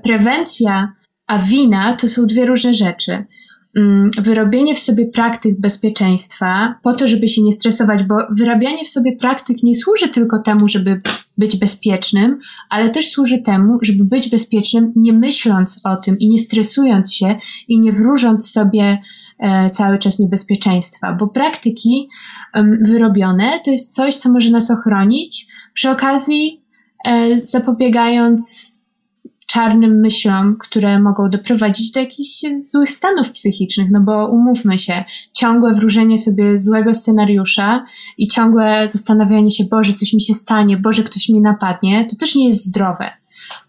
Prewencja 0.02 0.92
a 1.26 1.38
wina 1.38 1.96
to 1.96 2.08
są 2.08 2.26
dwie 2.26 2.46
różne 2.46 2.74
rzeczy. 2.74 3.24
Mm, 3.76 4.10
wyrobienie 4.18 4.74
w 4.74 4.78
sobie 4.78 5.08
praktyk 5.08 5.60
bezpieczeństwa 5.60 6.74
po 6.82 6.92
to, 6.92 7.08
żeby 7.08 7.28
się 7.28 7.42
nie 7.42 7.52
stresować, 7.52 8.02
bo 8.02 8.16
wyrabianie 8.30 8.84
w 8.84 8.88
sobie 8.88 9.16
praktyk 9.16 9.62
nie 9.62 9.74
służy 9.74 10.08
tylko 10.08 10.42
temu, 10.42 10.68
żeby 10.68 11.00
być 11.38 11.56
bezpiecznym, 11.56 12.38
ale 12.70 12.90
też 12.90 13.10
służy 13.10 13.38
temu, 13.38 13.78
żeby 13.82 14.04
być 14.04 14.30
bezpiecznym, 14.30 14.92
nie 14.96 15.12
myśląc 15.12 15.80
o 15.84 15.96
tym 15.96 16.18
i 16.18 16.28
nie 16.28 16.38
stresując 16.38 17.14
się 17.14 17.36
i 17.68 17.80
nie 17.80 17.92
wróżąc 17.92 18.50
sobie 18.50 18.98
e, 19.38 19.70
cały 19.70 19.98
czas 19.98 20.18
niebezpieczeństwa, 20.18 21.12
bo 21.12 21.26
praktyki 21.28 22.08
wyrobione 22.80 23.60
to 23.64 23.70
jest 23.70 23.94
coś, 23.94 24.16
co 24.16 24.32
może 24.32 24.50
nas 24.50 24.70
ochronić, 24.70 25.46
przy 25.72 25.90
okazji 25.90 26.62
e, 27.06 27.40
zapobiegając 27.44 28.75
czarnym 29.46 30.00
myślom, 30.00 30.56
które 30.58 30.98
mogą 31.00 31.30
doprowadzić 31.30 31.90
do 31.90 32.00
jakichś 32.00 32.40
złych 32.58 32.90
stanów 32.90 33.32
psychicznych, 33.32 33.90
no 33.90 34.00
bo 34.00 34.28
umówmy 34.28 34.78
się, 34.78 35.04
ciągłe 35.32 35.72
wróżenie 35.72 36.18
sobie 36.18 36.58
złego 36.58 36.94
scenariusza 36.94 37.84
i 38.18 38.26
ciągłe 38.26 38.88
zastanawianie 38.88 39.50
się, 39.50 39.64
Boże, 39.64 39.92
coś 39.92 40.12
mi 40.12 40.20
się 40.20 40.34
stanie, 40.34 40.76
Boże, 40.76 41.02
ktoś 41.02 41.28
mnie 41.28 41.40
napadnie, 41.40 42.04
to 42.04 42.16
też 42.16 42.34
nie 42.34 42.48
jest 42.48 42.64
zdrowe. 42.64 43.10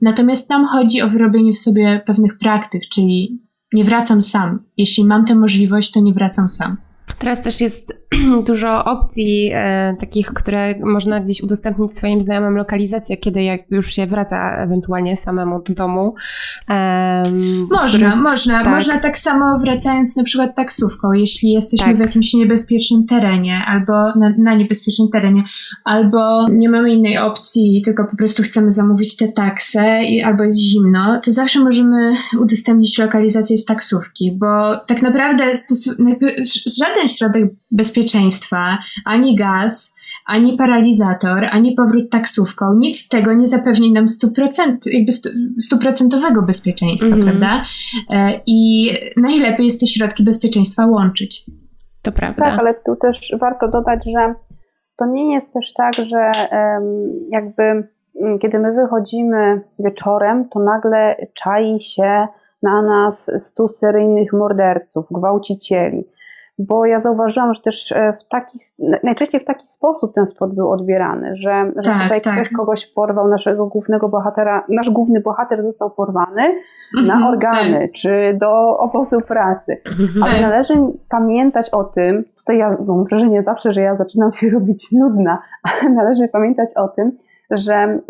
Natomiast 0.01 0.49
nam 0.49 0.65
chodzi 0.65 1.01
o 1.01 1.07
wyrobienie 1.07 1.53
w 1.53 1.57
sobie 1.57 2.01
pewnych 2.05 2.37
praktyk, 2.37 2.87
czyli 2.87 3.41
nie 3.73 3.83
wracam 3.83 4.21
sam. 4.21 4.59
Jeśli 4.77 5.05
mam 5.05 5.25
tę 5.25 5.35
możliwość, 5.35 5.91
to 5.91 5.99
nie 5.99 6.13
wracam 6.13 6.49
sam. 6.49 6.86
Teraz 7.19 7.41
też 7.41 7.61
jest 7.61 8.07
dużo 8.47 8.85
opcji 8.85 9.51
e, 9.53 9.95
takich, 9.99 10.27
które 10.27 10.73
można 10.79 11.19
gdzieś 11.19 11.41
udostępnić 11.41 11.93
swoim 11.93 12.21
znajomym 12.21 12.57
lokalizację, 12.57 13.17
kiedy 13.17 13.43
jak 13.43 13.61
już 13.71 13.93
się 13.93 14.07
wraca 14.07 14.57
ewentualnie 14.57 15.17
samemu 15.17 15.61
do 15.61 15.73
domu. 15.73 16.13
można, 17.71 18.15
można. 18.15 18.63
Tak. 18.63 18.73
Można 18.73 18.99
tak 18.99 19.19
samo 19.19 19.59
wracając 19.59 20.15
na 20.15 20.23
przykład 20.23 20.55
taksówką, 20.55 21.11
jeśli 21.11 21.51
jesteśmy 21.51 21.87
tak. 21.87 21.95
w 21.97 21.99
jakimś 21.99 22.33
niebezpiecznym 22.33 23.05
terenie 23.05 23.61
albo 23.67 23.93
na, 23.93 24.33
na 24.37 24.53
niebezpiecznym 24.53 25.07
terenie, 25.13 25.43
albo 25.83 26.45
nie 26.51 26.69
mamy 26.69 26.91
innej 26.91 27.17
opcji, 27.17 27.81
tylko 27.85 28.05
po 28.05 28.17
prostu 28.17 28.43
chcemy 28.43 28.71
zamówić 28.71 29.15
tę 29.15 29.27
taksę 29.27 30.03
i, 30.03 30.23
albo 30.23 30.43
jest 30.43 30.57
zimno, 30.57 31.21
to 31.23 31.31
zawsze 31.31 31.59
możemy 31.59 32.15
udostępnić 32.39 32.97
lokalizację 32.97 33.57
z 33.57 33.65
taksówki, 33.65 34.37
bo 34.39 34.77
tak 34.77 35.01
naprawdę 35.01 35.43
żaden 36.79 37.06
środek 37.07 37.45
bezpieczeństwa, 37.71 38.77
ani 39.05 39.35
gaz, 39.35 39.95
ani 40.27 40.57
paralizator, 40.57 41.45
ani 41.51 41.73
powrót 41.73 42.09
taksówką, 42.11 42.73
nic 42.73 43.05
z 43.05 43.07
tego 43.07 43.33
nie 43.33 43.47
zapewni 43.47 43.93
nam 43.93 44.05
100%, 44.05 44.77
jakby 44.91 45.11
stuprocentowego 45.61 46.41
bezpieczeństwa, 46.41 47.15
mm 47.15 47.19
-hmm. 47.19 47.23
prawda? 47.23 47.63
E, 48.09 48.41
I 48.45 48.91
najlepiej 49.17 49.65
jest 49.65 49.79
te 49.79 49.87
środki 49.87 50.23
bezpieczeństwa 50.23 50.85
łączyć. 50.85 51.45
To 52.01 52.11
prawda. 52.11 52.45
Tak, 52.45 52.59
ale 52.59 52.73
tu 52.73 52.95
też 52.95 53.35
warto 53.39 53.67
dodać, 53.67 53.99
że 54.05 54.33
to 54.97 55.05
nie 55.05 55.33
jest 55.33 55.53
też 55.53 55.73
tak, 55.73 55.93
że 55.93 56.31
jakby 57.29 57.63
mm, 58.21 58.39
kiedy 58.39 58.59
my 58.59 58.73
wychodzimy 58.73 59.61
wieczorem, 59.79 60.49
to 60.49 60.59
nagle 60.59 61.15
czai 61.33 61.81
się 61.81 62.27
na 62.63 62.81
nas 62.81 63.31
stu 63.39 63.67
seryjnych 63.67 64.33
morderców, 64.33 65.05
gwałcicieli 65.11 66.03
bo 66.59 66.85
ja 66.85 66.99
zauważyłam, 66.99 67.53
że 67.53 67.61
też 67.61 67.91
e, 67.91 68.13
w 68.19 68.27
taki, 68.27 68.59
najczęściej 69.03 69.41
w 69.41 69.45
taki 69.45 69.67
sposób 69.67 70.13
ten 70.15 70.27
spot 70.27 70.55
był 70.55 70.71
odbierany, 70.71 71.35
że, 71.35 71.71
że 71.75 71.91
tak, 71.91 72.03
tutaj 72.03 72.21
tak. 72.21 72.33
ktoś 72.33 72.51
kogoś 72.51 72.85
porwał, 72.85 73.27
naszego 73.27 73.65
głównego 73.65 74.09
bohatera, 74.09 74.65
nasz 74.69 74.89
główny 74.89 75.21
bohater 75.21 75.63
został 75.63 75.89
porwany 75.89 76.41
-hmm, 76.41 77.07
na 77.07 77.13
mhm, 77.13 77.23
organy, 77.23 77.79
tak. 77.79 77.91
czy 77.91 78.37
do 78.41 78.77
obozu 78.77 79.21
pracy. 79.21 79.81
Mhm. 79.85 80.23
Ale 80.23 80.41
należy 80.41 80.73
pamiętać 81.09 81.69
o 81.69 81.83
tym, 81.83 82.23
tutaj 82.37 82.57
ja 82.57 82.77
mam 82.87 83.03
wrażenie 83.03 83.43
zawsze, 83.43 83.73
że 83.73 83.81
ja 83.81 83.95
zaczynam 83.95 84.33
się 84.33 84.49
robić 84.59 84.91
nudna, 84.91 85.41
ale 85.63 85.89
należy 85.89 86.27
pamiętać 86.27 86.69
o 86.75 86.87
tym, 86.87 87.11
że 87.51 87.73
mm, 87.73 88.01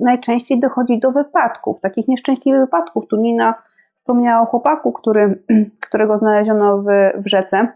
najczęściej 0.00 0.60
dochodzi 0.60 1.00
do 1.00 1.12
wypadków, 1.12 1.80
takich 1.80 2.08
nieszczęśliwych 2.08 2.60
wypadków. 2.60 3.04
Tu 3.08 3.16
Nina 3.16 3.54
Wspomniała 4.04 4.42
o 4.42 4.46
chłopaku, 4.46 4.92
który, 4.92 5.42
którego 5.88 6.18
znaleziono 6.18 6.78
w, 6.78 6.86
w 7.16 7.28
rzece. 7.28 7.68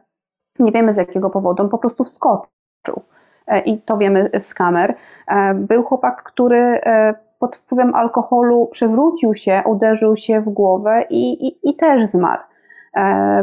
Nie 0.58 0.72
wiemy 0.72 0.94
z 0.94 0.96
jakiego 0.96 1.30
powodu, 1.30 1.62
on 1.62 1.68
po 1.68 1.78
prostu 1.78 2.04
wskoczył. 2.04 3.02
E, 3.46 3.60
I 3.60 3.78
to 3.78 3.98
wiemy 3.98 4.30
z 4.40 4.54
kamer. 4.54 4.94
E, 5.28 5.54
był 5.54 5.82
chłopak, 5.82 6.22
który 6.22 6.58
e, 6.58 7.14
pod 7.38 7.56
wpływem 7.56 7.94
alkoholu 7.94 8.66
przewrócił 8.66 9.34
się, 9.34 9.62
uderzył 9.66 10.16
się 10.16 10.40
w 10.40 10.48
głowę 10.48 11.04
i, 11.10 11.46
i, 11.46 11.70
i 11.70 11.76
też 11.76 12.06
zmarł. 12.06 12.42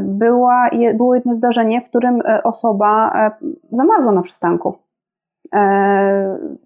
Była, 0.02 0.70
było 0.94 1.16
jedno 1.16 1.36
zdarzenie, 1.36 1.82
w 1.82 1.90
którym 1.90 2.22
osoba 2.44 3.12
zamarzła 3.72 4.12
na 4.12 4.22
przystanku. 4.22 4.78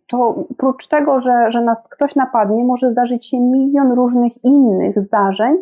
To 0.08 0.36
oprócz 0.52 0.88
tego, 0.88 1.22
że, 1.22 1.52
że 1.52 1.62
nas 1.62 1.88
ktoś 1.90 2.16
napadnie, 2.16 2.64
może 2.64 2.92
zdarzyć 2.92 3.30
się 3.30 3.40
milion 3.40 3.92
różnych 3.92 4.44
innych 4.44 5.02
zdarzeń, 5.02 5.58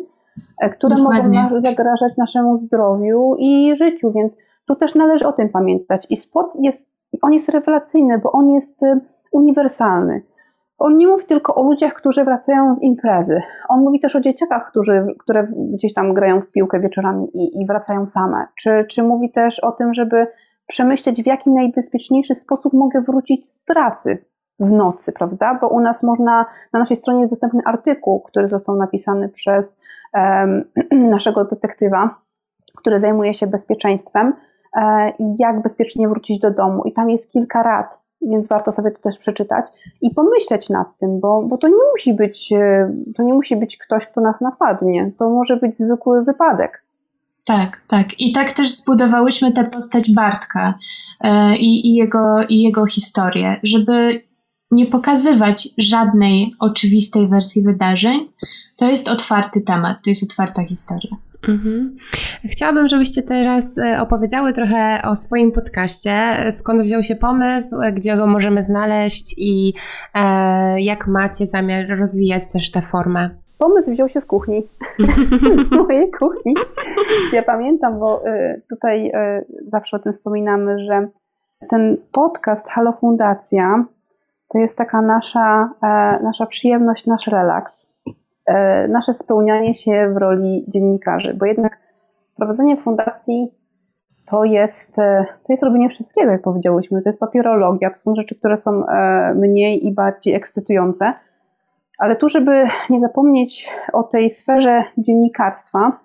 które 0.72 0.96
Dokładnie. 0.96 1.42
mogą 1.42 1.60
zagrażać 1.60 2.16
naszemu 2.16 2.56
zdrowiu 2.56 3.36
i 3.38 3.76
życiu, 3.76 4.12
więc 4.12 4.32
tu 4.66 4.76
też 4.76 4.94
należy 4.94 5.26
o 5.26 5.32
tym 5.32 5.48
pamiętać. 5.48 6.06
I 6.10 6.16
spot 6.16 6.52
jest, 6.60 6.90
on 7.22 7.32
jest 7.32 7.48
rewelacyjny, 7.48 8.18
bo 8.18 8.32
on 8.32 8.50
jest 8.50 8.82
y, 8.82 9.00
uniwersalny. 9.32 10.22
On 10.78 10.96
nie 10.96 11.06
mówi 11.06 11.24
tylko 11.24 11.54
o 11.54 11.62
ludziach, 11.62 11.94
którzy 11.94 12.24
wracają 12.24 12.76
z 12.76 12.82
imprezy. 12.82 13.42
On 13.68 13.80
mówi 13.80 14.00
też 14.00 14.16
o 14.16 14.20
dzieciakach, 14.20 14.70
którzy, 14.70 15.06
które 15.18 15.48
gdzieś 15.56 15.94
tam 15.94 16.14
grają 16.14 16.40
w 16.40 16.50
piłkę 16.50 16.80
wieczorami 16.80 17.26
i, 17.34 17.60
i 17.60 17.66
wracają 17.66 18.06
same. 18.06 18.46
Czy, 18.58 18.84
czy 18.90 19.02
mówi 19.02 19.32
też 19.32 19.60
o 19.60 19.72
tym, 19.72 19.94
żeby 19.94 20.26
przemyśleć, 20.66 21.22
w 21.22 21.26
jaki 21.26 21.50
najbezpieczniejszy 21.50 22.34
sposób 22.34 22.72
mogę 22.72 23.00
wrócić 23.00 23.48
z 23.48 23.58
pracy 23.58 24.24
w 24.60 24.72
nocy, 24.72 25.12
prawda? 25.12 25.58
Bo 25.60 25.68
u 25.68 25.80
nas 25.80 26.02
można, 26.02 26.46
na 26.72 26.78
naszej 26.78 26.96
stronie 26.96 27.20
jest 27.20 27.32
dostępny 27.32 27.60
artykuł, 27.66 28.20
który 28.20 28.48
został 28.48 28.76
napisany 28.76 29.28
przez 29.28 29.76
naszego 31.16 31.44
detektywa, 31.44 32.14
który 32.76 33.00
zajmuje 33.00 33.34
się 33.34 33.46
bezpieczeństwem 33.46 34.32
e, 34.76 35.10
i 35.18 35.24
jak 35.38 35.62
bezpiecznie 35.62 36.08
wrócić 36.08 36.38
do 36.38 36.50
domu. 36.50 36.82
I 36.84 36.92
tam 36.92 37.10
jest 37.10 37.32
kilka 37.32 37.62
rad, 37.62 38.00
więc 38.22 38.48
warto 38.48 38.72
sobie 38.72 38.90
to 38.90 38.98
też 38.98 39.18
przeczytać 39.18 39.66
i 40.02 40.10
pomyśleć 40.14 40.70
nad 40.70 40.98
tym, 40.98 41.20
bo, 41.20 41.42
bo 41.42 41.58
to, 41.58 41.68
nie 41.68 41.74
musi 41.92 42.14
być, 42.14 42.52
e, 42.52 42.92
to 43.16 43.22
nie 43.22 43.34
musi 43.34 43.56
być 43.56 43.76
ktoś, 43.76 44.06
kto 44.06 44.20
nas 44.20 44.40
napadnie. 44.40 45.10
To 45.18 45.30
może 45.30 45.56
być 45.56 45.78
zwykły 45.78 46.24
wypadek. 46.24 46.82
Tak, 47.46 47.80
tak. 47.88 48.20
I 48.20 48.32
tak 48.32 48.52
też 48.52 48.76
zbudowałyśmy 48.76 49.52
tę 49.52 49.64
postać 49.64 50.14
Bartka 50.14 50.74
e, 51.20 51.56
i, 51.56 51.94
jego, 51.94 52.42
i 52.48 52.62
jego 52.62 52.86
historię, 52.86 53.56
żeby 53.62 54.27
nie 54.70 54.86
pokazywać 54.86 55.68
żadnej 55.78 56.54
oczywistej 56.58 57.28
wersji 57.28 57.62
wydarzeń, 57.62 58.20
to 58.76 58.84
jest 58.90 59.08
otwarty 59.08 59.60
temat, 59.60 59.96
to 60.04 60.10
jest 60.10 60.22
otwarta 60.22 60.62
historia. 60.62 61.16
Mhm. 61.48 61.96
Chciałabym, 62.44 62.88
żebyście 62.88 63.22
teraz 63.22 63.78
e, 63.78 64.00
opowiedziały 64.00 64.52
trochę 64.52 65.02
o 65.04 65.16
swoim 65.16 65.52
podcaście. 65.52 66.34
Skąd 66.50 66.82
wziął 66.82 67.02
się 67.02 67.16
pomysł, 67.16 67.76
gdzie 67.92 68.16
go 68.16 68.26
możemy 68.26 68.62
znaleźć 68.62 69.34
i 69.38 69.74
e, 70.14 70.80
jak 70.80 71.06
macie 71.06 71.46
zamiar 71.46 71.98
rozwijać 71.98 72.52
też 72.52 72.70
tę 72.70 72.82
formę? 72.82 73.30
Pomysł 73.58 73.90
wziął 73.90 74.08
się 74.08 74.20
z 74.20 74.24
kuchni, 74.24 74.62
z 75.68 75.70
mojej 75.70 76.10
kuchni. 76.10 76.54
Ja 77.32 77.42
pamiętam, 77.42 77.98
bo 77.98 78.26
e, 78.26 78.60
tutaj 78.68 79.10
e, 79.14 79.44
zawsze 79.66 79.96
o 79.96 80.00
tym 80.00 80.12
wspominamy, 80.12 80.84
że 80.84 81.08
ten 81.70 81.96
podcast 82.12 82.68
Halo 82.68 82.92
Fundacja 83.00 83.84
to 84.48 84.58
jest 84.58 84.78
taka 84.78 85.02
nasza, 85.02 85.70
nasza 86.22 86.46
przyjemność, 86.46 87.06
nasz 87.06 87.26
relaks 87.26 87.88
E, 88.48 88.88
nasze 88.88 89.14
spełnianie 89.14 89.74
się 89.74 90.12
w 90.14 90.16
roli 90.16 90.64
dziennikarzy, 90.68 91.34
bo 91.34 91.46
jednak 91.46 91.78
prowadzenie 92.36 92.76
fundacji 92.76 93.54
to 94.26 94.44
jest, 94.44 94.98
e, 94.98 95.26
to 95.46 95.52
jest 95.52 95.62
robienie 95.62 95.88
wszystkiego, 95.88 96.32
jak 96.32 96.42
powiedziałyśmy. 96.42 97.02
To 97.02 97.08
jest 97.08 97.20
papierologia, 97.20 97.90
to 97.90 97.96
są 97.96 98.14
rzeczy, 98.14 98.34
które 98.34 98.58
są 98.58 98.86
e, 98.86 99.34
mniej 99.34 99.86
i 99.86 99.94
bardziej 99.94 100.34
ekscytujące. 100.34 101.12
Ale 101.98 102.16
tu, 102.16 102.28
żeby 102.28 102.64
nie 102.90 103.00
zapomnieć 103.00 103.70
o 103.92 104.02
tej 104.02 104.30
sferze 104.30 104.82
dziennikarstwa, 104.98 106.00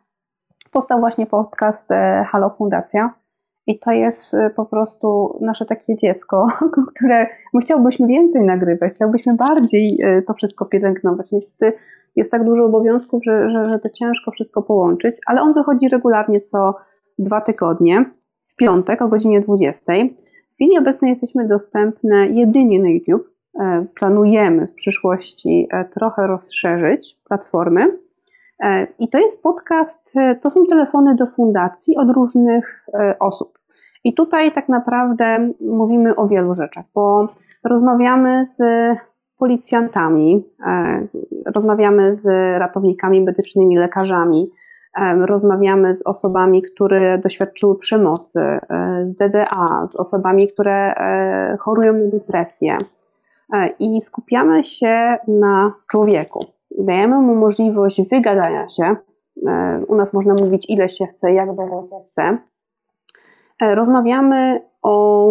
powstał 0.72 1.00
właśnie 1.00 1.26
podcast 1.26 1.89
Halo 2.26 2.50
Fundacja. 2.50 3.14
I 3.68 3.80
to 3.80 3.91
jest 3.91 4.32
po 4.55 4.66
prostu 4.66 5.38
nasze 5.41 5.66
takie 5.66 5.97
dziecko, 5.97 6.47
które 6.95 7.28
my 7.53 7.61
chciałbyśmy 7.61 8.07
więcej 8.07 8.43
nagrywać, 8.43 8.93
chciałbyśmy 8.93 9.36
bardziej 9.36 9.99
to 10.28 10.34
wszystko 10.34 10.66
pielęgnować. 10.66 11.32
Niestety 11.32 11.78
jest 12.16 12.32
tak 12.32 12.45
dużo 12.45 12.66
obowiązków, 12.66 13.24
że, 13.26 13.49
że, 13.49 13.66
że 13.66 13.80
to 13.80 13.89
ciężko 13.89 14.32
wszystko 14.32 14.61
połączyć, 14.61 15.18
ale 15.26 15.41
on 15.41 15.53
wychodzi 15.53 15.89
regularnie 15.89 16.41
co 16.41 16.76
dwa 17.20 17.41
tygodnie, 17.41 18.05
w 18.45 18.55
piątek 18.55 19.01
o 19.01 19.07
godzinie 19.07 19.41
20. 19.41 19.93
W 20.51 20.53
chwili 20.53 20.78
obecnej 20.80 21.11
jesteśmy 21.11 21.47
dostępne 21.47 22.28
jedynie 22.28 22.80
na 22.80 22.89
YouTube. 22.89 23.34
E, 23.59 23.86
planujemy 23.95 24.68
w 24.68 24.74
przyszłości 24.74 25.68
e, 25.72 25.86
trochę 25.86 26.28
rozszerzyć 26.28 27.18
platformy. 27.28 27.97
E, 28.60 28.88
I 28.99 29.10
to 29.10 29.18
jest 29.20 29.43
podcast, 29.43 30.14
to 30.41 30.49
są 30.49 30.66
telefony 30.66 31.16
do 31.16 31.28
fundacji 31.28 31.97
od 31.97 32.10
różnych 32.10 32.86
osób. 33.20 33.60
I 34.04 34.14
tutaj 34.14 34.51
tak 34.51 34.70
naprawdę 34.70 35.49
mówimy 35.62 36.16
o 36.16 36.28
wielu 36.28 36.56
rzeczach, 36.56 36.86
bo 36.95 37.28
rozmawiamy 37.64 38.45
z 38.47 38.62
policjantami, 39.38 40.43
e, 40.68 41.08
rozmawiamy 41.56 42.16
z 42.16 42.26
ratownikami 42.60 43.22
medycznymi, 43.22 43.78
lekarzami, 43.78 44.51
e, 44.97 45.26
rozmawiamy 45.26 45.95
z 45.95 46.08
osobami, 46.08 46.62
które 46.62 47.18
doświadczyły 47.18 47.80
przemocy, 47.80 48.39
e, 48.39 48.60
z 49.08 49.16
DDA, 49.16 49.88
z 49.89 49.95
osobami, 49.95 50.47
które 50.47 50.93
chorują 51.60 51.93
na 51.93 52.08
depresję. 52.08 52.78
I 53.80 54.01
skupiamy 54.01 54.64
się 54.64 55.18
na 55.28 55.74
człowieku. 55.88 56.39
Dajemy 56.78 57.19
mu 57.19 57.36
możliwość 57.36 58.01
wygadania 58.09 58.69
się. 58.69 58.95
U 59.88 59.95
nas 59.95 60.13
można 60.13 60.34
mówić, 60.41 60.65
ile 60.69 60.89
się 60.89 61.05
chce, 61.05 61.34
jak 61.34 61.55
długo 61.55 61.88
się 61.89 62.05
chce. 62.11 62.38
Rozmawiamy 63.76 64.61
o 64.82 65.28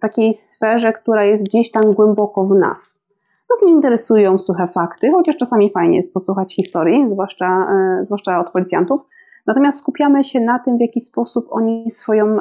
takiej 0.00 0.34
sferze, 0.34 0.92
która 0.92 1.24
jest 1.24 1.44
gdzieś 1.44 1.70
tam 1.70 1.92
głęboko 1.92 2.44
w 2.44 2.54
nas. 2.54 2.98
Nas 3.50 3.62
nie 3.66 3.72
interesują 3.72 4.38
suche 4.38 4.68
fakty, 4.68 5.10
chociaż 5.10 5.36
czasami 5.36 5.70
fajnie 5.70 5.96
jest 5.96 6.14
posłuchać 6.14 6.54
historii, 6.54 7.06
zwłaszcza, 7.12 7.46
e, 7.46 8.04
zwłaszcza 8.04 8.40
od 8.40 8.50
policjantów. 8.50 9.00
Natomiast 9.46 9.78
skupiamy 9.78 10.24
się 10.24 10.40
na 10.40 10.58
tym, 10.58 10.76
w 10.76 10.80
jaki 10.80 11.00
sposób 11.00 11.46
oni 11.50 11.90
swoją 11.90 12.36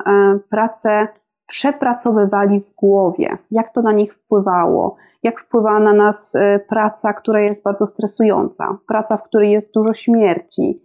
pracę 0.49 1.07
przepracowywali 1.51 2.59
w 2.59 2.75
głowie, 2.75 3.37
jak 3.51 3.73
to 3.73 3.81
na 3.81 3.91
nich 3.91 4.13
wpływało, 4.13 4.95
jak 5.23 5.39
wpływa 5.39 5.73
na 5.73 5.93
nas 5.93 6.33
praca, 6.69 7.13
która 7.13 7.41
jest 7.41 7.63
bardzo 7.63 7.87
stresująca, 7.87 8.77
praca, 8.87 9.17
w 9.17 9.23
której 9.23 9.51
jest 9.51 9.73
dużo 9.73 9.93
śmierci, 9.93 10.75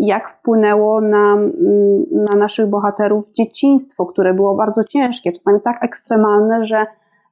jak 0.00 0.30
wpłynęło 0.30 1.00
na, 1.00 1.36
na 2.12 2.36
naszych 2.38 2.66
bohaterów 2.66 3.30
dzieciństwo, 3.30 4.06
które 4.06 4.34
było 4.34 4.54
bardzo 4.54 4.84
ciężkie, 4.84 5.32
czasami 5.32 5.60
tak 5.60 5.84
ekstremalne, 5.84 6.64
że 6.64 6.86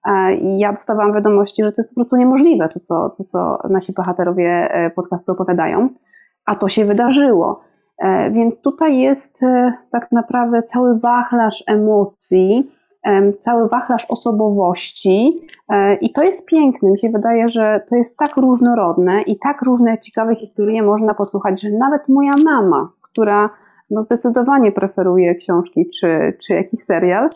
e, 0.07 0.35
ja 0.35 0.73
dostawałam 0.73 1.15
wiadomości, 1.15 1.65
że 1.65 1.73
to 1.73 1.83
jest 1.83 1.91
po 1.91 1.95
prostu 1.95 2.17
niemożliwe, 2.17 2.69
to 2.69 2.81
co, 2.81 3.11
to, 3.11 3.25
co 3.25 3.59
nasi 3.69 3.93
bohaterowie 3.93 4.75
e, 4.75 4.91
podcastu 4.91 5.33
opowiadają, 5.33 5.89
a 6.47 6.55
to 6.55 6.69
się 6.69 6.85
wydarzyło. 6.85 7.61
E, 7.99 8.31
więc 8.31 8.61
tutaj 8.61 8.99
jest 8.99 9.41
tak 9.93 10.13
naprawdę 10.13 10.63
cały 10.63 10.99
wachlarz 10.99 11.65
emocji, 11.67 12.71
cały 13.41 13.69
wachlarz 13.69 14.07
osobowości 14.09 15.41
e, 15.69 15.95
i 15.95 16.13
to 16.13 16.23
jest 16.23 16.47
piękne. 16.47 16.91
Mi 16.91 16.99
się 16.99 17.11
wydaje, 17.11 17.49
że 17.49 17.81
to 17.89 17.97
jest 17.97 18.17
tak 18.17 18.37
różnorodne 18.37 19.23
i 19.23 19.39
tak 19.39 19.63
różne 19.63 19.99
ciekawe 19.99 20.37
historie 20.37 20.83
można 20.83 21.15
posłuchać, 21.15 21.63
że 21.63 21.71
nawet 21.71 22.09
moja 22.09 22.33
mama, 22.45 22.89
która 23.03 23.51
no 23.91 24.05
zdecydowanie 24.05 24.73
preferuje 24.73 25.35
książki 25.35 25.91
czy, 26.01 26.37
czy 26.43 26.55
jakiś 26.55 26.81
serial, 26.81 27.31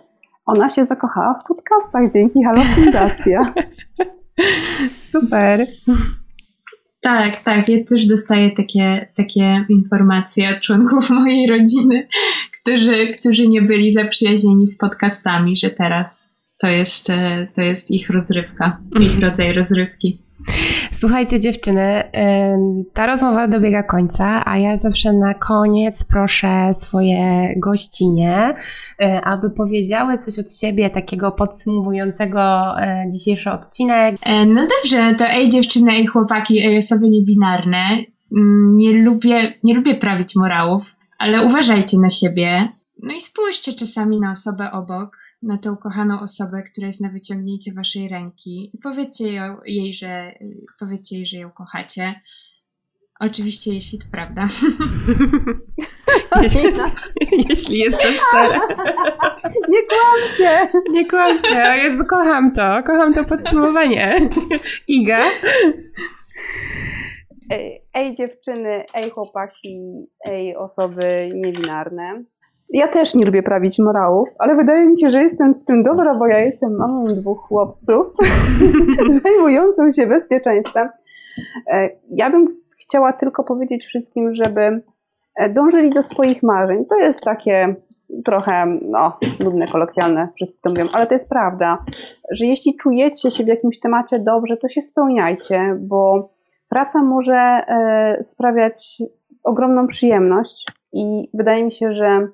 ona 0.47 0.69
się 0.69 0.87
zakochała 0.87 1.39
w 1.45 1.49
podcastach 1.49 2.09
dzięki 2.13 2.45
Halo 2.45 2.61
Fundacja. 2.61 3.53
Super. 5.13 5.67
Tak, 7.01 7.43
tak. 7.43 7.69
Ja 7.69 7.85
też 7.85 8.07
dostaję 8.07 8.51
takie, 8.51 9.09
takie 9.17 9.65
informacje 9.69 10.49
od 10.49 10.61
członków 10.61 11.11
mojej 11.21 11.47
rodziny, 11.47 12.09
którzy, 12.61 13.11
którzy 13.19 13.49
nie 13.49 13.63
byli 13.63 13.91
zaprzyjaźnieni 13.91 14.67
z 14.67 14.79
podcastami, 14.79 15.57
że 15.57 15.71
teraz 15.71 16.31
to 16.59 16.67
jest, 16.67 17.11
e, 17.11 17.47
to 17.55 17.63
jest 17.63 17.91
ich 17.91 18.11
rozrywka, 18.11 18.81
ich 19.01 19.15
mhm. 19.15 19.23
rodzaj 19.23 19.53
rozrywki. 19.53 20.19
Słuchajcie, 20.93 21.41
dziewczyny, 21.41 22.11
ta 22.93 23.07
rozmowa 23.07 23.49
dobiega 23.49 23.83
końca, 23.83 24.43
a 24.45 24.59
ja 24.59 24.77
zawsze 24.79 25.13
na 25.13 25.35
koniec 25.35 26.05
proszę 26.05 26.71
swoje 26.75 27.55
gościnie, 27.57 28.55
e, 29.03 29.21
aby 29.21 29.51
powiedziały 29.51 30.19
coś 30.19 30.39
od 30.39 30.55
siebie 30.55 30.91
takiego 30.91 31.33
podsumowującego 31.33 32.41
e, 32.81 33.05
dzisiejszy 33.13 33.51
odcinek. 33.51 34.17
No 34.47 34.67
dobrze, 34.79 35.15
to 35.15 35.27
ej 35.27 35.49
dziewczyny, 35.49 35.93
ej 35.93 36.07
chłopaki, 36.07 36.59
ej 36.67 36.79
osoby 36.79 37.09
niebinarne. 37.09 37.85
Mm, 38.37 38.77
nie 38.77 38.93
lubię, 38.93 39.55
nie 39.65 39.75
lubię 39.75 39.95
prawić 39.95 40.37
morałów, 40.37 40.97
ale 41.19 41.43
uważajcie 41.43 41.99
na 41.99 42.11
siebie. 42.11 42.69
No 43.03 43.15
i 43.15 43.21
spójrzcie 43.21 43.73
czasami 43.73 44.21
na 44.21 44.33
osobę 44.33 44.73
obok, 44.73 45.17
na 45.43 45.59
tę 45.59 45.73
ukochaną 45.73 46.21
osobę, 46.21 46.63
która 46.63 46.87
jest 46.87 47.01
na 47.01 47.09
wyciągnięcie 47.09 47.73
waszej 47.73 48.09
ręki 48.09 48.71
i 48.75 48.79
powiedzcie 48.79 49.25
jej, 49.67 49.95
że, 49.95 50.33
powiedzcie 50.79 51.17
jej, 51.17 51.27
że 51.27 51.37
ją 51.37 51.51
kochacie. 51.51 52.21
Oczywiście, 53.21 53.75
jeśli 53.75 53.99
to 53.99 54.05
prawda. 54.13 54.47
jeśli, 56.43 56.63
jeśli 57.49 57.79
jestem 57.79 58.13
szczera. 58.15 58.61
Nie 59.73 59.83
kłamcie! 59.89 60.81
Nie 60.91 61.09
kłamcie. 61.09 61.71
O 61.71 61.75
Jezu, 61.75 62.05
kocham 62.05 62.53
to. 62.53 62.83
Kocham 62.83 63.15
to 63.15 63.25
podsumowanie. 63.25 64.17
Iga? 64.89 65.25
Ej 67.95 68.15
dziewczyny, 68.15 68.85
ej 68.95 69.11
chłopaki, 69.11 70.07
ej 70.25 70.57
osoby 70.57 71.31
niewinarne. 71.35 72.25
Ja 72.71 72.89
też 72.89 73.15
nie 73.15 73.25
lubię 73.25 73.43
prawić 73.43 73.79
morałów, 73.79 74.29
ale 74.39 74.57
wydaje 74.57 74.87
mi 74.87 75.01
się, 75.01 75.11
że 75.11 75.23
jestem 75.23 75.55
w 75.55 75.65
tym 75.65 75.83
dobra, 75.83 76.15
bo 76.15 76.27
ja 76.27 76.39
jestem 76.39 76.77
mamą 76.77 77.07
dwóch 77.07 77.41
chłopców 77.41 78.07
zajmującą 79.23 79.91
się 79.91 80.07
bezpieczeństwem. 80.07 80.89
E, 81.73 81.91
ja 82.11 82.31
bym 82.31 82.59
chciała 82.81 83.13
tylko 83.13 83.45
powiedzieć 83.45 83.87
wszystkim, 83.87 84.33
żeby 84.33 84.83
e, 85.37 85.49
dążyli 85.49 85.91
do 85.91 86.03
swoich 86.03 86.43
marzeń. 86.43 86.85
To 86.87 86.97
jest 86.97 87.25
takie 87.25 87.75
trochę, 88.25 88.67
no, 88.83 89.19
nudne, 89.41 89.69
kolokwialne, 89.69 90.29
wszyscy 90.37 90.61
to 90.63 90.71
mówią, 90.71 90.87
ale 90.93 91.07
to 91.07 91.15
jest 91.15 91.29
prawda, 91.29 91.85
że 92.31 92.47
jeśli 92.47 92.77
czujecie 92.77 93.31
się 93.31 93.45
w 93.45 93.49
jakimś 93.49 93.81
temacie 93.81 94.19
dobrze, 94.19 94.57
to 94.57 94.69
się 94.69 94.83
spełniajcie, 94.83 95.77
bo 95.81 96.31
praca 96.69 97.03
może 97.03 97.35
e, 97.35 98.19
sprawiać 98.23 99.03
ogromną 99.45 99.87
przyjemność 99.87 100.67
i 100.93 101.31
wydaje 101.35 101.65
mi 101.65 101.73
się, 101.73 101.93
że 101.93 102.29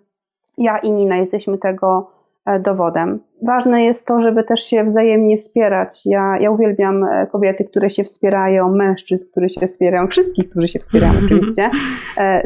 ja 0.58 0.78
i 0.78 0.92
Nina 0.92 1.16
jesteśmy 1.16 1.58
tego 1.58 2.10
e, 2.46 2.60
dowodem. 2.60 3.20
Ważne 3.42 3.84
jest 3.84 4.06
to, 4.06 4.20
żeby 4.20 4.44
też 4.44 4.64
się 4.64 4.84
wzajemnie 4.84 5.36
wspierać. 5.36 6.06
Ja, 6.06 6.38
ja 6.40 6.50
uwielbiam 6.50 7.04
e, 7.04 7.26
kobiety, 7.26 7.64
które 7.64 7.90
się 7.90 8.04
wspierają, 8.04 8.70
mężczyzn, 8.70 9.30
którzy 9.30 9.48
się 9.48 9.66
wspierają, 9.66 10.06
wszystkich, 10.06 10.48
którzy 10.48 10.68
się 10.68 10.78
wspierają 10.78 11.12
oczywiście. 11.24 11.70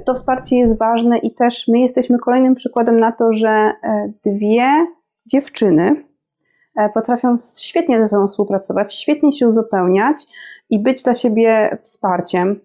To 0.05 0.15
wsparcie 0.15 0.57
jest 0.57 0.79
ważne 0.79 1.19
i 1.19 1.35
też 1.35 1.69
my 1.69 1.81
jesteśmy 1.81 2.19
kolejnym 2.19 2.55
przykładem 2.55 3.01
na 3.01 3.13
to, 3.13 3.33
że 3.33 3.73
dwie 4.25 4.87
dziewczyny 5.27 6.05
potrafią 6.95 7.37
świetnie 7.61 7.99
ze 7.99 8.09
sobą 8.09 8.27
współpracować, 8.27 8.95
świetnie 8.95 9.33
się 9.33 9.49
uzupełniać 9.49 10.27
i 10.71 10.83
być 10.83 11.03
dla 11.03 11.15
siebie 11.15 11.79
wsparciem. 11.83 12.61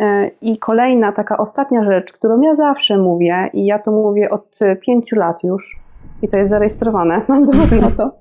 E, 0.00 0.30
I 0.42 0.58
kolejna 0.58 1.12
taka 1.12 1.38
ostatnia 1.38 1.84
rzecz, 1.84 2.12
którą 2.12 2.40
ja 2.40 2.54
zawsze 2.54 2.98
mówię, 2.98 3.50
i 3.52 3.66
ja 3.66 3.78
to 3.78 3.90
mówię 3.92 4.30
od 4.30 4.58
pięciu 4.86 5.16
lat 5.16 5.44
już, 5.44 5.80
i 6.22 6.28
to 6.28 6.36
jest 6.36 6.50
zarejestrowane, 6.50 7.20
mam 7.28 7.44
dowody 7.44 7.80
na 7.80 7.90
to, 7.90 8.16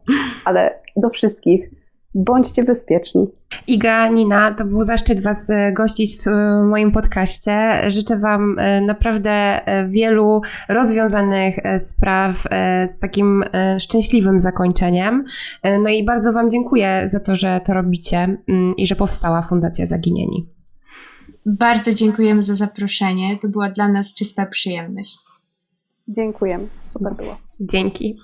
ale 0.45 0.79
do 0.95 1.09
wszystkich. 1.09 1.69
Bądźcie 2.15 2.63
bezpieczni. 2.63 3.27
Iga, 3.67 4.07
Nina, 4.07 4.51
to 4.51 4.65
był 4.65 4.83
zaszczyt 4.83 5.23
Was 5.23 5.49
e, 5.49 5.73
gościć 5.73 6.17
w 6.17 6.27
e, 6.27 6.63
moim 6.63 6.91
podcaście. 6.91 7.81
Życzę 7.87 8.17
Wam 8.17 8.55
naprawdę 8.87 9.59
wielu 9.87 10.41
rozwiązanych 10.69 11.55
spraw 11.79 12.43
z 12.89 12.99
takim 12.99 13.43
szczęśliwym 13.79 14.39
zakończeniem. 14.39 15.23
No 15.83 15.89
i 15.89 16.05
bardzo 16.05 16.33
Wam 16.33 16.49
dziękuję 16.49 17.01
za 17.05 17.19
to, 17.19 17.35
że 17.35 17.61
to 17.65 17.73
robicie 17.73 18.17
mm, 18.17 18.73
i 18.77 18.87
że 18.87 18.95
powstała 18.95 19.41
Fundacja 19.41 19.85
Zaginieni. 19.85 20.58
Bardzo 21.45 21.93
dziękujemy 21.93 22.43
za 22.43 22.55
zaproszenie. 22.55 23.37
To 23.41 23.47
była 23.47 23.69
dla 23.69 23.87
nas 23.87 24.13
czysta 24.13 24.45
przyjemność. 24.45 25.17
Dziękujemy. 26.07 26.67
Super 26.83 27.15
było. 27.15 27.37
Dzięki. 27.59 28.17